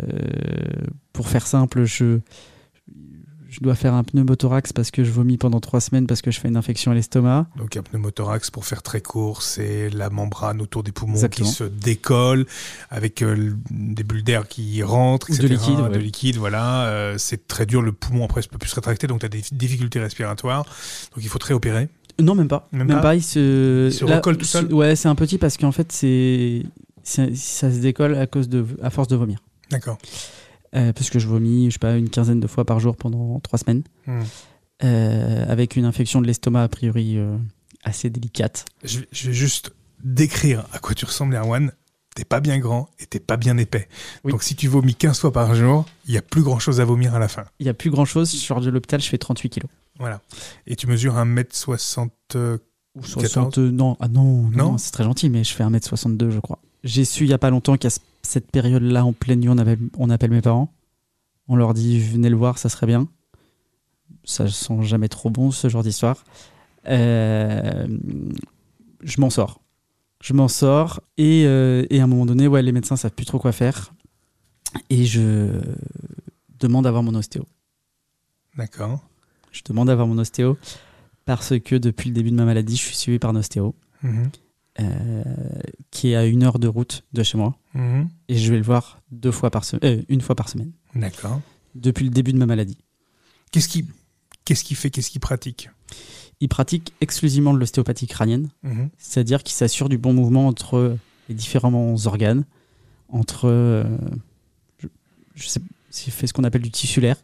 pour 1.15 1.29
faire 1.31 1.47
simple, 1.47 1.85
je 1.85 2.21
je 3.53 3.61
dois 3.61 3.75
faire 3.75 3.93
un 3.93 4.03
pneumothorax 4.03 4.73
parce 4.73 4.91
que 4.91 5.05
je 5.05 5.11
vomis 5.11 5.37
pendant 5.37 5.61
trois 5.61 5.83
semaines 5.83 6.07
parce 6.07 6.23
que 6.23 6.31
je 6.31 6.41
fais 6.41 6.49
une 6.49 6.57
infection 6.57 6.91
à 6.91 6.95
l'estomac. 6.95 7.47
Donc 7.59 7.77
un 7.77 7.83
pneumothorax, 7.83 8.51
pour 8.51 8.65
faire 8.65 8.83
très 8.83 9.03
court, 9.03 9.43
c'est 9.43 9.91
la 9.91 10.09
membrane 10.09 10.63
autour 10.63 10.83
des 10.83 10.91
poumons 10.91 11.29
qui 11.29 11.45
se 11.45 11.65
décolle 11.65 12.47
avec 12.89 13.21
euh, 13.21 13.55
des 13.71 14.05
bulles 14.05 14.25
d'air 14.25 14.49
qui 14.49 14.83
rentrent, 14.83 15.29
etc. 15.29 15.43
De 15.43 15.53
liquide, 15.53 15.93
de 15.93 15.99
liquide 15.99 16.37
voilà. 16.37 16.87
Euh, 16.87 17.17
c'est 17.19 17.47
très 17.47 17.67
dur, 17.67 17.83
le 17.83 17.93
poumon 17.93 18.25
après 18.25 18.41
ne 18.41 18.47
peut 18.47 18.57
plus 18.57 18.71
se 18.71 18.75
rétracter, 18.75 19.07
donc 19.07 19.21
tu 19.21 19.27
as 19.27 19.29
des 19.29 19.43
difficultés 19.53 20.01
respiratoires. 20.01 20.65
Donc 21.15 21.23
il 21.23 21.29
faut 21.29 21.39
très 21.39 21.53
opérer. 21.53 21.91
Non, 22.23 22.35
même 22.35 22.49
pas. 22.49 22.69
Même, 22.73 22.89
pas. 22.89 23.15
il 23.15 23.23
se, 23.23 23.89
il 23.89 23.93
se 23.93 24.05
recolle 24.05 24.37
tout 24.37 24.45
seul 24.45 24.73
Ouais, 24.73 24.97
c'est 24.97 25.09
un 25.09 25.15
petit 25.15 25.39
parce 25.39 25.57
qu'en 25.57 25.73
fait, 25.73 25.93
c'est 25.93 26.63
ça 27.03 27.27
se 27.35 27.81
décolle 27.81 28.15
à, 28.15 28.27
cause 28.27 28.49
de, 28.49 28.65
à 28.83 28.91
force 28.91 29.09
de 29.09 29.17
vomir. 29.17 29.41
D'accord. 29.71 29.99
Euh, 30.75 30.93
parce 30.93 31.11
que 31.11 31.19
je 31.19 31.27
vomis, 31.27 31.67
je 31.67 31.75
sais 31.75 31.79
pas, 31.79 31.97
une 31.97 32.09
quinzaine 32.09 32.41
de 32.41 32.47
fois 32.47 32.65
par 32.65 32.81
jour 32.81 32.97
pendant 32.97 33.39
trois 33.41 33.59
semaines, 33.59 33.83
hmm. 34.07 34.21
euh, 34.85 35.45
avec 35.49 35.77
une 35.77 35.85
infection 35.85 36.23
de 36.23 36.27
l'estomac 36.27 36.63
a 36.63 36.69
priori 36.69 37.19
euh, 37.19 37.37
assez 37.83 38.09
délicate. 38.09 38.65
Je, 38.83 39.01
vais 39.01 39.33
juste 39.33 39.73
décrire 40.03 40.65
à 40.73 40.79
quoi 40.79 40.95
tu 40.95 41.05
ressembles, 41.05 41.35
Erwan. 41.35 41.73
T'es 42.15 42.25
pas 42.27 42.41
bien 42.41 42.59
grand 42.59 42.91
et 42.99 43.07
t'es 43.07 43.21
pas 43.21 43.39
bien 43.39 43.57
épais. 43.57 43.89
Donc 44.27 44.43
si 44.43 44.55
tu 44.55 44.69
vomis 44.69 44.95
15 44.95 45.19
fois 45.19 45.33
par 45.33 45.55
jour, 45.55 45.87
il 46.07 46.13
y 46.13 46.19
a 46.19 46.23
plus 46.23 46.43
grand 46.43 46.59
chose 46.59 46.79
à 46.79 46.85
vomir 46.85 47.15
à 47.15 47.19
la 47.19 47.29
fin. 47.29 47.45
Il 47.59 47.65
y 47.65 47.71
a 47.71 47.75
plus 47.75 47.91
grand 47.91 48.05
chose. 48.05 48.31
Je 48.33 48.37
sors 48.37 48.61
de 48.61 48.69
l'hôpital, 48.69 49.01
je 49.01 49.09
fais 49.09 49.17
38 49.17 49.49
kilos. 49.49 49.71
Voilà. 49.99 50.21
Et 50.67 50.77
tu 50.77 50.87
mesures 50.87 51.15
1m60. 51.15 52.11
Ou 52.95 53.03
60, 53.03 53.57
non, 53.57 53.97
ah 54.01 54.09
non, 54.09 54.51
non, 54.51 54.77
c'est 54.77 54.91
très 54.91 55.05
gentil, 55.05 55.31
mais 55.31 55.45
je 55.45 55.55
fais 55.55 55.65
1m62, 55.65 56.29
je 56.29 56.41
crois. 56.41 56.59
J'ai 56.85 57.07
su 57.07 57.25
il 57.25 57.31
y 57.31 57.33
a 57.33 57.39
pas 57.39 57.49
longtemps 57.49 57.79
qu'à 57.79 57.89
cette 58.23 58.51
période-là, 58.51 59.05
en 59.05 59.15
pleine 59.15 59.41
nuit, 59.41 59.49
on, 59.49 59.57
avait, 59.57 59.79
on 59.97 60.11
appelle 60.11 60.31
mes 60.31 60.43
parents. 60.43 60.71
On 61.49 61.57
leur 61.57 61.73
dit 61.73 61.99
venez 62.01 62.29
le 62.29 62.37
voir, 62.37 62.59
ça 62.59 62.69
serait 62.69 62.87
bien. 62.87 63.09
Ça 64.25 64.47
sent 64.49 64.83
jamais 64.83 65.09
trop 65.09 65.31
bon 65.31 65.51
ce 65.51 65.69
genre 65.69 65.83
d'histoire. 65.83 66.25
Euh, 66.87 67.87
je 69.03 69.21
m'en 69.21 69.31
sors. 69.31 69.63
Je 70.21 70.35
m'en 70.35 70.49
sors 70.49 71.01
et, 71.17 71.45
euh, 71.47 71.87
et, 71.89 72.01
à 72.01 72.05
un 72.05 72.07
moment 72.07 72.27
donné, 72.27 72.47
ouais, 72.47 72.63
les 72.63 72.73
médecins 72.73 72.97
savent 72.97 73.13
plus 73.13 73.27
trop 73.27 73.39
quoi 73.39 73.53
faire 73.53 73.95
et 74.91 75.05
je 75.05 75.61
demande 76.59 76.87
à 76.87 76.91
voir 76.91 77.03
mon 77.03 77.15
ostéo. 77.15 77.47
D'accord. 78.57 79.01
Je 79.53 79.63
demande 79.65 79.89
à 79.91 79.95
voir 79.95 80.07
mon 80.07 80.19
ostéo 80.19 80.57
parce 81.25 81.59
que 81.61 81.77
depuis 81.77 82.09
le 82.09 82.15
début 82.15 82.31
de 82.31 82.37
ma 82.37 82.45
maladie, 82.45 82.77
je 82.77 82.83
suis 82.83 82.97
suivi 82.97 83.19
par 83.19 83.31
un 83.31 83.37
ostéo 83.37 83.75
Mhm. 84.03 84.31
euh, 84.81 85.23
qui 85.91 86.09
est 86.11 86.17
à 86.17 86.25
une 86.27 86.43
heure 86.43 86.59
de 86.59 86.67
route 86.67 87.05
de 87.13 87.23
chez 87.23 87.37
moi 87.39 87.57
Mhm. 87.75 88.09
et 88.29 88.37
je 88.37 88.51
vais 88.51 88.57
le 88.59 88.65
voir 88.65 89.01
deux 89.11 89.31
fois 89.31 89.51
par 89.51 89.65
se- 89.65 89.77
euh, 89.85 90.03
une 90.09 90.21
fois 90.21 90.35
par 90.35 90.49
semaine 90.49 90.73
D'accord. 90.95 91.41
depuis 91.75 92.05
le 92.05 92.11
début 92.11 92.33
de 92.33 92.39
ma 92.39 92.47
maladie. 92.47 92.79
Qu'est-ce 93.53 93.69
qui, 93.69 93.85
qu'est-ce 94.45 94.65
qui 94.65 94.75
fait, 94.75 94.91
qu'est-ce 94.91 95.11
qui 95.11 95.19
pratique? 95.19 95.69
Il 96.41 96.49
pratique 96.49 96.93
exclusivement 97.01 97.53
de 97.55 97.59
l'ostéopathie 97.59 98.07
crânienne, 98.09 98.49
Mhm. 98.63 98.89
c'est-à-dire 98.99 99.43
qu'il 99.45 99.55
s'assure 99.55 99.89
du 99.89 99.99
bon 99.99 100.13
mouvement 100.15 100.47
entre 100.49 100.97
les 101.29 101.35
différents 101.35 101.95
organes, 102.07 102.45
entre, 103.11 103.45
euh, 103.49 103.85
je, 104.79 104.89
je 105.37 105.47
sais, 105.47 105.61
il 106.07 106.13
fait 106.13 106.27
ce 106.27 106.33
qu'on 106.33 106.43
appelle 106.45 106.63
du 106.63 106.71
tissulaire, 106.71 107.17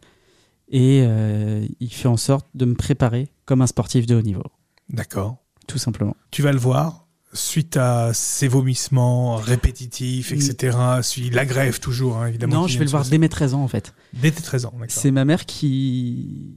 et 0.69 1.03
euh, 1.03 1.65
il 1.79 1.93
fait 1.93 2.07
en 2.07 2.17
sorte 2.17 2.47
de 2.53 2.65
me 2.65 2.75
préparer 2.75 3.29
comme 3.45 3.61
un 3.61 3.67
sportif 3.67 4.05
de 4.05 4.15
haut 4.15 4.21
niveau, 4.21 4.43
D'accord. 4.89 5.37
tout 5.67 5.77
simplement. 5.77 6.15
Tu 6.31 6.41
vas 6.41 6.51
le 6.51 6.59
voir 6.59 7.07
suite 7.33 7.77
à 7.77 8.11
ces 8.13 8.47
vomissements 8.47 9.35
répétitifs, 9.35 10.31
etc. 10.31 10.77
Suite 11.03 11.33
la 11.33 11.45
grève 11.45 11.79
toujours, 11.79 12.17
hein, 12.17 12.27
évidemment. 12.27 12.61
non, 12.61 12.67
je 12.67 12.77
vais 12.79 12.85
le 12.85 12.89
voir 12.91 13.05
dès 13.05 13.17
mes 13.19 13.29
13 13.29 13.53
ans 13.53 13.63
en 13.63 13.67
fait. 13.67 13.93
Dès 14.13 14.31
tes 14.31 14.41
13 14.41 14.65
ans, 14.65 14.73
d'accord. 14.73 14.87
C'est 14.89 15.11
ma 15.11 15.25
mère 15.25 15.45
qui. 15.45 16.55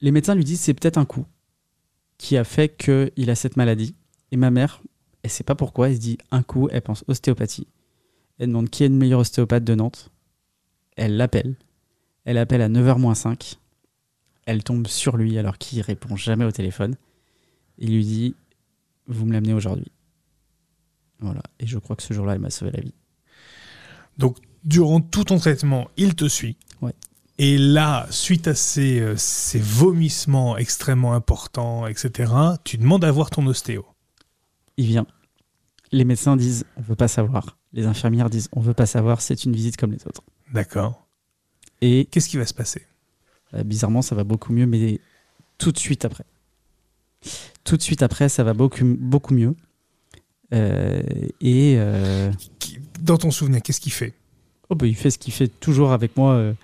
Les 0.00 0.10
médecins 0.10 0.34
lui 0.34 0.44
disent 0.44 0.60
c'est 0.60 0.74
peut-être 0.74 0.98
un 0.98 1.04
coup 1.04 1.24
qui 2.18 2.36
a 2.36 2.44
fait 2.44 2.76
qu'il 2.76 3.30
a 3.30 3.34
cette 3.34 3.56
maladie. 3.56 3.94
Et 4.30 4.36
ma 4.36 4.50
mère, 4.50 4.82
elle 5.22 5.30
sait 5.30 5.44
pas 5.44 5.54
pourquoi, 5.54 5.88
elle 5.88 5.94
se 5.94 6.00
dit 6.00 6.18
un 6.30 6.42
coup, 6.42 6.68
elle 6.70 6.82
pense 6.82 7.04
ostéopathie. 7.08 7.66
Elle 8.38 8.48
demande 8.48 8.68
qui 8.68 8.84
est 8.84 8.88
le 8.88 8.94
meilleur 8.94 9.20
ostéopathe 9.20 9.64
de 9.64 9.74
Nantes. 9.74 10.10
Elle 10.96 11.16
l'appelle. 11.16 11.56
Elle 12.28 12.36
appelle 12.36 12.60
à 12.60 12.68
9h 12.68 12.98
moins 12.98 13.14
5. 13.14 13.58
Elle 14.44 14.62
tombe 14.62 14.86
sur 14.86 15.16
lui 15.16 15.38
alors 15.38 15.56
qu'il 15.56 15.80
répond 15.80 16.14
jamais 16.14 16.44
au 16.44 16.50
téléphone. 16.50 16.94
Il 17.78 17.94
lui 17.94 18.04
dit 18.04 18.34
Vous 19.06 19.24
me 19.24 19.32
l'amenez 19.32 19.54
aujourd'hui. 19.54 19.90
Voilà. 21.20 21.40
Et 21.58 21.66
je 21.66 21.78
crois 21.78 21.96
que 21.96 22.02
ce 22.02 22.12
jour-là, 22.12 22.34
elle 22.34 22.40
m'a 22.40 22.50
sauvé 22.50 22.72
la 22.72 22.82
vie. 22.82 22.92
Donc, 24.18 24.36
durant 24.62 25.00
tout 25.00 25.24
ton 25.24 25.38
traitement, 25.38 25.88
il 25.96 26.14
te 26.16 26.28
suit. 26.28 26.58
Ouais. 26.82 26.92
Et 27.38 27.56
là, 27.56 28.06
suite 28.10 28.46
à 28.46 28.54
ces, 28.54 29.00
euh, 29.00 29.14
ces 29.16 29.58
vomissements 29.58 30.58
extrêmement 30.58 31.14
importants, 31.14 31.86
etc., 31.86 32.30
tu 32.62 32.76
demandes 32.76 33.06
à 33.06 33.10
voir 33.10 33.30
ton 33.30 33.46
ostéo. 33.46 33.86
Il 34.76 34.84
vient. 34.84 35.06
Les 35.92 36.04
médecins 36.04 36.36
disent 36.36 36.66
on 36.76 36.82
veut 36.82 36.94
pas 36.94 37.08
savoir. 37.08 37.56
Les 37.72 37.86
infirmières 37.86 38.28
disent 38.28 38.50
on 38.52 38.60
veut 38.60 38.74
pas 38.74 38.84
savoir, 38.84 39.22
c'est 39.22 39.46
une 39.46 39.54
visite 39.54 39.78
comme 39.78 39.92
les 39.92 40.06
autres. 40.06 40.24
D'accord. 40.52 41.07
Et 41.80 42.06
Qu'est-ce 42.10 42.28
qui 42.28 42.36
va 42.36 42.46
se 42.46 42.54
passer? 42.54 42.86
Euh, 43.54 43.62
bizarrement, 43.62 44.02
ça 44.02 44.14
va 44.14 44.24
beaucoup 44.24 44.52
mieux, 44.52 44.66
mais 44.66 45.00
tout 45.58 45.72
de 45.72 45.78
suite 45.78 46.04
après. 46.04 46.24
Tout 47.64 47.76
de 47.76 47.82
suite 47.82 48.02
après, 48.02 48.28
ça 48.28 48.44
va 48.44 48.52
beaucoup, 48.54 48.84
beaucoup 48.98 49.34
mieux. 49.34 49.54
Euh, 50.54 51.02
et 51.40 51.74
euh, 51.78 52.32
Dans 53.00 53.16
ton 53.18 53.30
souvenir, 53.30 53.62
qu'est-ce 53.62 53.80
qu'il 53.80 53.92
fait? 53.92 54.14
Oh, 54.70 54.74
bah, 54.74 54.86
il 54.86 54.94
fait 54.96 55.10
ce 55.10 55.18
qu'il 55.18 55.32
fait 55.32 55.48
toujours 55.48 55.92
avec 55.92 56.16
moi. 56.16 56.54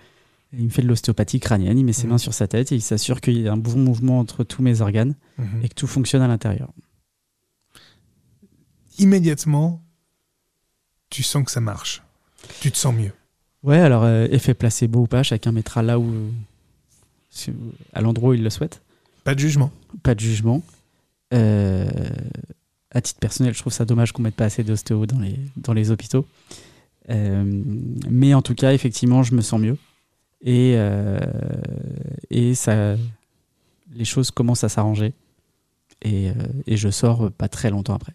il 0.56 0.64
me 0.64 0.68
fait 0.70 0.82
de 0.82 0.86
l'ostéopathie 0.88 1.40
crânienne, 1.40 1.78
il 1.78 1.84
met 1.84 1.92
ses 1.92 2.04
Mhm. 2.04 2.10
mains 2.10 2.18
sur 2.18 2.32
sa 2.34 2.46
tête 2.46 2.70
et 2.70 2.76
il 2.76 2.82
s'assure 2.82 3.20
qu'il 3.20 3.40
y 3.40 3.48
a 3.48 3.52
un 3.52 3.56
bon 3.56 3.76
mouvement 3.76 4.20
entre 4.20 4.44
tous 4.44 4.62
mes 4.62 4.80
organes 4.82 5.14
Mhm. 5.38 5.64
et 5.64 5.68
que 5.68 5.74
tout 5.74 5.86
fonctionne 5.88 6.22
à 6.22 6.28
l'intérieur. 6.28 6.70
Immédiatement, 8.98 9.82
tu 11.10 11.22
sens 11.22 11.44
que 11.44 11.50
ça 11.50 11.60
marche. 11.60 12.02
Tu 12.60 12.70
te 12.70 12.76
sens 12.76 12.94
mieux. 12.94 13.12
Ouais, 13.64 13.78
alors 13.78 14.04
euh, 14.04 14.26
effet 14.30 14.54
placebo 14.54 15.00
ou 15.00 15.06
pas, 15.06 15.22
chacun 15.22 15.50
mettra 15.50 15.82
là 15.82 15.98
où. 15.98 16.12
à 17.92 18.00
l'endroit 18.02 18.30
où 18.30 18.34
il 18.34 18.44
le 18.44 18.50
souhaite. 18.50 18.82
Pas 19.24 19.34
de 19.34 19.40
jugement. 19.40 19.72
pas 20.02 20.14
de 20.14 20.20
jugement. 20.20 20.62
Euh, 21.32 21.88
à 22.90 23.00
titre 23.00 23.18
personnel, 23.18 23.54
je 23.54 23.58
trouve 23.58 23.72
ça 23.72 23.86
dommage 23.86 24.12
qu'on 24.12 24.22
mette 24.22 24.36
pas 24.36 24.44
assez 24.44 24.62
d'ostéo 24.62 25.06
dans 25.06 25.18
les, 25.18 25.36
dans 25.56 25.72
les 25.72 25.90
hôpitaux. 25.90 26.26
Euh, 27.10 27.42
mais 28.08 28.34
en 28.34 28.42
tout 28.42 28.54
cas, 28.54 28.72
effectivement, 28.72 29.22
je 29.22 29.34
me 29.34 29.40
sens 29.40 29.60
mieux. 29.60 29.76
Et, 30.42 30.74
euh, 30.76 31.18
et 32.30 32.54
ça, 32.54 32.96
les 33.94 34.04
choses 34.04 34.30
commencent 34.30 34.64
à 34.64 34.68
s'arranger. 34.68 35.12
Et, 36.02 36.28
euh, 36.28 36.32
et 36.66 36.76
je 36.76 36.90
sors 36.90 37.32
pas 37.32 37.48
très 37.48 37.70
longtemps 37.70 37.94
après. 37.94 38.12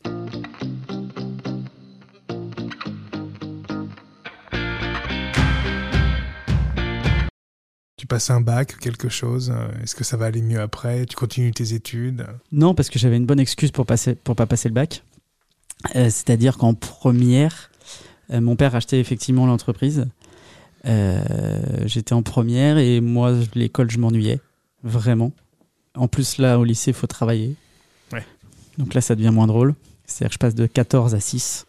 Tu 7.99 8.07
passes 8.07 8.29
un 8.29 8.39
bac, 8.39 8.77
quelque 8.79 9.09
chose. 9.09 9.51
euh, 9.53 9.67
Est-ce 9.83 9.93
que 9.93 10.05
ça 10.05 10.15
va 10.15 10.27
aller 10.27 10.41
mieux 10.41 10.61
après? 10.61 11.05
Tu 11.05 11.17
continues 11.17 11.51
tes 11.51 11.73
études? 11.73 12.25
Non, 12.53 12.73
parce 12.73 12.89
que 12.89 12.97
j'avais 12.97 13.17
une 13.17 13.25
bonne 13.25 13.41
excuse 13.41 13.71
pour 13.71 13.85
passer 13.85 14.15
pour 14.15 14.37
pas 14.37 14.45
passer 14.45 14.69
le 14.69 14.73
bac. 14.73 15.03
Euh, 15.97 16.05
C'est-à-dire 16.05 16.57
qu'en 16.57 16.73
première, 16.75 17.69
euh, 18.31 18.39
mon 18.39 18.55
père 18.55 18.73
achetait 18.73 19.01
effectivement 19.01 19.45
l'entreprise. 19.45 20.07
Euh, 20.85 21.19
J'étais 21.87 22.13
en 22.13 22.23
première 22.23 22.77
et 22.77 23.01
moi, 23.01 23.33
l'école, 23.53 23.91
je 23.91 23.97
m'ennuyais 23.97 24.39
vraiment. 24.81 25.33
En 25.93 26.07
plus, 26.07 26.37
là, 26.37 26.57
au 26.57 26.63
lycée, 26.63 26.91
il 26.91 26.93
faut 26.93 27.05
travailler. 27.07 27.55
Ouais. 28.13 28.23
Donc 28.77 28.93
là, 28.93 29.01
ça 29.01 29.13
devient 29.15 29.31
moins 29.31 29.47
drôle. 29.47 29.75
C'est-à-dire 30.05 30.29
que 30.29 30.33
je 30.35 30.39
passe 30.39 30.55
de 30.55 30.67
14 30.67 31.15
à 31.15 31.19
6. 31.19 31.65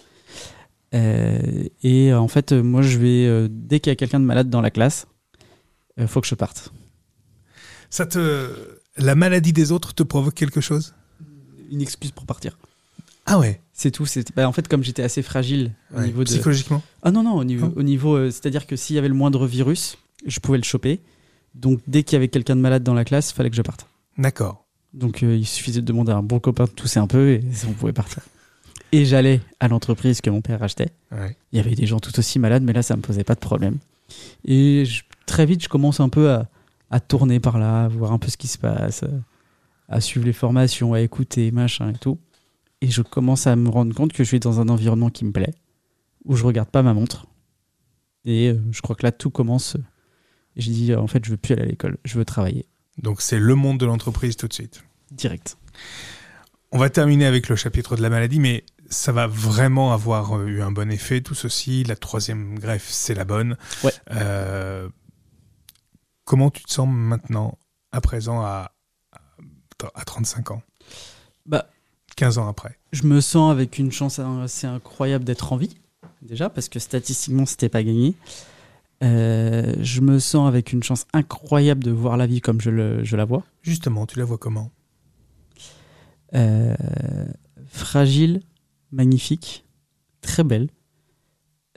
Euh, 0.95 1.65
et 1.83 2.15
en 2.15 2.29
fait, 2.29 2.53
moi, 2.53 2.83
je 2.83 2.99
vais, 2.99 3.49
dès 3.51 3.81
qu'il 3.81 3.91
y 3.91 3.95
a 3.95 3.97
quelqu'un 3.97 4.21
de 4.21 4.25
malade 4.27 4.49
dans 4.49 4.61
la 4.61 4.71
classe, 4.71 5.09
il 6.05 6.09
faut 6.09 6.21
que 6.21 6.27
je 6.27 6.35
parte. 6.35 6.73
Ça 7.91 8.07
te... 8.07 8.51
La 8.97 9.15
maladie 9.15 9.53
des 9.53 9.73
autres 9.73 9.95
te 9.95 10.03
provoque 10.03 10.35
quelque 10.35 10.61
chose? 10.61 10.95
Une 11.71 11.81
excuse 11.81 12.11
pour 12.11 12.27
partir. 12.27 12.59
Ah 13.27 13.39
ouais, 13.39 13.61
C'est 13.73 13.91
tout. 13.91 14.07
c'est- 14.07 14.35
bah, 14.35 14.49
en 14.49 14.53
fait, 14.53 14.67
comme 14.69 14.83
j'étais 14.83 15.03
assez 15.03 15.23
fragile 15.23 15.73
au 15.95 16.01
niveau 16.01 16.25
de. 16.25 16.29
Psychologiquement? 16.29 16.83
Ah 17.03 17.11
non, 17.13 17.23
non, 17.23 17.37
au 17.37 17.45
niveau. 17.45 17.73
Au 17.77 17.83
niveau 17.83 18.17
euh, 18.17 18.31
C'est-à-dire 18.31 18.67
que 18.67 18.75
s'il 18.77 18.97
y 18.97 18.99
avait 18.99 19.09
le 19.09 19.15
moindre 19.15 19.47
virus, 19.47 19.97
je 20.27 20.41
pouvais 20.41 20.59
le 20.59 20.65
choper. 20.65 21.01
Donc 21.55 21.81
dès 21.87 22.03
qu'il 22.03 22.15
y 22.15 22.17
avait 22.17 22.29
quelqu'un 22.29 22.57
de 22.57 22.61
malade 22.61 22.83
dans 22.83 22.95
la 22.95 23.05
classe, 23.05 23.31
il 23.31 23.35
fallait 23.35 23.51
que 23.51 23.57
je 23.57 23.63
parte. 23.63 23.87
D'accord. 24.19 24.65
Donc 24.95 25.23
euh, 25.23 25.37
il 25.37 25.47
suffisait 25.47 25.81
de 25.81 25.87
demander 25.87 26.11
à 26.13 26.17
un 26.17 26.23
bon 26.23 26.41
copain 26.41 26.65
de 26.65 26.71
tousser 26.71 26.99
un 26.99 27.07
peu 27.07 27.31
et 27.31 27.45
on 27.69 27.73
pouvait 27.73 27.93
partir. 27.93 28.23
Et 28.93 29.05
j'allais 29.05 29.41
à 29.61 29.69
l'entreprise 29.69 30.21
que 30.21 30.31
mon 30.31 30.41
père 30.41 30.63
achetait. 30.63 30.91
Ouais. 31.13 31.37
Il 31.53 31.57
y 31.57 31.61
avait 31.61 31.77
des 31.77 31.87
gens 31.87 32.01
tout 32.01 32.19
aussi 32.19 32.39
malades, 32.41 32.65
mais 32.65 32.73
là, 32.73 32.83
ça 32.83 32.97
me 32.97 33.03
posait 33.03 33.23
pas 33.25 33.35
de 33.37 33.41
problème. 33.41 33.79
Et 34.45 34.85
je- 34.85 35.03
très 35.27 35.47
vite, 35.47 35.63
je 35.63 35.69
commence 35.69 36.01
un 36.01 36.09
peu 36.09 36.31
à, 36.31 36.49
à 36.91 37.01
tourner 37.01 37.41
par 37.41 37.59
là, 37.59 37.85
à 37.85 37.89
voir 37.89 38.13
un 38.13 38.19
peu 38.19 38.29
ce 38.29 38.37
qui 38.37 38.49
se 38.49 38.59
passe, 38.59 39.05
à 39.89 40.01
suivre 40.01 40.27
les 40.27 40.33
formations, 40.33 40.93
à 40.95 41.01
écouter, 41.01 41.51
machin 41.51 41.91
et 41.91 41.99
tout. 41.99 42.19
Et 42.81 42.89
je 42.91 43.03
commence 43.03 43.47
à 43.47 43.57
me 43.57 43.69
rendre 43.69 43.95
compte 43.95 44.13
que 44.13 44.25
je 44.25 44.29
suis 44.29 44.41
dans 44.41 44.61
un 44.61 44.69
environnement 44.69 45.11
qui 45.11 45.25
me 45.25 45.33
plaît, 45.33 45.55
où 46.25 46.37
je 46.37 46.45
regarde 46.45 46.71
pas 46.71 46.83
ma 46.83 46.95
montre. 46.95 47.27
Et 48.25 48.49
euh, 48.49 48.61
je 48.71 48.81
crois 48.81 48.97
que 48.97 49.05
là, 49.05 49.13
tout 49.13 49.31
commence. 49.31 49.77
et 50.57 50.61
je 50.61 50.71
dis, 50.71 50.93
euh, 50.93 51.01
en 51.01 51.07
fait, 51.07 51.25
je 51.25 51.31
veux 51.31 51.37
plus 51.37 51.55
aller 51.55 51.63
à 51.63 51.67
l'école, 51.67 51.99
je 52.05 52.19
veux 52.19 52.25
travailler. 52.25 52.67
Donc 52.99 53.23
c'est 53.23 53.39
le 53.39 53.55
monde 53.55 53.79
de 53.79 53.87
l'entreprise 53.87 54.37
tout 54.37 54.49
de 54.49 54.53
suite. 54.53 54.83
Direct. 55.11 55.57
On 56.73 56.79
va 56.79 56.91
terminer 56.91 57.27
avec 57.27 57.49
le 57.49 57.57
chapitre 57.57 57.97
de 57.97 58.03
la 58.03 58.11
maladie, 58.11 58.39
mais 58.39 58.65
ça 58.89 59.13
va 59.13 59.27
vraiment 59.27 59.93
avoir 59.93 60.37
euh, 60.37 60.47
eu 60.47 60.63
un 60.63 60.71
bon 60.71 60.91
effet, 60.91 61.21
tout 61.21 61.35
ceci. 61.35 61.85
La 61.85 61.97
troisième 61.97 62.59
greffe, 62.59 62.89
c'est 62.89 63.15
la 63.15 63.25
bonne. 63.25 63.57
Ouais. 63.83 63.93
Euh, 64.13 64.89
comment 66.31 66.51
tu 66.51 66.63
te 66.63 66.73
sens 66.73 66.87
maintenant, 66.89 67.59
à 67.91 68.01
présent, 68.01 68.41
à, 68.41 68.71
à- 69.11 69.91
à 69.97 70.05
35 70.05 70.53
ans? 70.53 70.63
Bah, 71.45 71.67
15 72.15 72.39
ans 72.39 72.47
après 72.47 72.79
je 72.93 73.03
me 73.05 73.21
sens 73.21 73.51
avec 73.51 73.79
une 73.79 73.91
chance 73.91 74.21
assez 74.21 74.69
incroyable 74.69 75.25
d'être 75.25 75.53
en 75.53 75.57
vie, 75.57 75.77
déjà, 76.23 76.49
parce 76.49 76.69
que 76.69 76.79
statistiquement, 76.79 77.47
c'était 77.47 77.69
pas 77.69 77.83
gagné. 77.83 78.15
Euh, 79.03 79.75
je 79.81 80.01
me 80.03 80.21
sens 80.21 80.47
avec 80.47 80.73
une 80.73 80.83
chance 80.85 81.05
incroyable 81.13 81.83
de 81.83 81.91
voir 81.91 82.17
la 82.17 82.27
vie 82.29 82.41
comme 82.41 82.61
je, 82.61 82.71
le- 82.71 83.03
je 83.03 83.17
la 83.17 83.25
vois. 83.25 83.43
Justement, 83.63 84.07
tu 84.07 84.19
la 84.21 84.25
vois 84.25 84.39
comment? 84.39 84.71
Euh, 86.35 86.77
fragile, 87.69 88.43
magnifique, 88.93 89.65
très 90.21 90.45
belle, 90.45 90.69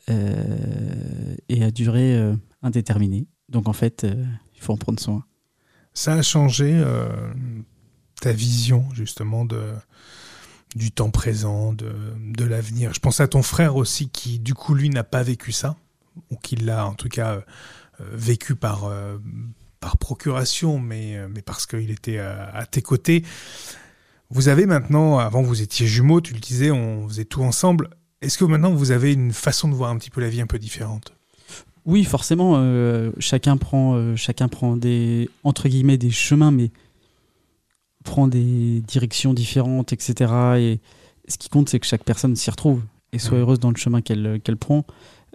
euh, 0.10 1.36
et 1.50 1.64
à 1.64 1.72
durée 1.72 2.34
indéterminée. 2.62 3.26
Donc 3.50 3.68
en 3.68 3.74
fait, 3.74 4.06
il 4.64 4.66
faut 4.66 4.74
en 4.74 4.78
prendre 4.78 5.00
soin. 5.00 5.26
Ça 5.94 6.14
a 6.14 6.22
changé 6.22 6.72
euh, 6.74 7.10
ta 8.22 8.32
vision, 8.32 8.86
justement, 8.94 9.44
de, 9.44 9.74
du 10.76 10.92
temps 10.92 11.12
présent, 11.12 11.74
de, 11.74 11.94
de 12.18 12.46
l'avenir. 12.46 12.94
Je 12.94 13.00
pense 13.00 13.20
à 13.20 13.28
ton 13.28 13.44
frère 13.44 13.76
aussi, 13.76 14.10
qui, 14.10 14.40
du 14.40 14.54
coup, 14.54 14.74
lui, 14.74 14.90
n'a 14.90 15.04
pas 15.04 15.22
vécu 15.22 15.52
ça, 15.52 15.76
ou 16.32 16.38
qui 16.38 16.56
l'a, 16.56 16.88
en 16.88 16.94
tout 16.94 17.10
cas, 17.10 17.34
euh, 17.34 17.42
euh, 18.00 18.10
vécu 18.14 18.56
par, 18.56 18.90
par 19.82 19.98
procuration, 19.98 20.80
mais, 20.80 21.28
mais 21.28 21.42
parce 21.42 21.66
qu'il 21.66 21.92
était 21.92 22.20
à 22.20 22.66
tes 22.66 22.82
côtés. 22.82 23.24
Vous 24.30 24.48
avez 24.48 24.66
maintenant, 24.66 25.20
avant 25.20 25.44
vous 25.44 25.62
étiez 25.62 25.86
jumeaux, 25.86 26.22
tu 26.22 26.34
le 26.34 26.40
disais, 26.40 26.72
on 26.72 27.08
faisait 27.08 27.26
tout 27.26 27.44
ensemble. 27.44 27.90
Est-ce 28.22 28.38
que 28.38 28.46
maintenant 28.46 28.74
vous 28.74 28.92
avez 28.92 29.14
une 29.14 29.34
façon 29.34 29.68
de 29.68 29.76
voir 29.76 29.92
un 29.92 29.98
petit 29.98 30.10
peu 30.10 30.22
la 30.22 30.30
vie 30.30 30.42
un 30.42 30.48
peu 30.48 30.58
différente? 30.58 31.14
Oui, 31.86 32.04
forcément. 32.06 32.54
euh, 32.58 33.12
chacun 33.20 33.58
prend, 33.58 33.96
euh, 33.96 34.16
chacun 34.16 34.48
prend 34.48 34.78
des 34.78 35.30
entre 35.44 35.68
guillemets 35.68 35.98
des 35.98 36.12
chemins, 36.12 36.52
mais 36.52 36.72
prend 38.04 38.28
des 38.28 38.82
directions 38.82 39.34
différentes, 39.34 39.94
etc. 39.94 40.34
Et 40.60 40.80
ce 41.28 41.38
qui 41.38 41.50
compte, 41.50 41.70
c'est 41.70 41.80
que 41.80 41.86
chaque 41.86 42.04
personne 42.04 42.36
s'y 42.36 42.50
retrouve 42.50 42.82
et 43.12 43.20
soit 43.20 43.34
Ouais. 43.38 43.42
heureuse 43.42 43.60
dans 43.60 43.70
le 43.72 43.78
chemin 43.78 44.02
qu'elle 44.02 44.40
qu'elle 44.44 44.58
prend. 44.58 44.86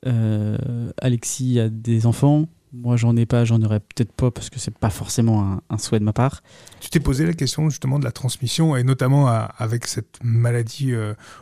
Euh, 0.07 0.91
Alexis 1.01 1.59
a 1.61 1.69
des 1.69 2.07
enfants. 2.07 2.47
Moi, 2.75 2.97
j'en 2.99 3.17
ai 3.17 3.25
pas, 3.25 3.47
j'en 3.47 3.63
aurais 3.63 3.81
peut-être 3.81 4.13
pas 4.13 4.31
parce 4.31 4.51
que 4.51 4.59
c'est 4.59 4.77
pas 4.77 4.91
forcément 4.91 5.43
un, 5.43 5.63
un 5.71 5.79
souhait 5.79 5.99
de 5.99 6.05
ma 6.05 6.13
part. 6.13 6.43
Tu 6.81 6.91
t'es 6.91 7.01
posé 7.01 7.25
la 7.25 7.33
question 7.33 7.71
justement 7.71 7.99
de 7.99 8.05
la 8.05 8.13
transmission 8.13 8.77
et 8.77 8.85
notamment 8.85 9.27
à- 9.27 9.51
avec 9.57 9.87
cette 9.87 10.19
maladie 10.23 10.93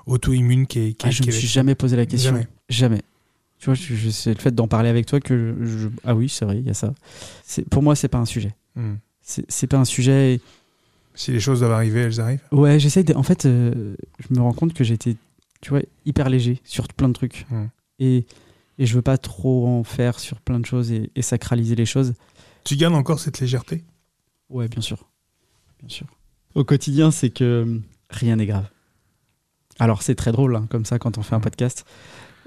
auto-immune 0.07 0.67
qui 0.69 0.79
est. 0.79 0.93
Qui 0.95 1.07
Ah, 1.09 1.11
je 1.11 1.23
qui 1.23 1.29
me 1.29 1.33
suis 1.33 1.49
jamais 1.49 1.75
posé 1.75 1.97
la 1.97 2.07
question. 2.07 2.31
Jamais. 2.33 2.47
Jamais. 2.69 3.03
Tu 3.59 3.67
vois, 3.67 3.75
c'est 4.11 4.35
le 4.35 4.41
fait 4.41 4.55
d'en 4.55 4.69
parler 4.69 4.89
avec 4.89 5.07
toi 5.07 5.19
que 5.21 5.57
je, 5.63 5.89
ah 6.05 6.15
oui, 6.15 6.29
c'est 6.29 6.45
vrai, 6.45 6.59
il 6.59 6.67
y 6.67 6.71
a 6.71 6.75
ça. 6.75 6.93
Pour 7.71 7.83
moi, 7.83 7.97
c'est 7.97 8.09
pas 8.09 8.19
un 8.19 8.27
sujet. 8.27 8.55
Hmm. 8.75 8.95
C'est 9.23 9.67
pas 9.67 9.79
un 9.79 9.85
sujet. 9.85 10.35
et- 10.35 10.41
Si 11.15 11.33
les 11.33 11.41
choses 11.41 11.61
doivent 11.61 11.73
arriver, 11.73 12.01
elles 12.01 12.21
arrivent. 12.21 12.43
Ouais, 12.53 12.79
j'essaye 12.79 13.03
de. 13.05 13.15
En 13.15 13.23
fait, 13.23 13.47
euh, 13.47 13.97
je 14.19 14.35
me 14.35 14.43
rends 14.43 14.53
compte 14.53 14.75
que 14.75 14.85
j'étais, 14.85 15.17
tu 15.63 15.71
vois, 15.71 15.81
hyper 16.05 16.29
léger 16.29 16.61
sur 16.65 16.87
plein 16.89 17.09
de 17.09 17.15
trucs. 17.15 17.47
Mm. 17.51 17.65
Et, 17.99 18.27
et 18.79 18.85
je 18.87 18.95
veux 18.95 19.03
pas 19.03 19.17
trop 19.17 19.67
en 19.67 19.83
faire 19.85 20.19
sur 20.21 20.41
plein 20.41 20.61
de 20.61 20.67
choses 20.67 20.93
et, 20.93 21.11
et 21.17 21.23
sacraliser 21.23 21.75
les 21.75 21.87
choses. 21.87 22.13
Tu 22.65 22.77
gardes 22.77 22.95
encore 22.95 23.19
cette 23.21 23.41
légèreté? 23.41 23.83
Ouais, 24.51 24.69
bien 24.69 24.83
sûr. 24.83 25.09
Bien 25.81 25.89
sûr. 25.89 26.07
Au 26.55 26.63
quotidien, 26.65 27.11
c'est 27.11 27.31
que 27.31 27.45
euh, 27.67 27.79
rien 28.11 28.37
n'est 28.37 28.47
grave. 28.47 28.69
Alors, 29.79 30.03
c'est 30.03 30.15
très 30.15 30.33
drôle, 30.33 30.55
hein, 30.57 30.67
comme 30.71 30.85
ça, 30.85 30.99
quand 30.99 31.19
on 31.19 31.23
fait 31.23 31.35
un 31.35 31.41
podcast. 31.41 31.85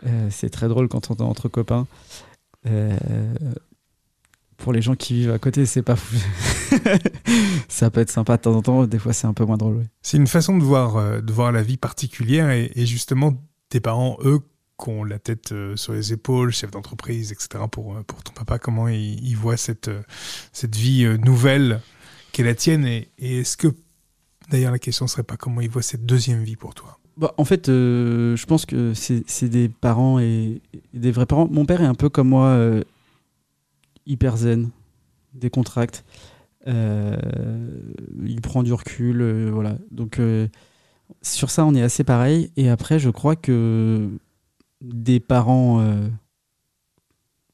Euh, 0.06 0.28
c'est 0.32 0.50
très 0.50 0.68
drôle 0.68 0.88
quand 0.88 1.12
on 1.12 1.16
est 1.16 1.22
entre 1.22 1.50
copains. 1.50 1.88
Euh, 2.68 2.97
pour 4.58 4.74
les 4.74 4.82
gens 4.82 4.95
qui 4.95 5.14
vivent 5.14 5.32
à 5.32 5.39
côté, 5.39 5.66
c'est 5.66 5.82
pas 5.82 5.95
fou. 5.95 6.16
ça 7.70 7.89
peut 7.89 8.02
être 8.02 8.12
sympa 8.12 8.38
de 8.38 8.41
temps 8.41 8.56
en 8.56 8.62
temps, 8.62 8.88
des 8.88 9.00
fois, 9.00 9.14
c'est 9.14 9.28
un 9.28 9.34
peu 9.34 9.45
moins 9.45 9.58
drôle. 9.58 9.86
C'est 10.02 10.18
une 10.18 10.28
façon 10.28 10.58
de 10.58 10.64
voir, 10.64 10.97
euh, 10.97 11.22
de 11.22 11.32
voir 11.32 11.52
la 11.52 11.62
vie 11.62 11.78
particulière 11.78 12.50
et, 12.50 12.86
justement, 12.86 13.34
tes 13.70 13.80
parents, 13.80 14.18
eux, 14.24 14.39
qui 14.82 14.89
ont 14.89 15.04
la 15.04 15.20
tête 15.20 15.54
sur 15.76 15.93
les 15.93 16.14
épaules, 16.14 16.52
chef 16.52 16.72
d'entreprise, 16.72 17.34
etc., 17.34 17.66
pour, 17.70 17.97
ton 18.06 18.32
papa, 18.34 18.60
comment 18.60 18.88
ils 18.88 19.36
voient 19.36 19.58
cette, 19.58 19.91
cette 20.54 20.76
vie 20.76 21.06
nouvelle 21.20 21.82
qu'est 22.32 22.43
la 22.43 22.56
tienne 22.56 22.86
et, 22.86 23.10
est-ce 23.18 23.58
que, 23.58 23.68
d'ailleurs, 24.50 24.72
la 24.72 24.80
question 24.80 25.08
serait 25.08 25.24
pas 25.24 25.36
comment 25.36 25.60
ils 25.60 25.70
voient 25.70 25.82
cette 25.82 26.06
deuxième 26.06 26.43
vie 26.43 26.56
pour 26.56 26.76
toi? 26.76 26.99
Bah, 27.20 27.34
en 27.38 27.44
fait, 27.44 27.68
euh, 27.68 28.38
je 28.38 28.46
pense 28.46 28.66
que 28.66 28.94
c'est 28.94 29.50
des 29.50 29.68
parents 29.68 30.20
et, 30.20 30.62
des 30.94 31.12
vrais 31.12 31.26
parents. 31.26 31.50
Mon 31.52 31.66
père 31.66 31.82
est 31.82 31.86
un 31.86 31.94
peu 31.94 32.08
comme 32.08 32.30
moi, 32.30 32.46
euh, 32.48 32.82
hyper 34.06 34.38
zen, 34.38 34.70
décontracte. 35.34 36.06
Euh, 36.68 37.18
il 38.26 38.42
prend 38.42 38.64
du 38.64 38.74
recul, 38.74 39.50
voilà. 39.52 39.78
Donc 39.92 40.22
sur 41.22 41.50
ça, 41.50 41.66
on 41.66 41.76
est 41.76 41.82
assez 41.82 42.06
pareil. 42.06 42.52
Et 42.56 42.70
après, 42.70 43.00
je 43.00 43.10
crois 43.10 43.36
que 43.36 44.10
des 44.82 45.20
parents, 45.20 45.84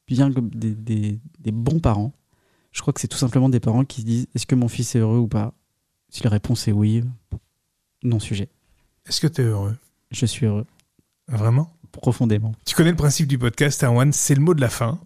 bien 0.06 0.32
comme 0.32 0.50
des, 0.50 0.74
des- 0.74 1.18
des 1.40 1.52
bons 1.52 1.80
parents, 1.80 2.12
je 2.72 2.80
crois 2.80 2.92
que 2.92 3.00
c'est 3.00 3.08
tout 3.08 3.18
simplement 3.18 3.48
des 3.48 3.60
parents 3.60 3.84
qui 3.84 4.02
se 4.02 4.06
disent 4.06 4.26
est-ce 4.34 4.46
que 4.46 4.54
mon 4.54 4.68
fils 4.68 4.94
est 4.94 5.00
heureux 5.00 5.18
ou 5.18 5.28
pas? 5.28 5.54
Si 6.10 6.22
la 6.24 6.30
réponse 6.30 6.68
est 6.68 6.72
oui, 6.72 7.02
non 8.02 8.20
sujet. 8.20 8.48
Est-ce 9.06 9.20
que 9.20 9.26
tu 9.28 9.42
es 9.42 9.44
heureux? 9.44 9.76
Je 10.10 10.26
suis 10.26 10.46
heureux, 10.46 10.66
Vraiment? 11.28 11.72
Profondément. 11.92 12.52
Tu 12.64 12.74
connais 12.74 12.90
le 12.90 12.96
principe 12.96 13.26
du 13.26 13.38
podcast, 13.38 13.82
Erwan, 13.82 14.12
c'est 14.12 14.34
le 14.34 14.40
mot 14.42 14.52
de 14.52 14.60
la 14.60 14.68
fin 14.68 14.98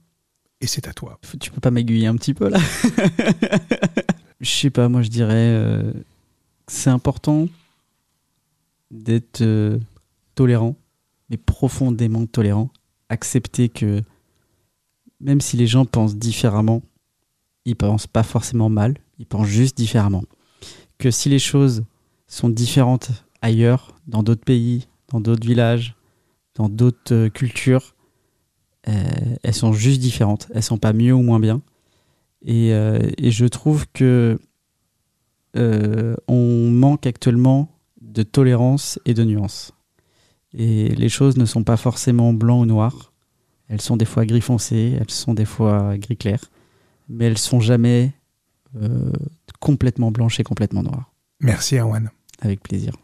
et 0.61 0.67
c'est 0.67 0.89
à 0.89 0.93
toi. 0.93 1.21
Tu 1.39 1.51
peux 1.51 1.61
pas 1.61 1.71
m'aiguiller 1.71 2.07
un 2.07 2.17
petit 2.17 2.35
peu 2.35 2.49
là? 2.49 2.59
Je 4.41 4.51
sais 4.51 4.71
pas, 4.71 4.89
moi 4.89 5.03
je 5.03 5.09
dirais 5.09 5.35
euh, 5.35 5.93
que 5.93 6.73
c'est 6.73 6.89
important 6.89 7.47
d'être 8.91 9.43
euh, 9.43 9.79
tolérant, 10.35 10.77
mais 11.29 11.37
profondément 11.37 12.25
tolérant. 12.27 12.71
Accepter 13.11 13.69
que 13.69 14.03
même 15.21 15.43
si 15.43 15.59
les 15.59 15.67
gens 15.67 15.85
pensent 15.85 16.17
différemment, 16.17 16.81
ils 17.67 17.77
pensent 17.77 18.07
pas 18.07 18.23
forcément 18.23 18.71
mal, 18.71 18.97
ils 19.19 19.27
pensent 19.27 19.49
juste 19.49 19.77
différemment. 19.77 20.25
Que 20.97 21.11
si 21.11 21.29
les 21.29 21.39
choses 21.39 21.85
sont 22.27 22.49
différentes 22.49 23.11
ailleurs, 23.43 23.97
dans 24.07 24.23
d'autres 24.23 24.45
pays, 24.45 24.89
dans 25.09 25.21
d'autres 25.21 25.47
villages, 25.47 25.97
dans 26.55 26.69
d'autres 26.69 27.15
euh, 27.15 27.29
cultures, 27.29 27.95
euh, 28.89 28.93
elles 29.43 29.55
sont 29.55 29.73
juste 29.73 30.01
différentes. 30.01 30.49
Elles 30.55 30.63
sont 30.63 30.79
pas 30.79 30.93
mieux 30.93 31.13
ou 31.13 31.23
moins 31.23 31.41
bien. 31.41 31.63
Et, 32.43 32.73
euh, 32.73 33.11
et 33.19 33.31
je 33.31 33.47
trouve 33.47 33.87
que 33.93 34.39
euh, 35.57 36.17
on 36.29 36.71
manque 36.71 37.07
actuellement 37.07 37.69
de 38.01 38.23
tolérance 38.23 38.99
et 39.05 39.15
de 39.15 39.25
nuance. 39.25 39.73
Et 40.53 40.89
les 40.89 41.09
choses 41.09 41.37
ne 41.37 41.45
sont 41.45 41.65
pas 41.65 41.77
forcément 41.77 42.33
blanc 42.33 42.61
ou 42.61 42.67
noir. 42.67 43.13
Elles 43.69 43.81
sont 43.81 43.97
des 43.97 44.05
fois 44.05 44.25
gris 44.25 44.41
foncé, 44.41 44.97
elles 44.99 45.11
sont 45.11 45.35
des 45.35 45.45
fois 45.45 45.97
gris 45.97 46.17
clair, 46.17 46.41
mais 47.09 47.27
elles 47.27 47.39
sont 47.39 47.61
jamais 47.61 48.13
complètement 49.61 50.11
blanches 50.11 50.41
et 50.41 50.45
complètement 50.45 50.83
noires. 50.83 51.13
Merci, 51.41 51.77
Erwan. 51.77 52.11
Avec 52.41 52.63
plaisir. 52.63 52.95